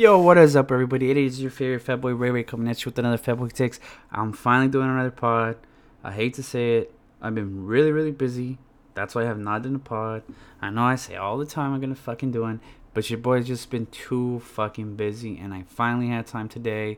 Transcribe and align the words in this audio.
Yo, 0.00 0.18
what 0.18 0.38
is 0.38 0.56
up, 0.56 0.72
everybody? 0.72 1.10
It 1.10 1.18
is 1.18 1.42
your 1.42 1.50
favorite 1.50 1.82
Fat 1.82 2.00
Boy 2.00 2.12
Ray 2.12 2.30
Ray 2.30 2.42
coming 2.42 2.66
at 2.70 2.82
you 2.82 2.88
with 2.88 2.98
another 2.98 3.18
Fat 3.18 3.34
Boy 3.34 3.48
Takes. 3.48 3.78
I'm 4.10 4.32
finally 4.32 4.70
doing 4.70 4.88
another 4.88 5.10
pod. 5.10 5.58
I 6.02 6.10
hate 6.10 6.32
to 6.36 6.42
say 6.42 6.78
it. 6.78 6.94
I've 7.20 7.34
been 7.34 7.66
really, 7.66 7.92
really 7.92 8.10
busy. 8.10 8.56
That's 8.94 9.14
why 9.14 9.24
I 9.24 9.26
have 9.26 9.38
not 9.38 9.62
done 9.62 9.74
a 9.74 9.78
pod. 9.78 10.22
I 10.62 10.70
know 10.70 10.84
I 10.84 10.94
say 10.94 11.16
all 11.16 11.36
the 11.36 11.44
time 11.44 11.74
I'm 11.74 11.82
gonna 11.82 11.94
fucking 11.94 12.32
do 12.32 12.46
it, 12.46 12.60
but 12.94 13.10
your 13.10 13.18
boy's 13.18 13.46
just 13.46 13.68
been 13.68 13.84
too 13.88 14.38
fucking 14.38 14.96
busy, 14.96 15.36
and 15.36 15.52
I 15.52 15.64
finally 15.64 16.08
had 16.08 16.26
time 16.26 16.48
today. 16.48 16.96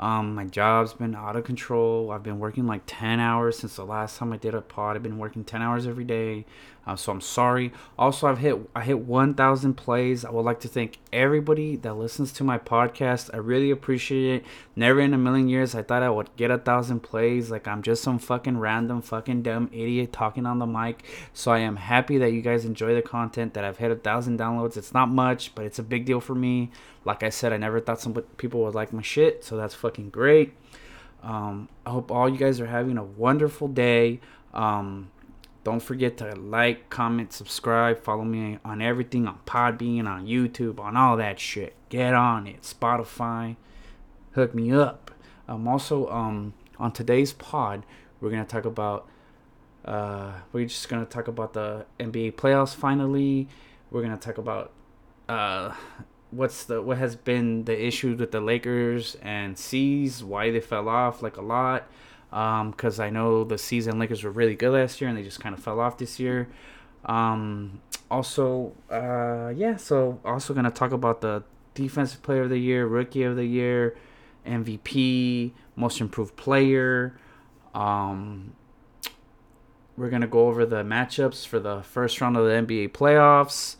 Um, 0.00 0.34
my 0.34 0.46
job's 0.46 0.94
been 0.94 1.14
out 1.14 1.36
of 1.36 1.44
control. 1.44 2.10
I've 2.10 2.22
been 2.22 2.38
working 2.38 2.66
like 2.66 2.82
10 2.86 3.20
hours 3.20 3.58
since 3.58 3.76
the 3.76 3.84
last 3.84 4.16
time 4.16 4.32
I 4.32 4.38
did 4.38 4.54
a 4.54 4.62
pod. 4.62 4.96
I've 4.96 5.02
been 5.02 5.18
working 5.18 5.44
10 5.44 5.60
hours 5.60 5.86
every 5.86 6.04
day. 6.04 6.46
Uh, 6.86 6.96
so 6.96 7.12
I'm 7.12 7.20
sorry. 7.20 7.70
Also, 7.98 8.26
I've 8.26 8.38
hit 8.38 8.58
I 8.74 8.82
hit 8.82 9.00
1,000 9.00 9.74
plays. 9.74 10.24
I 10.24 10.30
would 10.30 10.46
like 10.46 10.60
to 10.60 10.68
thank 10.68 10.98
everybody 11.12 11.76
that 11.76 11.94
listens 11.94 12.32
to 12.32 12.44
my 12.44 12.56
podcast. 12.56 13.28
I 13.34 13.36
really 13.36 13.70
appreciate 13.70 14.36
it. 14.36 14.46
Never 14.74 15.00
in 15.00 15.12
a 15.12 15.18
million 15.18 15.50
years 15.50 15.74
I 15.74 15.82
thought 15.82 16.02
I 16.02 16.08
would 16.08 16.34
get 16.36 16.50
a 16.50 16.56
thousand 16.56 17.00
plays. 17.00 17.50
Like 17.50 17.68
I'm 17.68 17.82
just 17.82 18.02
some 18.02 18.18
fucking 18.18 18.56
random 18.56 19.02
fucking 19.02 19.42
dumb 19.42 19.68
idiot 19.70 20.14
talking 20.14 20.46
on 20.46 20.58
the 20.58 20.66
mic. 20.66 21.04
So 21.34 21.52
I 21.52 21.58
am 21.58 21.76
happy 21.76 22.16
that 22.16 22.32
you 22.32 22.40
guys 22.40 22.64
enjoy 22.64 22.94
the 22.94 23.02
content. 23.02 23.52
That 23.52 23.64
I've 23.64 23.76
hit 23.76 23.90
a 23.90 23.96
thousand 23.96 24.38
downloads. 24.38 24.78
It's 24.78 24.94
not 24.94 25.10
much, 25.10 25.54
but 25.54 25.66
it's 25.66 25.78
a 25.78 25.82
big 25.82 26.06
deal 26.06 26.20
for 26.20 26.34
me. 26.34 26.70
Like 27.04 27.22
I 27.22 27.30
said, 27.30 27.52
I 27.52 27.56
never 27.56 27.80
thought 27.80 28.00
some 28.00 28.14
people 28.36 28.62
would 28.62 28.74
like 28.74 28.92
my 28.92 29.02
shit. 29.02 29.44
So 29.44 29.56
that's 29.56 29.74
fucking 29.74 30.10
great. 30.10 30.54
Um, 31.22 31.68
I 31.84 31.90
hope 31.90 32.10
all 32.10 32.28
you 32.28 32.38
guys 32.38 32.60
are 32.60 32.66
having 32.66 32.98
a 32.98 33.04
wonderful 33.04 33.68
day. 33.68 34.20
Um, 34.52 35.10
don't 35.62 35.80
forget 35.80 36.16
to 36.18 36.34
like, 36.34 36.88
comment, 36.88 37.32
subscribe, 37.32 38.02
follow 38.02 38.24
me 38.24 38.58
on 38.64 38.80
everything 38.80 39.26
on 39.26 39.38
Podbean, 39.46 40.06
on 40.06 40.26
YouTube, 40.26 40.80
on 40.80 40.96
all 40.96 41.16
that 41.18 41.38
shit. 41.38 41.74
Get 41.90 42.14
on 42.14 42.46
it. 42.46 42.62
Spotify, 42.62 43.56
hook 44.32 44.54
me 44.54 44.72
up. 44.72 45.10
Um, 45.48 45.68
also, 45.68 46.08
um, 46.08 46.54
on 46.78 46.92
today's 46.92 47.32
pod, 47.32 47.84
we're 48.20 48.30
gonna 48.30 48.44
talk 48.44 48.64
about. 48.64 49.08
Uh, 49.84 50.32
we're 50.52 50.66
just 50.66 50.88
gonna 50.88 51.06
talk 51.06 51.28
about 51.28 51.52
the 51.52 51.84
NBA 51.98 52.34
playoffs. 52.34 52.74
Finally, 52.74 53.48
we're 53.90 54.02
gonna 54.02 54.16
talk 54.16 54.38
about 54.38 54.72
uh, 55.28 55.74
what's 56.30 56.64
the 56.64 56.80
what 56.82 56.98
has 56.98 57.16
been 57.16 57.64
the 57.64 57.86
issues 57.86 58.18
with 58.18 58.30
the 58.30 58.40
Lakers 58.40 59.16
and 59.22 59.58
C's, 59.58 60.22
why 60.22 60.50
they 60.50 60.60
fell 60.60 60.88
off 60.88 61.22
like 61.22 61.36
a 61.36 61.42
lot 61.42 61.88
because 62.30 63.00
um, 63.00 63.04
I 63.04 63.10
know 63.10 63.42
the 63.42 63.58
season 63.58 63.98
Lakers 63.98 64.22
were 64.22 64.30
really 64.30 64.54
good 64.54 64.72
last 64.72 65.00
year 65.00 65.10
and 65.10 65.18
they 65.18 65.24
just 65.24 65.40
kind 65.40 65.52
of 65.52 65.62
fell 65.62 65.80
off 65.80 65.98
this 65.98 66.20
year. 66.20 66.48
Um, 67.04 67.80
also, 68.08 68.72
uh, 68.88 69.52
yeah, 69.54 69.76
so 69.76 70.20
also 70.24 70.54
gonna 70.54 70.70
talk 70.70 70.92
about 70.92 71.22
the 71.22 71.42
defensive 71.74 72.22
player 72.22 72.42
of 72.42 72.50
the 72.50 72.58
year, 72.58 72.86
rookie 72.86 73.24
of 73.24 73.34
the 73.34 73.44
year, 73.44 73.96
MVP, 74.46 75.52
most 75.74 76.00
improved 76.00 76.36
player. 76.36 77.18
Um, 77.74 78.52
we're 79.96 80.10
gonna 80.10 80.28
go 80.28 80.46
over 80.46 80.64
the 80.64 80.84
matchups 80.84 81.44
for 81.44 81.58
the 81.58 81.82
first 81.82 82.20
round 82.20 82.36
of 82.36 82.44
the 82.44 82.52
NBA 82.52 82.92
playoffs. 82.92 83.76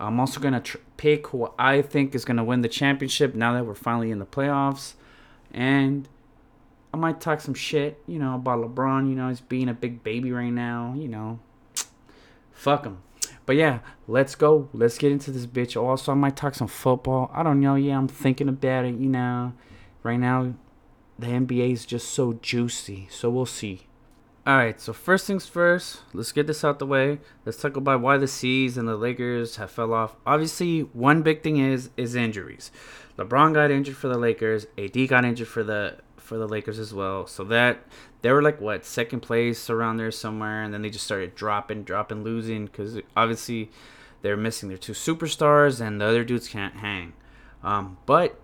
I'm 0.00 0.18
also 0.18 0.40
gonna 0.40 0.60
tr- 0.60 0.78
pick 0.96 1.28
who 1.28 1.50
I 1.58 1.82
think 1.82 2.14
is 2.14 2.24
gonna 2.24 2.44
win 2.44 2.62
the 2.62 2.68
championship 2.68 3.34
now 3.34 3.52
that 3.54 3.66
we're 3.66 3.74
finally 3.74 4.10
in 4.10 4.18
the 4.18 4.26
playoffs, 4.26 4.94
and 5.52 6.08
I 6.92 6.96
might 6.96 7.20
talk 7.20 7.40
some 7.40 7.54
shit, 7.54 8.02
you 8.06 8.18
know, 8.18 8.34
about 8.34 8.58
LeBron. 8.60 9.08
You 9.08 9.14
know, 9.14 9.28
he's 9.28 9.40
being 9.40 9.68
a 9.68 9.74
big 9.74 10.02
baby 10.02 10.32
right 10.32 10.52
now. 10.52 10.94
You 10.96 11.08
know, 11.08 11.38
fuck 12.52 12.84
him. 12.84 13.02
But 13.46 13.56
yeah, 13.56 13.80
let's 14.06 14.34
go. 14.34 14.68
Let's 14.72 14.98
get 14.98 15.12
into 15.12 15.30
this 15.30 15.46
bitch. 15.46 15.80
Also, 15.80 16.12
I 16.12 16.14
might 16.14 16.36
talk 16.36 16.54
some 16.54 16.68
football. 16.68 17.30
I 17.34 17.42
don't 17.42 17.60
know. 17.60 17.74
Yeah, 17.74 17.98
I'm 17.98 18.08
thinking 18.08 18.48
about 18.48 18.84
it. 18.84 18.94
You 18.94 19.08
know, 19.08 19.52
right 20.02 20.18
now, 20.18 20.54
the 21.18 21.26
NBA 21.26 21.72
is 21.72 21.84
just 21.84 22.10
so 22.10 22.34
juicy. 22.34 23.08
So 23.10 23.30
we'll 23.30 23.46
see. 23.46 23.86
All 24.46 24.56
right. 24.56 24.80
So 24.80 24.92
first 24.92 25.26
things 25.26 25.46
first. 25.46 26.00
Let's 26.14 26.32
get 26.32 26.46
this 26.46 26.64
out 26.64 26.78
the 26.78 26.86
way. 26.86 27.20
Let's 27.44 27.60
talk 27.60 27.76
about 27.76 28.00
why 28.00 28.16
the 28.16 28.26
C's 28.26 28.78
and 28.78 28.88
the 28.88 28.96
Lakers 28.96 29.56
have 29.56 29.70
fell 29.70 29.92
off. 29.92 30.16
Obviously, 30.26 30.80
one 30.80 31.22
big 31.22 31.42
thing 31.42 31.58
is 31.58 31.90
is 31.96 32.14
injuries. 32.14 32.70
LeBron 33.18 33.52
got 33.52 33.70
injured 33.70 33.96
for 33.96 34.08
the 34.08 34.16
Lakers. 34.16 34.66
AD 34.78 35.08
got 35.08 35.26
injured 35.26 35.48
for 35.48 35.62
the 35.62 35.98
for 36.16 36.38
the 36.38 36.48
Lakers 36.48 36.78
as 36.78 36.94
well. 36.94 37.26
So 37.26 37.44
that 37.44 37.84
they 38.22 38.32
were 38.32 38.42
like 38.42 38.62
what 38.62 38.86
second 38.86 39.20
place 39.20 39.68
around 39.68 39.98
there 39.98 40.10
somewhere, 40.10 40.62
and 40.62 40.72
then 40.72 40.80
they 40.80 40.90
just 40.90 41.04
started 41.04 41.34
dropping, 41.34 41.82
dropping, 41.82 42.24
losing 42.24 42.64
because 42.64 42.98
obviously 43.14 43.70
they're 44.22 44.38
missing 44.38 44.70
their 44.70 44.78
two 44.78 44.92
superstars, 44.92 45.86
and 45.86 46.00
the 46.00 46.06
other 46.06 46.24
dudes 46.24 46.48
can't 46.48 46.76
hang. 46.76 47.12
Um, 47.62 47.98
but 48.06 48.39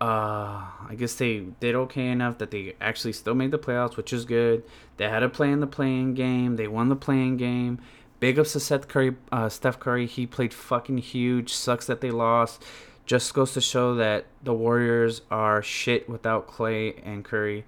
uh, 0.00 0.62
I 0.88 0.94
guess 0.96 1.14
they 1.14 1.40
did 1.60 1.74
okay 1.74 2.08
enough 2.08 2.38
that 2.38 2.50
they 2.50 2.74
actually 2.80 3.12
still 3.12 3.34
made 3.34 3.50
the 3.50 3.58
playoffs, 3.58 3.96
which 3.96 4.12
is 4.12 4.24
good. 4.24 4.62
They 4.96 5.08
had 5.08 5.20
to 5.20 5.28
play 5.28 5.50
in 5.50 5.60
the 5.60 5.66
play-in 5.66 6.14
game. 6.14 6.56
They 6.56 6.68
won 6.68 6.88
the 6.88 6.96
play-in 6.96 7.36
game. 7.36 7.80
Big 8.20 8.38
ups 8.38 8.52
to 8.52 8.60
Seth 8.60 8.88
Curry, 8.88 9.16
uh, 9.32 9.48
Steph 9.48 9.80
Curry. 9.80 10.06
He 10.06 10.26
played 10.26 10.54
fucking 10.54 10.98
huge. 10.98 11.52
Sucks 11.52 11.86
that 11.86 12.00
they 12.00 12.10
lost. 12.10 12.64
Just 13.06 13.32
goes 13.34 13.54
to 13.54 13.60
show 13.60 13.94
that 13.94 14.26
the 14.42 14.52
Warriors 14.54 15.22
are 15.30 15.62
shit 15.62 16.08
without 16.08 16.46
Klay 16.46 17.00
and 17.04 17.24
Curry. 17.24 17.64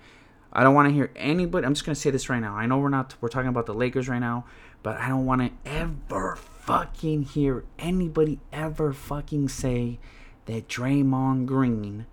I 0.53 0.63
don't 0.63 0.75
want 0.75 0.89
to 0.89 0.95
hear 0.95 1.11
anybody. 1.17 1.67
I'm 1.67 1.75
just 1.75 1.87
gonna 1.87 1.95
say 1.95 2.11
this 2.11 2.29
right 2.29 2.41
now. 2.41 2.55
I 2.55 2.67
know 2.67 2.79
we're 2.79 2.89
not. 2.89 3.15
We're 3.21 3.29
talking 3.29 3.49
about 3.49 3.67
the 3.67 3.75
Lakers 3.75 4.09
right 4.09 4.19
now, 4.19 4.45
but 4.83 4.97
I 4.99 5.09
don't 5.09 5.25
want 5.25 5.43
to 5.43 5.71
ever 5.71 6.37
fucking 6.37 7.23
hear 7.23 7.65
anybody 7.79 8.41
ever 8.53 8.93
fucking 8.93 9.49
say 9.49 9.99
that 10.47 10.69
Draymond 10.69 11.47
Green 11.47 12.07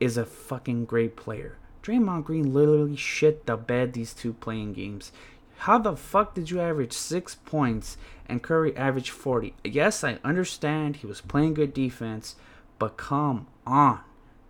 is 0.00 0.16
a 0.16 0.24
fucking 0.24 0.84
great 0.84 1.16
player. 1.16 1.56
Draymond 1.82 2.24
Green 2.24 2.52
literally 2.52 2.96
shit 2.96 3.46
the 3.46 3.56
bed 3.56 3.92
these 3.92 4.12
two 4.12 4.32
play-in 4.32 4.72
games. 4.72 5.12
How 5.58 5.78
the 5.78 5.96
fuck 5.96 6.34
did 6.34 6.50
you 6.50 6.60
average 6.60 6.92
six 6.92 7.34
points 7.34 7.96
and 8.26 8.42
Curry 8.42 8.76
averaged 8.76 9.10
40? 9.10 9.54
Yes, 9.64 10.04
I 10.04 10.18
understand 10.22 10.96
he 10.96 11.06
was 11.06 11.20
playing 11.20 11.54
good 11.54 11.74
defense, 11.74 12.36
but 12.78 12.96
come 12.96 13.46
on. 13.66 14.00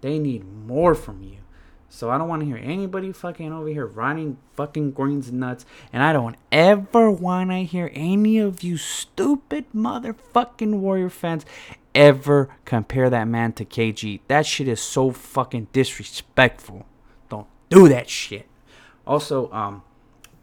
They 0.01 0.19
need 0.19 0.45
more 0.45 0.95
from 0.95 1.23
you. 1.23 1.39
So 1.89 2.11
I 2.11 2.19
don't 2.19 2.29
want 2.29 2.41
to 2.41 2.47
hear 2.47 2.61
anybody 2.63 3.13
fucking 3.13 3.51
over 3.51 3.69
here 3.69 3.87
riding 3.87 4.37
fucking 4.55 4.91
Green's 4.91 5.33
nuts. 5.33 5.65
And 5.93 6.03
I 6.03 6.13
don't 6.13 6.37
ever 6.53 7.11
want 7.11 7.51
to 7.51 7.65
hear 7.65 7.91
any 7.95 8.39
of 8.39 8.63
you 8.63 8.77
stupid 8.77 9.65
motherfucking 9.75 10.81
Warrior 10.81 11.09
fans 11.09 11.47
ever 11.99 12.49
compare 12.65 13.11
that 13.11 13.27
man 13.27 13.53
to 13.55 13.65
KG. 13.65 14.21
That 14.29 14.47
shit 14.47 14.69
is 14.69 14.81
so 14.81 15.11
fucking 15.11 15.67
disrespectful. 15.73 16.87
Don't 17.29 17.49
do 17.69 17.89
that 17.89 18.09
shit. 18.09 18.47
Also, 19.05 19.51
um, 19.51 19.83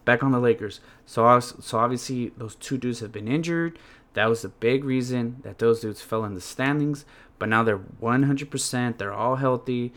back 0.04 0.22
on 0.22 0.32
the 0.32 0.40
Lakers. 0.40 0.82
So, 1.06 1.24
was, 1.24 1.56
so 1.62 1.80
obviously 1.80 2.34
those 2.36 2.56
two 2.56 2.78
dudes 2.78 3.00
have 3.00 3.14
been 3.14 3.30
injured. 3.30 3.80
That 4.14 4.26
was 4.26 4.42
the 4.42 4.50
big 4.50 4.84
reason 4.84 5.38
that 5.44 5.60
those 5.60 5.80
dudes 5.80 6.02
fell 6.02 6.26
in 6.26 6.34
the 6.34 6.42
standings. 6.42 7.06
But 7.40 7.50
now 7.50 7.64
they're 7.64 7.80
100%. 7.80 8.98
They're 8.98 9.14
all 9.14 9.38
healthy. 9.38 9.94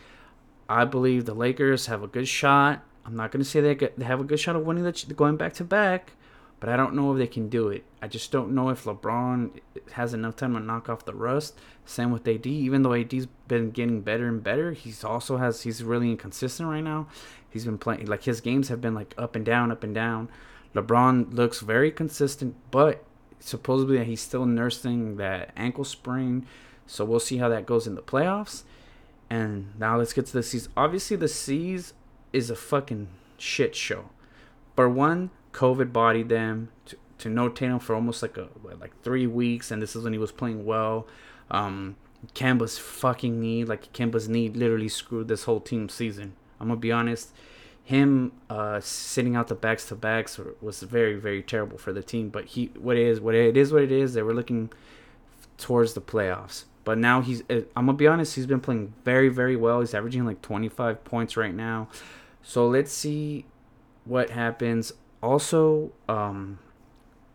I 0.69 0.85
believe 0.85 1.25
the 1.25 1.33
Lakers 1.33 1.87
have 1.87 2.03
a 2.03 2.07
good 2.07 2.27
shot. 2.27 2.85
I'm 3.05 3.15
not 3.15 3.31
going 3.31 3.43
to 3.43 3.49
say 3.49 3.59
they 3.59 4.05
have 4.05 4.21
a 4.21 4.23
good 4.23 4.39
shot 4.39 4.55
of 4.55 4.65
winning 4.65 4.83
the 4.83 5.13
going 5.15 5.35
back 5.35 5.53
to 5.53 5.63
back, 5.63 6.13
but 6.59 6.69
I 6.69 6.75
don't 6.75 6.93
know 6.93 7.11
if 7.13 7.17
they 7.17 7.27
can 7.27 7.49
do 7.49 7.69
it. 7.69 7.85
I 8.01 8.07
just 8.07 8.31
don't 8.31 8.53
know 8.53 8.69
if 8.69 8.83
LeBron 8.83 9.59
has 9.93 10.13
enough 10.13 10.35
time 10.35 10.53
to 10.53 10.59
knock 10.59 10.89
off 10.89 11.05
the 11.05 11.13
rust. 11.13 11.57
Same 11.85 12.11
with 12.11 12.27
AD. 12.27 12.45
Even 12.45 12.83
though 12.83 12.93
AD's 12.93 13.27
been 13.47 13.71
getting 13.71 14.01
better 14.01 14.27
and 14.27 14.43
better, 14.43 14.73
he's 14.73 15.03
also 15.03 15.37
has 15.37 15.61
he's 15.61 15.83
really 15.83 16.11
inconsistent 16.11 16.69
right 16.69 16.83
now. 16.83 17.07
He's 17.49 17.65
been 17.65 17.77
playing 17.77 18.05
like 18.07 18.23
his 18.23 18.41
games 18.41 18.67
have 18.67 18.81
been 18.81 18.93
like 18.93 19.13
up 19.17 19.35
and 19.35 19.45
down, 19.45 19.71
up 19.71 19.83
and 19.83 19.95
down. 19.95 20.29
LeBron 20.75 21.33
looks 21.33 21.61
very 21.61 21.91
consistent, 21.91 22.55
but 22.71 23.03
supposedly 23.39 24.03
he's 24.03 24.21
still 24.21 24.45
nursing 24.45 25.15
that 25.17 25.51
ankle 25.55 25.83
sprain. 25.83 26.45
So 26.85 27.05
we'll 27.05 27.19
see 27.19 27.37
how 27.37 27.49
that 27.49 27.65
goes 27.65 27.87
in 27.87 27.95
the 27.95 28.01
playoffs. 28.01 28.63
And 29.29 29.79
now 29.79 29.97
let's 29.97 30.13
get 30.13 30.25
to 30.27 30.33
the 30.33 30.43
C's. 30.43 30.69
Obviously, 30.75 31.15
the 31.15 31.27
C's 31.27 31.93
is 32.33 32.49
a 32.49 32.55
fucking 32.55 33.07
shit 33.37 33.75
show. 33.75 34.09
For 34.75 34.89
one, 34.89 35.29
COVID 35.53 35.91
bodied 35.91 36.29
them 36.29 36.69
to, 36.85 36.97
to 37.19 37.29
notate 37.29 37.59
him 37.59 37.79
for 37.79 37.95
almost 37.95 38.21
like 38.21 38.37
a 38.37 38.49
like 38.63 38.99
three 39.03 39.27
weeks, 39.27 39.71
and 39.71 39.81
this 39.81 39.95
is 39.95 40.03
when 40.03 40.13
he 40.13 40.19
was 40.19 40.31
playing 40.31 40.65
well. 40.65 41.07
Um, 41.51 41.95
Kemba's 42.33 42.77
fucking 42.77 43.39
knee, 43.39 43.63
like 43.63 43.91
Kemba's 43.93 44.27
knee, 44.27 44.49
literally 44.49 44.89
screwed 44.89 45.27
this 45.27 45.43
whole 45.43 45.59
team 45.59 45.89
season. 45.89 46.33
I'm 46.59 46.67
gonna 46.67 46.79
be 46.79 46.91
honest. 46.91 47.33
Him 47.83 48.33
uh, 48.49 48.79
sitting 48.81 49.35
out 49.35 49.47
the 49.47 49.55
backs 49.55 49.87
to 49.87 49.95
backs 49.95 50.39
was 50.61 50.81
very 50.81 51.15
very 51.15 51.41
terrible 51.41 51.77
for 51.77 51.91
the 51.91 52.03
team. 52.03 52.29
But 52.29 52.45
he, 52.45 52.71
what 52.77 52.97
it 52.97 53.07
is, 53.07 53.19
what 53.19 53.33
it 53.35 53.57
is, 53.57 53.73
what 53.73 53.81
it 53.81 53.91
is. 53.91 54.13
They 54.13 54.21
were 54.21 54.33
looking 54.33 54.69
towards 55.57 55.93
the 55.93 56.01
playoffs. 56.01 56.65
But 56.83 56.97
now 56.97 57.21
he's, 57.21 57.43
uh, 57.49 57.61
I'm 57.75 57.87
to 57.87 57.93
be 57.93 58.07
honest, 58.07 58.35
he's 58.35 58.47
been 58.47 58.61
playing 58.61 58.93
very, 59.03 59.29
very 59.29 59.55
well. 59.55 59.79
He's 59.81 59.93
averaging 59.93 60.25
like 60.25 60.41
25 60.41 61.03
points 61.03 61.37
right 61.37 61.53
now. 61.53 61.87
So 62.41 62.67
let's 62.67 62.91
see 62.91 63.45
what 64.05 64.31
happens. 64.31 64.93
Also, 65.21 65.91
um, 66.07 66.59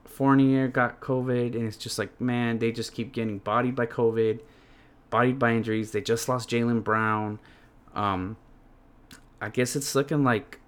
Fournier 0.04 0.68
got 0.68 1.00
COVID, 1.00 1.54
and 1.54 1.66
it's 1.66 1.76
just 1.76 1.98
like, 1.98 2.20
man, 2.20 2.58
they 2.58 2.72
just 2.72 2.92
keep 2.94 3.12
getting 3.12 3.38
bodied 3.38 3.74
by 3.76 3.86
COVID. 3.86 4.40
bodied 5.10 5.38
by 5.38 5.52
injuries. 5.52 5.92
They 5.92 6.00
just 6.00 6.28
lost 6.28 6.50
Jaylen 6.50 6.82
Brown. 6.82 7.38
Um, 7.94 8.36
I 9.40 9.48
guess 9.50 9.76
it's 9.76 9.94
looking 9.94 10.24
like 10.24 10.58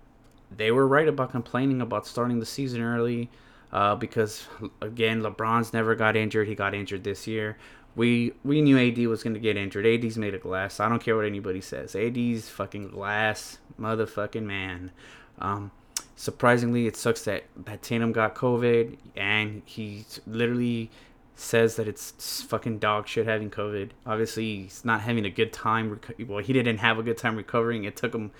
they 0.55 0.71
were 0.71 0.87
right 0.87 1.09
about 1.09 1.31
complaining 1.31 1.81
about 1.81 2.07
starting 2.07 2.39
the 2.39 2.47
season 2.47 2.81
early 2.83 3.31
uh, 3.73 3.97
because 3.97 4.47
again 4.81 5.23
LeBron's 5.23 5.73
never 5.73 5.95
got 5.95 6.17
injured. 6.17 6.47
He 6.49 6.55
got 6.55 6.75
injured 6.75 7.05
this 7.05 7.27
year. 7.27 7.57
We 7.97 8.35
we 8.45 8.61
knew 8.61 8.79
AD 8.79 8.99
was 9.09 9.23
gonna 9.23 9.39
get 9.39 9.57
injured. 9.57 9.87
AD's 9.87 10.17
made 10.19 10.35
of 10.35 10.43
glass. 10.43 10.79
I 10.81 10.89
don't 10.89 11.03
care 11.03 11.17
what 11.17 11.25
anybody 11.25 11.61
says. 11.61 11.97
AD's 11.97 12.49
fucking 12.49 12.89
glass, 12.91 13.59
motherfucking 13.81 14.45
man. 14.45 14.93
Um, 15.39 15.71
surprisingly, 16.17 16.87
it 16.87 16.97
sucks 16.97 17.23
that 17.25 17.45
that 17.65 17.83
Tatum 17.83 18.13
got 18.13 18.35
COVID 18.35 18.97
and 19.15 19.63
he 19.65 20.05
literally 20.27 20.91
says 21.37 21.77
that 21.77 21.87
it's 21.87 22.43
fucking 22.43 22.79
dog 22.79 23.07
shit 23.07 23.27
having 23.27 23.51
COVID. 23.51 23.91
Obviously, 24.07 24.63
he's 24.63 24.85
not 24.85 25.03
having 25.03 25.27
a 25.27 25.31
good 25.31 25.53
time. 25.53 26.01
Well, 26.27 26.39
he 26.39 26.53
didn't 26.53 26.79
have 26.79 26.99
a 26.99 27.03
good 27.03 27.19
time 27.19 27.37
recovering. 27.37 27.85
It 27.85 27.95
took 27.95 28.15
him 28.15 28.33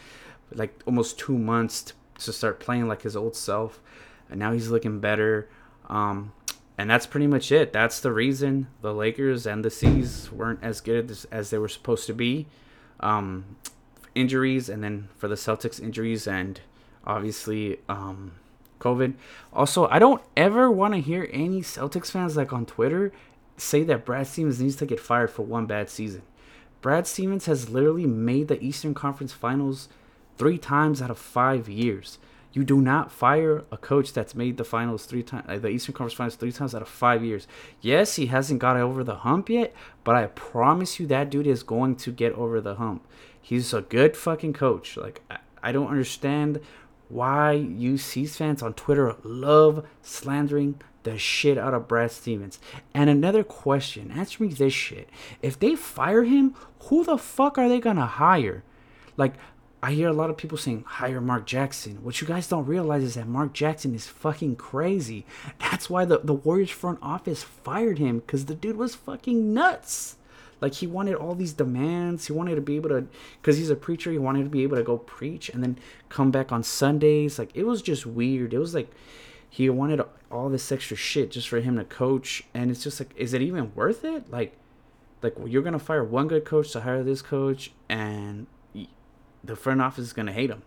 like 0.53 0.83
almost 0.87 1.19
two 1.19 1.37
months 1.37 1.83
to, 1.83 1.95
to 2.25 2.33
start 2.33 2.59
playing 2.59 2.89
like 2.89 3.03
his 3.03 3.15
old 3.15 3.37
self, 3.37 3.81
and 4.31 4.41
now 4.41 4.53
he's 4.53 4.71
looking 4.71 4.99
better. 4.99 5.49
Um, 5.89 6.33
and 6.79 6.91
that's 6.91 7.07
pretty 7.07 7.27
much 7.27 7.53
it. 7.53 7.73
That's 7.73 8.01
the 8.01 8.13
reason 8.13 8.69
the 8.83 8.93
Lakers 8.93 9.47
and 9.47 9.65
the 9.65 9.71
C's 9.71 10.31
weren't 10.33 10.63
as 10.63 10.81
good 10.81 11.11
as, 11.11 11.25
as 11.27 11.51
they 11.51 11.59
were 11.59 11.69
supposed 11.69 12.07
to 12.07 12.15
be. 12.15 12.47
Um, 13.01 13.57
injuries, 14.15 14.69
and 14.71 14.83
then 14.83 15.09
for 15.17 15.29
the 15.29 15.35
Celtics, 15.35 15.83
injuries, 15.83 16.27
and 16.27 16.61
obviously 17.07 17.79
um, 17.89 18.33
COVID. 18.81 19.15
Also, 19.53 19.87
I 19.89 19.99
don't 19.99 20.23
ever 20.37 20.71
want 20.71 20.95
to 20.95 21.01
hear 21.01 21.29
any 21.33 21.61
Celtics 21.61 22.11
fans 22.11 22.37
like 22.37 22.53
on 22.53 22.67
Twitter 22.67 23.13
say 23.57 23.83
that 23.85 24.05
Brad 24.05 24.27
Stevens 24.27 24.61
needs 24.61 24.77
to 24.77 24.87
get 24.87 25.01
fired 25.01 25.31
for 25.31 25.43
one 25.43 25.67
bad 25.67 25.89
season. 25.89 26.23
Brad 26.83 27.07
Stevens 27.07 27.47
has 27.47 27.71
literally 27.71 28.07
made 28.07 28.49
the 28.49 28.63
Eastern 28.63 28.95
Conference 28.95 29.33
Finals 29.33 29.89
three 30.37 30.59
times 30.59 31.01
out 31.01 31.11
of 31.11 31.19
five 31.19 31.69
years. 31.69 32.19
You 32.53 32.65
do 32.65 32.81
not 32.81 33.13
fire 33.13 33.65
a 33.71 33.77
coach 33.77 34.13
that's 34.13 34.35
made 34.35 34.57
the 34.57 34.65
finals 34.65 35.05
three 35.05 35.23
times, 35.23 35.45
uh, 35.47 35.59
the 35.59 35.69
Eastern 35.69 35.95
Conference 35.95 36.15
Finals 36.15 36.37
three 36.37 36.53
times 36.53 36.75
out 36.75 36.81
of 36.83 36.89
five 36.89 37.23
years. 37.23 37.47
Yes, 37.83 38.17
he 38.17 38.27
hasn't 38.27 38.61
got 38.61 38.77
over 38.77 39.05
the 39.05 39.17
hump 39.17 39.51
yet, 39.51 39.75
but 40.05 40.17
I 40.17 40.27
promise 40.29 40.99
you 40.99 41.07
that 41.09 41.29
dude 41.29 41.47
is 41.47 41.63
going 41.63 41.97
to 41.97 42.13
get 42.13 42.33
over 42.33 42.61
the 42.61 42.77
hump. 42.77 43.07
He's 43.41 43.75
a 43.75 43.83
good 43.83 44.17
fucking 44.17 44.55
coach. 44.55 44.97
Like 44.97 45.21
I, 45.31 45.39
I 45.63 45.73
don't 45.73 45.89
understand 45.89 46.61
why 47.09 47.53
you 47.53 47.99
C's 47.99 48.37
fans 48.37 48.63
on 48.63 48.75
Twitter 48.75 49.17
love 49.23 49.87
slandering 50.03 50.81
the 51.05 51.17
shit 51.17 51.57
out 51.57 51.73
of 51.73 51.87
Brad 51.87 52.11
Stevens. 52.11 52.59
And 52.93 53.09
another 53.09 53.45
question, 53.45 54.11
answer 54.11 54.43
me 54.43 54.49
this 54.49 54.73
shit. 54.73 55.09
If 55.41 55.59
they 55.59 55.77
fire 55.77 56.25
him, 56.25 56.55
who 56.85 57.05
the 57.05 57.17
fuck 57.17 57.59
are 57.59 57.69
they 57.69 57.79
gonna 57.79 58.07
hire? 58.07 58.65
Like, 59.17 59.35
I 59.83 59.93
hear 59.93 60.09
a 60.09 60.13
lot 60.13 60.31
of 60.31 60.37
people 60.37 60.59
saying, 60.59 60.85
hire 60.85 61.21
Mark 61.21 61.47
Jackson. 61.47 62.03
What 62.03 62.21
you 62.21 62.27
guys 62.27 62.49
don't 62.49 62.67
realize 62.67 63.05
is 63.05 63.15
that 63.15 63.29
Mark 63.29 63.53
Jackson 63.53 63.95
is 63.95 64.09
fucking 64.09 64.57
crazy. 64.57 65.27
That's 65.61 65.89
why 65.89 66.05
the, 66.07 66.19
the 66.19 66.35
Warriors 66.35 66.71
front 66.71 66.99
office 67.03 67.45
fired 67.45 67.99
him, 67.99 68.19
because 68.19 68.47
the 68.47 68.57
dude 68.57 68.77
was 68.77 68.97
fucking 68.97 69.55
nuts. 69.55 70.17
Like 70.61 70.75
he 70.75 70.87
wanted 70.87 71.15
all 71.15 71.35
these 71.35 71.53
demands. 71.53 72.27
He 72.27 72.33
wanted 72.33 72.55
to 72.55 72.61
be 72.61 72.77
able 72.77 72.89
to, 72.91 73.07
because 73.41 73.59
he's 73.59 73.71
a 73.71 73.77
preacher. 73.77 74.11
He 74.11 74.19
wanted 74.19 74.45
to 74.45 74.51
be 74.51 74.63
able 74.63 74.77
to 74.77 74.83
go 74.83 74.99
preach 74.99 75.49
and 75.51 75.63
then 75.63 75.79
come 76.09 76.31
back 76.31 76.51
on 76.53 76.63
Sundays. 76.63 77.39
Like 77.39 77.51
it 77.55 77.65
was 77.65 77.83
just 77.83 78.07
weird. 78.07 78.55
It 78.55 78.59
was 78.59 78.75
like 78.75 78.91
he 79.49 79.69
wanted 79.71 80.01
all 80.31 80.49
this 80.49 80.73
extra 80.73 80.97
shit 80.97 81.31
just 81.31 81.49
for 81.49 81.61
him 81.61 81.77
to 81.77 81.85
coach, 81.85 82.45
and 82.53 82.71
it's 82.71 82.83
just 82.83 83.01
like, 83.01 83.11
is 83.17 83.33
it 83.33 83.43
even 83.43 83.75
worth 83.75 84.05
it? 84.05 84.31
Like, 84.31 84.57
like 85.23 85.35
you're 85.47 85.63
gonna 85.63 85.79
fire 85.79 86.05
one 86.05 86.29
good 86.29 86.45
coach 86.45 86.73
to 86.73 86.81
hire 86.81 87.03
this 87.03 87.23
coach, 87.23 87.73
and 87.89 88.47
the 89.45 89.57
front 89.57 89.81
office 89.81 90.05
is 90.05 90.13
gonna 90.13 90.33
hate 90.33 90.51
him. 90.51 90.63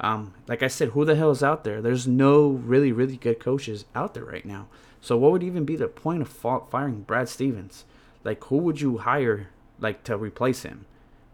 Um, 0.00 0.34
like 0.48 0.62
I 0.62 0.68
said, 0.68 0.90
who 0.90 1.04
the 1.04 1.14
hell 1.14 1.30
is 1.30 1.42
out 1.42 1.62
there? 1.62 1.82
There's 1.82 2.06
no 2.06 2.48
really, 2.48 2.90
really 2.90 3.16
good 3.16 3.38
coaches 3.38 3.84
out 3.94 4.14
there 4.14 4.24
right 4.24 4.46
now. 4.46 4.66
So 5.00 5.16
what 5.16 5.32
would 5.32 5.42
even 5.42 5.64
be 5.64 5.76
the 5.76 5.88
point 5.88 6.22
of 6.22 6.28
firing 6.28 7.02
Brad 7.02 7.28
Stevens? 7.28 7.84
Like, 8.24 8.44
who 8.44 8.58
would 8.58 8.80
you 8.80 8.98
hire 8.98 9.48
like 9.78 10.04
to 10.04 10.16
replace 10.16 10.62
him? 10.62 10.86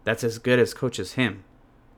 That's 0.04 0.22
as 0.22 0.38
good 0.38 0.58
as 0.58 0.74
coach 0.74 0.98
as 0.98 1.12
him. 1.12 1.44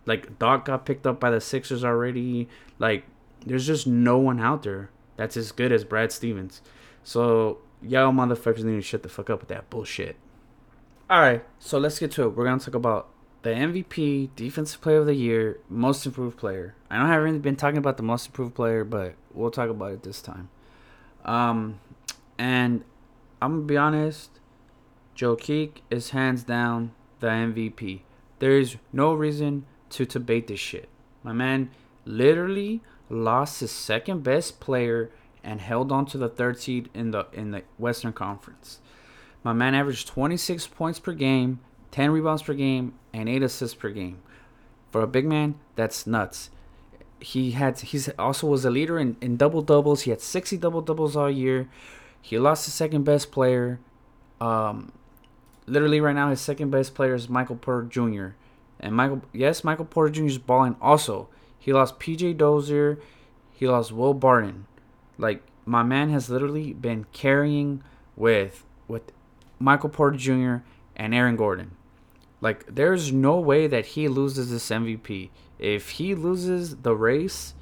Like, 0.06 0.38
Doc 0.38 0.64
got 0.64 0.86
picked 0.86 1.06
up 1.06 1.20
by 1.20 1.30
the 1.30 1.40
Sixers 1.40 1.84
already. 1.84 2.48
Like, 2.78 3.04
there's 3.44 3.66
just 3.66 3.86
no 3.86 4.18
one 4.18 4.40
out 4.40 4.62
there 4.62 4.90
that's 5.16 5.36
as 5.36 5.52
good 5.52 5.72
as 5.72 5.84
Brad 5.84 6.12
Stevens. 6.12 6.62
So 7.02 7.58
y'all 7.82 8.12
motherfuckers 8.12 8.64
need 8.64 8.76
to 8.76 8.82
shut 8.82 9.02
the 9.02 9.08
fuck 9.08 9.30
up 9.30 9.40
with 9.40 9.48
that 9.48 9.68
bullshit. 9.70 10.16
All 11.10 11.20
right, 11.20 11.44
so 11.58 11.78
let's 11.78 11.98
get 11.98 12.10
to 12.12 12.24
it. 12.24 12.36
We're 12.36 12.44
gonna 12.44 12.60
talk 12.60 12.74
about 12.74 13.08
the 13.42 13.50
MVP, 13.50 14.30
Defensive 14.36 14.80
Player 14.80 14.98
of 14.98 15.06
the 15.06 15.14
Year, 15.14 15.58
Most 15.68 16.04
Improved 16.04 16.36
Player. 16.36 16.74
I 16.90 16.98
know 16.98 17.04
I 17.04 17.12
haven't 17.12 17.40
been 17.40 17.56
talking 17.56 17.78
about 17.78 17.96
the 17.96 18.02
Most 18.02 18.26
Improved 18.26 18.54
Player, 18.54 18.84
but 18.84 19.14
we'll 19.32 19.50
talk 19.50 19.70
about 19.70 19.92
it 19.92 20.02
this 20.02 20.20
time. 20.20 20.50
Um, 21.24 21.80
and 22.36 22.84
I'm 23.40 23.52
gonna 23.52 23.62
be 23.62 23.76
honest. 23.76 24.37
Jokic 25.18 25.80
is 25.90 26.10
hands 26.10 26.44
down 26.44 26.92
the 27.18 27.26
MVP. 27.26 28.02
There 28.38 28.56
is 28.56 28.76
no 28.92 29.12
reason 29.12 29.66
to 29.90 30.06
debate 30.06 30.46
this 30.46 30.60
shit. 30.60 30.88
My 31.24 31.32
man 31.32 31.70
literally 32.04 32.82
lost 33.10 33.58
his 33.58 33.72
second 33.72 34.22
best 34.22 34.60
player 34.60 35.10
and 35.42 35.60
held 35.60 35.90
on 35.90 36.06
to 36.06 36.18
the 36.18 36.28
third 36.28 36.60
seed 36.60 36.88
in 36.94 37.10
the 37.10 37.26
in 37.32 37.50
the 37.50 37.62
Western 37.78 38.12
Conference. 38.12 38.78
My 39.42 39.52
man 39.52 39.74
averaged 39.74 40.06
26 40.06 40.68
points 40.68 41.00
per 41.00 41.12
game, 41.12 41.58
10 41.90 42.12
rebounds 42.12 42.42
per 42.42 42.54
game, 42.54 42.94
and 43.12 43.28
8 43.28 43.42
assists 43.42 43.74
per 43.74 43.90
game. 43.90 44.20
For 44.92 45.00
a 45.00 45.06
big 45.08 45.26
man, 45.26 45.56
that's 45.74 46.06
nuts. 46.06 46.50
He 47.18 47.52
had 47.52 47.80
he's 47.80 48.08
also 48.10 48.46
was 48.46 48.64
a 48.64 48.70
leader 48.70 49.00
in, 49.00 49.16
in 49.20 49.36
double 49.36 49.62
doubles. 49.62 50.02
He 50.02 50.10
had 50.10 50.20
60 50.20 50.56
double 50.58 50.80
doubles 50.80 51.16
all 51.16 51.30
year. 51.30 51.68
He 52.22 52.38
lost 52.38 52.66
his 52.66 52.74
second 52.74 53.02
best 53.02 53.32
player. 53.32 53.80
Um, 54.40 54.92
literally 55.68 56.00
right 56.00 56.14
now 56.14 56.30
his 56.30 56.40
second 56.40 56.70
best 56.70 56.94
player 56.94 57.14
is 57.14 57.28
Michael 57.28 57.56
Porter 57.56 57.86
Jr. 57.86 58.28
And 58.80 58.94
Michael, 58.94 59.22
yes, 59.32 59.64
Michael 59.64 59.84
Porter 59.84 60.12
Jr. 60.12 60.24
is 60.24 60.38
balling. 60.38 60.76
Also, 60.80 61.28
he 61.58 61.72
lost 61.72 61.98
P.J. 61.98 62.34
Dozier. 62.34 62.98
He 63.52 63.66
lost 63.66 63.92
Will 63.92 64.14
Barton. 64.14 64.66
Like 65.18 65.42
my 65.66 65.82
man 65.82 66.10
has 66.10 66.30
literally 66.30 66.72
been 66.72 67.06
carrying 67.12 67.82
with 68.16 68.64
with 68.86 69.12
Michael 69.58 69.90
Porter 69.90 70.16
Jr. 70.16 70.56
and 70.96 71.14
Aaron 71.14 71.36
Gordon. 71.36 71.76
Like 72.40 72.74
there's 72.74 73.12
no 73.12 73.38
way 73.38 73.66
that 73.66 73.86
he 73.86 74.08
loses 74.08 74.50
this 74.50 74.70
MVP. 74.70 75.30
If 75.58 75.90
he 75.90 76.14
loses 76.14 76.76
the 76.76 76.94
race, 76.94 77.54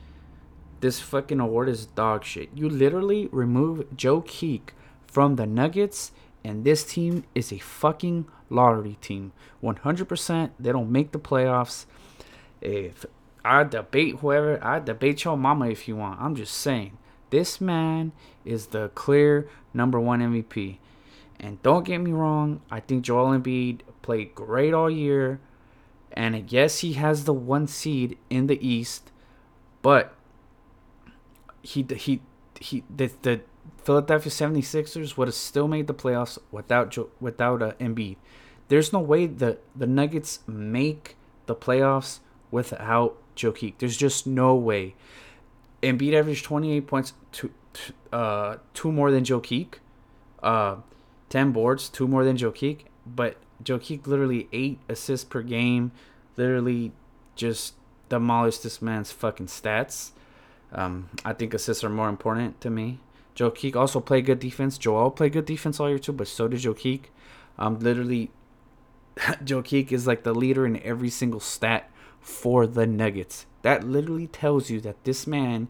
this 0.80 1.00
fucking 1.00 1.40
award 1.40 1.68
is 1.68 1.86
dog 1.86 2.24
shit. 2.24 2.50
You 2.54 2.68
literally 2.68 3.28
remove 3.32 3.86
Jokic 3.96 4.70
from 5.06 5.36
the 5.36 5.46
Nuggets 5.46 6.12
and 6.46 6.62
this 6.62 6.84
team 6.84 7.24
is 7.34 7.52
a 7.52 7.58
fucking 7.58 8.24
lottery 8.50 8.96
team. 9.00 9.32
100%. 9.64 10.50
They 10.60 10.70
don't 10.70 10.92
make 10.92 11.10
the 11.10 11.18
playoffs. 11.18 11.86
If 12.60 13.04
I 13.44 13.64
debate 13.64 14.20
whoever, 14.20 14.64
I 14.64 14.78
debate 14.78 15.24
your 15.24 15.36
mama 15.36 15.68
if 15.70 15.88
you 15.88 15.96
want. 15.96 16.20
I'm 16.20 16.36
just 16.36 16.54
saying. 16.54 16.98
This 17.30 17.60
man 17.60 18.12
is 18.44 18.68
the 18.68 18.90
clear 18.94 19.48
number 19.74 19.98
one 19.98 20.20
MVP. 20.20 20.78
And 21.40 21.60
don't 21.64 21.84
get 21.84 21.98
me 21.98 22.12
wrong, 22.12 22.60
I 22.70 22.78
think 22.78 23.02
Joel 23.02 23.36
Embiid 23.36 23.80
played 24.02 24.36
great 24.36 24.72
all 24.72 24.88
year. 24.88 25.40
And 26.12 26.50
yes, 26.52 26.78
he 26.78 26.92
has 26.92 27.24
the 27.24 27.34
one 27.34 27.66
seed 27.66 28.18
in 28.30 28.46
the 28.46 28.64
East, 28.64 29.10
but 29.82 30.14
he 31.62 31.84
he 31.96 32.20
he 32.60 32.84
the, 32.88 33.10
the 33.22 33.40
Philadelphia 33.86 34.32
76ers 34.32 35.16
would 35.16 35.28
have 35.28 35.34
still 35.36 35.68
made 35.68 35.86
the 35.86 35.94
playoffs 35.94 36.38
without 36.50 36.98
without 37.20 37.62
uh, 37.62 37.70
Embiid. 37.78 38.16
There's 38.66 38.92
no 38.92 38.98
way 38.98 39.26
the 39.26 39.58
the 39.76 39.86
Nuggets 39.86 40.40
make 40.48 41.16
the 41.46 41.54
playoffs 41.54 42.18
without 42.50 43.16
Jokic. 43.36 43.74
There's 43.78 43.96
just 43.96 44.26
no 44.26 44.56
way. 44.56 44.96
Embiid 45.84 46.14
averaged 46.14 46.44
28 46.44 46.86
points, 46.88 47.12
two, 47.30 47.52
uh, 48.12 48.56
two 48.74 48.90
more 48.90 49.12
than 49.12 49.22
Jokic, 49.22 49.74
uh, 50.42 50.78
10 51.28 51.52
boards, 51.52 51.88
two 51.88 52.08
more 52.08 52.24
than 52.24 52.36
Jokic. 52.36 52.86
But 53.06 53.36
Jokic 53.62 54.08
literally 54.08 54.48
eight 54.52 54.80
assists 54.88 55.24
per 55.24 55.42
game, 55.42 55.92
literally 56.36 56.90
just 57.36 57.74
demolished 58.08 58.64
this 58.64 58.82
man's 58.82 59.12
fucking 59.12 59.46
stats. 59.46 60.10
Um, 60.72 61.08
I 61.24 61.34
think 61.34 61.54
assists 61.54 61.84
are 61.84 61.88
more 61.88 62.08
important 62.08 62.60
to 62.62 62.70
me. 62.70 62.98
Jokic 63.36 63.76
also 63.76 64.00
played 64.00 64.26
good 64.26 64.40
defense. 64.40 64.78
Joel 64.78 65.10
played 65.10 65.32
good 65.34 65.44
defense 65.44 65.78
all 65.78 65.88
year 65.88 65.98
too, 65.98 66.12
but 66.12 66.26
so 66.26 66.48
did 66.48 66.60
Jokic. 66.60 67.04
Um, 67.58 67.78
literally, 67.78 68.30
Jokic 69.16 69.92
is 69.92 70.06
like 70.06 70.24
the 70.24 70.34
leader 70.34 70.66
in 70.66 70.82
every 70.82 71.10
single 71.10 71.40
stat 71.40 71.90
for 72.20 72.66
the 72.66 72.86
Nuggets. 72.86 73.46
That 73.62 73.84
literally 73.84 74.26
tells 74.26 74.70
you 74.70 74.80
that 74.80 75.04
this 75.04 75.26
man 75.26 75.68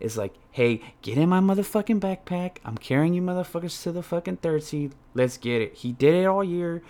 is 0.00 0.16
like, 0.18 0.34
hey, 0.50 0.82
get 1.02 1.16
in 1.16 1.28
my 1.28 1.40
motherfucking 1.40 2.00
backpack. 2.00 2.58
I'm 2.64 2.78
carrying 2.78 3.14
you 3.14 3.22
motherfuckers 3.22 3.82
to 3.84 3.92
the 3.92 4.02
fucking 4.02 4.38
third 4.38 4.62
seed. 4.62 4.94
Let's 5.14 5.36
get 5.36 5.62
it. 5.62 5.74
He 5.74 5.92
did 5.92 6.14
it 6.14 6.26
all 6.26 6.44
year. 6.44 6.82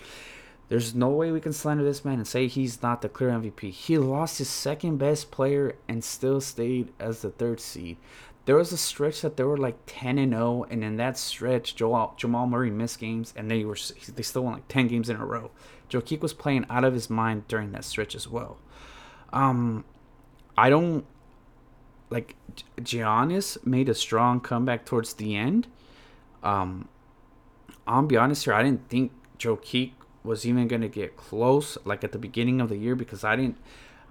There's 0.67 0.95
no 0.95 1.09
way 1.09 1.31
we 1.31 1.39
can 1.39 1.53
slander 1.53 1.83
this 1.83 2.03
man 2.03 2.15
and 2.15 2.27
say 2.27 2.47
he's 2.47 2.81
not 2.81 3.01
the 3.01 3.09
clear 3.09 3.29
MVP. 3.29 3.69
He 3.71 3.97
lost 3.99 4.39
his 4.39 4.49
second 4.49 4.97
best 4.97 5.29
player 5.29 5.75
and 5.87 6.03
still 6.03 6.41
stayed 6.41 6.91
as 6.99 7.21
the 7.21 7.29
third 7.29 7.59
seed. 7.59 7.97
There 8.45 8.55
was 8.55 8.71
a 8.71 8.77
stretch 8.77 9.21
that 9.21 9.37
they 9.37 9.43
were 9.43 9.57
like 9.57 9.77
10 9.87 10.19
and 10.19 10.33
0, 10.33 10.65
and 10.69 10.83
in 10.83 10.97
that 10.97 11.17
stretch, 11.17 11.75
Joel, 11.75 12.13
Jamal 12.15 12.45
Murray 12.45 12.69
missed 12.69 12.99
games, 12.99 13.33
and 13.35 13.49
they 13.49 13.65
were 13.65 13.77
they 14.13 14.23
still 14.23 14.43
won 14.43 14.53
like 14.53 14.67
10 14.67 14.87
games 14.87 15.09
in 15.09 15.17
a 15.17 15.25
row. 15.25 15.49
Jokic 15.89 16.21
was 16.21 16.33
playing 16.33 16.65
out 16.69 16.83
of 16.83 16.93
his 16.93 17.09
mind 17.09 17.47
during 17.47 17.71
that 17.71 17.83
stretch 17.83 18.15
as 18.15 18.27
well. 18.27 18.57
Um, 19.33 19.83
I 20.57 20.69
don't 20.69 21.05
like 22.09 22.35
Giannis 22.77 23.63
made 23.65 23.89
a 23.89 23.95
strong 23.95 24.39
comeback 24.39 24.85
towards 24.85 25.15
the 25.15 25.35
end. 25.35 25.67
Um, 26.43 26.87
I'll 27.87 28.03
be 28.03 28.17
honest 28.17 28.45
here, 28.45 28.53
I 28.53 28.63
didn't 28.63 28.87
think 28.89 29.11
Jokic 29.39 29.91
was 30.23 30.45
even 30.45 30.67
gonna 30.67 30.87
get 30.87 31.17
close 31.17 31.77
like 31.85 32.03
at 32.03 32.11
the 32.11 32.17
beginning 32.17 32.61
of 32.61 32.69
the 32.69 32.77
year 32.77 32.95
because 32.95 33.23
I 33.23 33.35
didn't. 33.35 33.57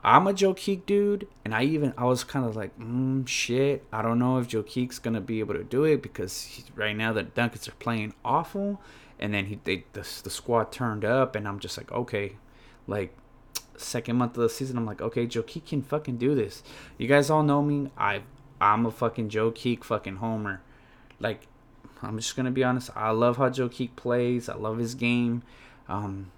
I'm 0.05 0.27
a 0.27 0.35
Jokic 0.35 0.85
dude, 0.85 1.27
and 1.47 1.55
I 1.55 1.63
even 1.65 1.95
I 1.97 2.05
was 2.05 2.25
kind 2.25 2.45
of 2.45 2.55
like, 2.55 2.79
mm, 2.79 3.27
shit. 3.27 3.85
I 3.91 4.03
don't 4.03 4.19
know 4.19 4.37
if 4.39 4.49
Jokic's 4.49 4.99
gonna 4.99 5.23
be 5.23 5.41
able 5.41 5.55
to 5.55 5.65
do 5.65 5.85
it 5.85 6.03
because 6.03 6.43
he, 6.43 6.65
right 6.75 6.95
now 6.95 7.15
the 7.15 7.25
Dunkets 7.25 7.67
are 7.69 7.73
playing 7.73 8.13
awful, 8.23 8.83
and 9.19 9.33
then 9.33 9.47
he 9.47 9.59
they 9.65 9.85
the, 9.95 10.07
the 10.23 10.31
squad 10.31 10.71
turned 10.71 11.07
up, 11.07 11.35
and 11.35 11.49
I'm 11.49 11.59
just 11.59 11.79
like, 11.79 11.91
okay, 11.91 12.37
like 12.87 13.17
second 13.79 14.17
month 14.17 14.37
of 14.37 14.43
the 14.43 14.51
season, 14.51 14.77
I'm 14.77 14.87
like, 14.87 15.01
okay, 15.01 15.27
Jokic 15.27 15.67
can 15.67 15.83
fucking 15.83 16.19
do 16.19 16.35
this. 16.35 16.63
You 16.99 17.09
guys 17.09 17.31
all 17.31 17.43
know 17.43 17.63
me. 17.63 17.91
I 17.97 18.23
I'm 18.61 18.85
a 18.85 18.91
fucking 18.91 19.31
Jokic 19.31 19.85
fucking 19.85 20.17
homer. 20.17 20.61
Like, 21.19 21.47
I'm 22.03 22.19
just 22.19 22.37
gonna 22.37 22.51
be 22.51 22.63
honest. 22.63 22.91
I 22.95 23.11
love 23.11 23.39
how 23.39 23.49
Jokic 23.49 23.97
plays. 23.97 24.51
I 24.51 24.57
love 24.57 24.77
his 24.77 24.95
game. 24.95 25.43
Um, 25.89 26.31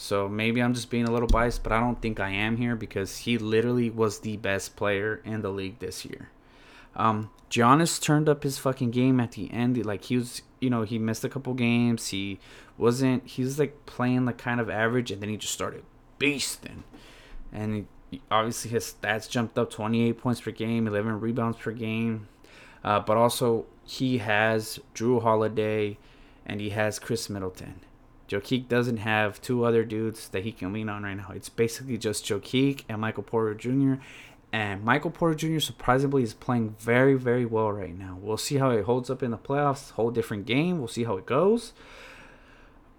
so 0.00 0.28
maybe 0.28 0.62
I'm 0.62 0.74
just 0.74 0.90
being 0.90 1.08
a 1.08 1.10
little 1.10 1.26
biased, 1.26 1.64
but 1.64 1.72
I 1.72 1.80
don't 1.80 2.00
think 2.00 2.20
I 2.20 2.30
am 2.30 2.56
here 2.56 2.76
because 2.76 3.18
he 3.18 3.36
literally 3.36 3.90
was 3.90 4.20
the 4.20 4.36
best 4.36 4.76
player 4.76 5.20
in 5.24 5.42
the 5.42 5.50
league 5.50 5.80
this 5.80 6.04
year. 6.04 6.30
Um, 6.94 7.30
Giannis 7.50 8.00
turned 8.00 8.28
up 8.28 8.44
his 8.44 8.58
fucking 8.58 8.92
game 8.92 9.18
at 9.18 9.32
the 9.32 9.52
end. 9.52 9.84
Like 9.84 10.04
he 10.04 10.16
was, 10.16 10.42
you 10.60 10.70
know, 10.70 10.82
he 10.82 11.00
missed 11.00 11.24
a 11.24 11.28
couple 11.28 11.52
games. 11.52 12.08
He 12.08 12.38
wasn't. 12.78 13.26
He 13.26 13.42
was 13.42 13.58
like 13.58 13.86
playing 13.86 14.24
like 14.24 14.38
kind 14.38 14.60
of 14.60 14.70
average, 14.70 15.10
and 15.10 15.20
then 15.20 15.30
he 15.30 15.36
just 15.36 15.52
started 15.52 15.82
beasting. 16.20 16.84
And 17.52 17.88
he, 18.12 18.22
obviously 18.30 18.70
his 18.70 18.94
stats 19.02 19.28
jumped 19.28 19.58
up 19.58 19.68
28 19.68 20.16
points 20.16 20.40
per 20.40 20.52
game, 20.52 20.86
11 20.86 21.18
rebounds 21.18 21.58
per 21.58 21.72
game. 21.72 22.28
Uh, 22.84 23.00
but 23.00 23.16
also 23.16 23.66
he 23.84 24.18
has 24.18 24.78
Jrue 24.94 25.22
Holiday, 25.22 25.98
and 26.46 26.60
he 26.60 26.70
has 26.70 27.00
Khris 27.00 27.28
Middleton. 27.28 27.80
Jokic 28.28 28.68
doesn't 28.68 28.98
have 28.98 29.40
two 29.40 29.64
other 29.64 29.84
dudes 29.84 30.28
that 30.28 30.44
he 30.44 30.52
can 30.52 30.72
lean 30.72 30.88
on 30.88 31.02
right 31.02 31.16
now. 31.16 31.30
It's 31.34 31.48
basically 31.48 31.96
just 31.96 32.24
Jokic 32.24 32.82
and 32.88 33.00
Michael 33.00 33.22
Porter 33.22 33.54
Jr. 33.54 33.94
And 34.52 34.82
Michael 34.82 35.10
Porter 35.10 35.34
Jr. 35.34 35.60
surprisingly 35.60 36.22
is 36.22 36.34
playing 36.34 36.74
very, 36.78 37.14
very 37.14 37.44
well 37.44 37.72
right 37.72 37.96
now. 37.96 38.18
We'll 38.20 38.36
see 38.36 38.56
how 38.56 38.70
it 38.70 38.84
holds 38.84 39.10
up 39.10 39.22
in 39.22 39.30
the 39.30 39.38
playoffs. 39.38 39.92
Whole 39.92 40.10
different 40.10 40.46
game. 40.46 40.78
We'll 40.78 40.88
see 40.88 41.04
how 41.04 41.16
it 41.16 41.26
goes. 41.26 41.72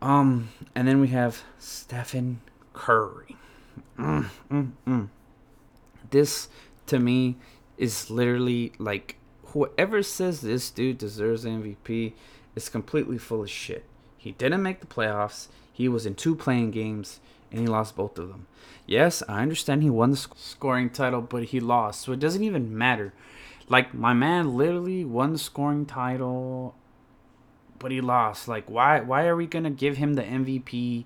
Um, 0.02 0.50
and 0.76 0.88
then 0.88 1.02
we 1.02 1.10
have 1.10 1.44
Stephen 1.58 2.42
Curry. 2.74 3.36
Mm, 3.98 4.30
mm, 4.50 4.72
mm. 4.88 5.10
This 6.10 6.50
to 6.88 7.00
me 7.00 7.38
is 7.78 8.10
literally 8.10 8.72
like 8.78 9.18
whoever 9.48 10.02
says 10.04 10.42
this 10.42 10.70
dude 10.70 10.98
deserves 10.98 11.46
MVP 11.46 12.14
is 12.56 12.70
completely 12.70 13.18
full 13.18 13.44
of 13.44 13.50
shit. 13.50 13.84
He 14.20 14.34
didn't 14.34 14.62
make 14.62 14.82
the 14.82 14.86
playoffs. 14.86 15.48
He 15.72 15.88
was 15.88 16.06
in 16.06 16.14
two 16.14 16.36
play-in 16.36 16.72
games 16.72 17.22
and 17.52 17.62
he 17.62 17.68
lost 17.68 17.96
both 17.96 18.20
of 18.20 18.28
them. 18.28 18.48
Yes, 18.86 19.24
I 19.28 19.42
understand 19.42 19.82
he 19.82 19.90
won 19.90 20.12
the 20.12 20.18
scoring 20.18 20.90
title, 20.90 21.22
but 21.22 21.46
he 21.46 21.60
lost. 21.60 22.02
So 22.02 22.12
it 22.12 22.20
doesn't 22.20 22.44
even 22.44 22.78
matter. 22.78 23.14
Like 23.70 23.94
my 23.94 24.14
man 24.14 24.58
literally 24.58 25.06
won 25.06 25.32
the 25.32 25.40
scoring 25.40 25.86
title, 25.86 26.76
but 27.80 27.92
he 27.92 28.02
lost. 28.02 28.48
Like 28.48 28.70
why 28.70 29.00
why 29.00 29.26
are 29.26 29.36
we 29.36 29.48
going 29.48 29.64
to 29.64 29.70
give 29.70 29.98
him 29.98 30.16
the 30.16 30.24
MVP 30.24 31.06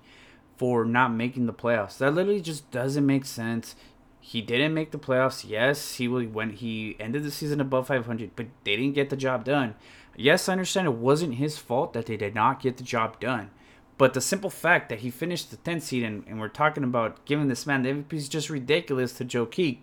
for 0.56 0.84
not 0.84 1.12
making 1.12 1.46
the 1.46 1.52
playoffs? 1.52 1.98
That 1.98 2.14
literally 2.14 2.40
just 2.40 2.68
doesn't 2.70 3.06
make 3.06 3.26
sense. 3.26 3.76
He 4.20 4.40
didn't 4.40 4.74
make 4.74 4.90
the 4.90 4.98
playoffs. 4.98 5.48
Yes, 5.48 5.96
he 5.96 6.08
when 6.08 6.50
he 6.50 6.96
ended 6.98 7.22
the 7.22 7.30
season 7.30 7.60
above 7.60 7.86
500, 7.86 8.30
but 8.34 8.46
they 8.64 8.74
didn't 8.74 8.94
get 8.94 9.10
the 9.10 9.16
job 9.16 9.44
done. 9.44 9.74
Yes, 10.16 10.48
I 10.48 10.52
understand 10.52 10.86
it 10.86 10.94
wasn't 10.94 11.34
his 11.34 11.58
fault 11.58 11.92
that 11.92 12.06
they 12.06 12.16
did 12.16 12.34
not 12.34 12.62
get 12.62 12.76
the 12.76 12.84
job 12.84 13.20
done. 13.20 13.50
But 13.96 14.14
the 14.14 14.20
simple 14.20 14.50
fact 14.50 14.88
that 14.88 15.00
he 15.00 15.10
finished 15.10 15.50
the 15.50 15.56
10th 15.56 15.82
seed 15.82 16.02
and, 16.02 16.24
and 16.26 16.40
we're 16.40 16.48
talking 16.48 16.84
about 16.84 17.24
giving 17.24 17.48
this 17.48 17.66
man 17.66 17.82
the 17.82 17.90
MVP 17.90 18.12
is 18.14 18.28
just 18.28 18.50
ridiculous 18.50 19.12
to 19.14 19.24
Jokic 19.24 19.78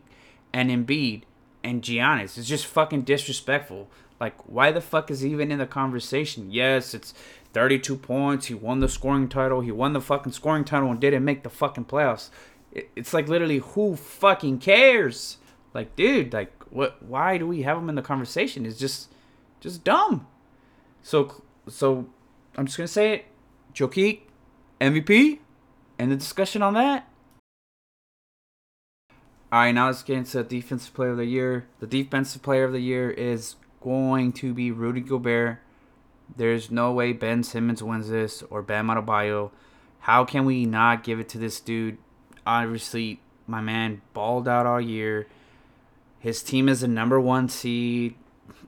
and 0.51 0.69
Embiid 0.69 1.23
and 1.63 1.81
Giannis. 1.81 2.37
It's 2.37 2.47
just 2.47 2.65
fucking 2.65 3.03
disrespectful. 3.03 3.89
Like, 4.19 4.35
why 4.47 4.71
the 4.71 4.81
fuck 4.81 5.09
is 5.09 5.21
he 5.21 5.31
even 5.31 5.51
in 5.51 5.59
the 5.59 5.65
conversation? 5.65 6.51
Yes, 6.51 6.93
it's 6.93 7.13
32 7.53 7.95
points. 7.97 8.47
He 8.47 8.53
won 8.53 8.79
the 8.79 8.89
scoring 8.89 9.29
title. 9.29 9.61
He 9.61 9.71
won 9.71 9.93
the 9.93 10.01
fucking 10.01 10.33
scoring 10.33 10.63
title 10.63 10.91
and 10.91 10.99
didn't 10.99 11.25
make 11.25 11.43
the 11.43 11.49
fucking 11.49 11.85
playoffs. 11.85 12.29
It's 12.71 13.13
like 13.13 13.27
literally, 13.27 13.59
who 13.59 13.95
fucking 13.95 14.59
cares? 14.59 15.37
Like, 15.73 15.95
dude, 15.95 16.33
like, 16.33 16.51
what? 16.69 17.01
Why 17.01 17.37
do 17.37 17.47
we 17.47 17.63
have 17.63 17.77
him 17.77 17.89
in 17.89 17.95
the 17.95 18.01
conversation? 18.01 18.65
It's 18.65 18.77
just 18.77 19.10
just 19.61 19.83
dumb. 19.85 20.27
So 21.01 21.41
so 21.69 22.07
I'm 22.57 22.65
just 22.65 22.77
gonna 22.77 22.87
say 22.87 23.13
it. 23.13 23.25
Jokic, 23.73 24.21
MVP, 24.81 25.39
and 25.97 26.11
the 26.11 26.17
discussion 26.17 26.61
on 26.61 26.73
that. 26.73 27.07
Alright, 29.53 29.75
now 29.75 29.87
let's 29.87 30.03
get 30.03 30.17
into 30.17 30.43
defensive 30.43 30.93
player 30.93 31.11
of 31.11 31.17
the 31.17 31.25
year. 31.25 31.67
The 31.79 31.87
defensive 31.87 32.41
player 32.41 32.65
of 32.65 32.73
the 32.73 32.79
year 32.79 33.11
is 33.11 33.55
going 33.81 34.33
to 34.33 34.53
be 34.53 34.71
Rudy 34.71 35.01
Gobert. 35.01 35.59
There's 36.35 36.71
no 36.71 36.93
way 36.93 37.11
Ben 37.11 37.43
Simmons 37.43 37.83
wins 37.83 38.09
this 38.09 38.43
or 38.43 38.61
Bam 38.61 38.87
Adebayo. 38.87 39.51
How 39.99 40.23
can 40.23 40.45
we 40.45 40.65
not 40.65 41.03
give 41.03 41.19
it 41.19 41.27
to 41.29 41.37
this 41.37 41.59
dude? 41.59 41.97
Obviously, 42.45 43.19
my 43.45 43.59
man 43.59 44.01
balled 44.13 44.47
out 44.47 44.65
all 44.65 44.79
year. 44.79 45.27
His 46.19 46.41
team 46.41 46.69
is 46.69 46.81
the 46.81 46.87
number 46.87 47.19
one 47.19 47.49
seed 47.49 48.15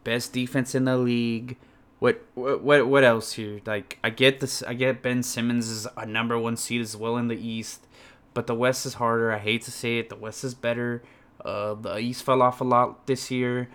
best 0.03 0.33
defense 0.33 0.75
in 0.75 0.86
the 0.86 0.98
league. 0.98 1.57
What 2.00 2.22
what 2.36 2.88
what 2.88 3.03
else 3.03 3.33
here? 3.33 3.62
Like 3.65 3.98
I 4.03 4.10
get 4.10 4.39
this. 4.39 4.62
I 4.63 4.74
get 4.74 5.01
Ben 5.01 5.24
Simmons 5.24 5.69
is 5.69 5.88
a 5.95 6.05
number 6.05 6.38
one 6.38 6.57
seed 6.57 6.81
as 6.81 6.98
well 6.98 7.17
in 7.17 7.27
the 7.27 7.38
East, 7.38 7.88
but 8.33 8.48
the 8.48 8.55
West 8.55 8.86
is 8.86 8.95
harder. 8.95 9.31
I 9.31 9.39
hate 9.39 9.62
to 9.63 9.72
say 9.72 10.00
it. 10.00 10.10
The 10.10 10.15
West 10.15 10.43
is 10.43 10.53
better. 10.53 11.01
Uh, 11.43 11.75
the 11.75 11.98
East 11.98 12.24
fell 12.24 12.41
off 12.41 12.62
a 12.62 12.65
lot 12.65 13.07
this 13.07 13.31
year. 13.31 13.69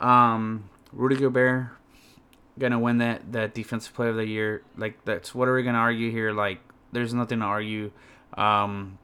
Um, 0.00 0.68
Rudy 0.92 1.16
Gobert 1.16 1.70
gonna 2.58 2.78
win 2.78 2.98
that 2.98 3.32
that 3.32 3.54
defensive 3.54 3.94
player 3.94 4.10
of 4.10 4.16
the 4.16 4.26
year. 4.26 4.62
Like 4.76 5.02
that's 5.04 5.34
what 5.34 5.48
are 5.48 5.54
we 5.54 5.62
gonna 5.62 5.78
argue 5.78 6.10
here? 6.10 6.32
Like 6.32 6.60
there's 6.92 7.14
nothing 7.14 7.38
to 7.40 7.46
argue. 7.46 7.92
Um, 8.34 8.98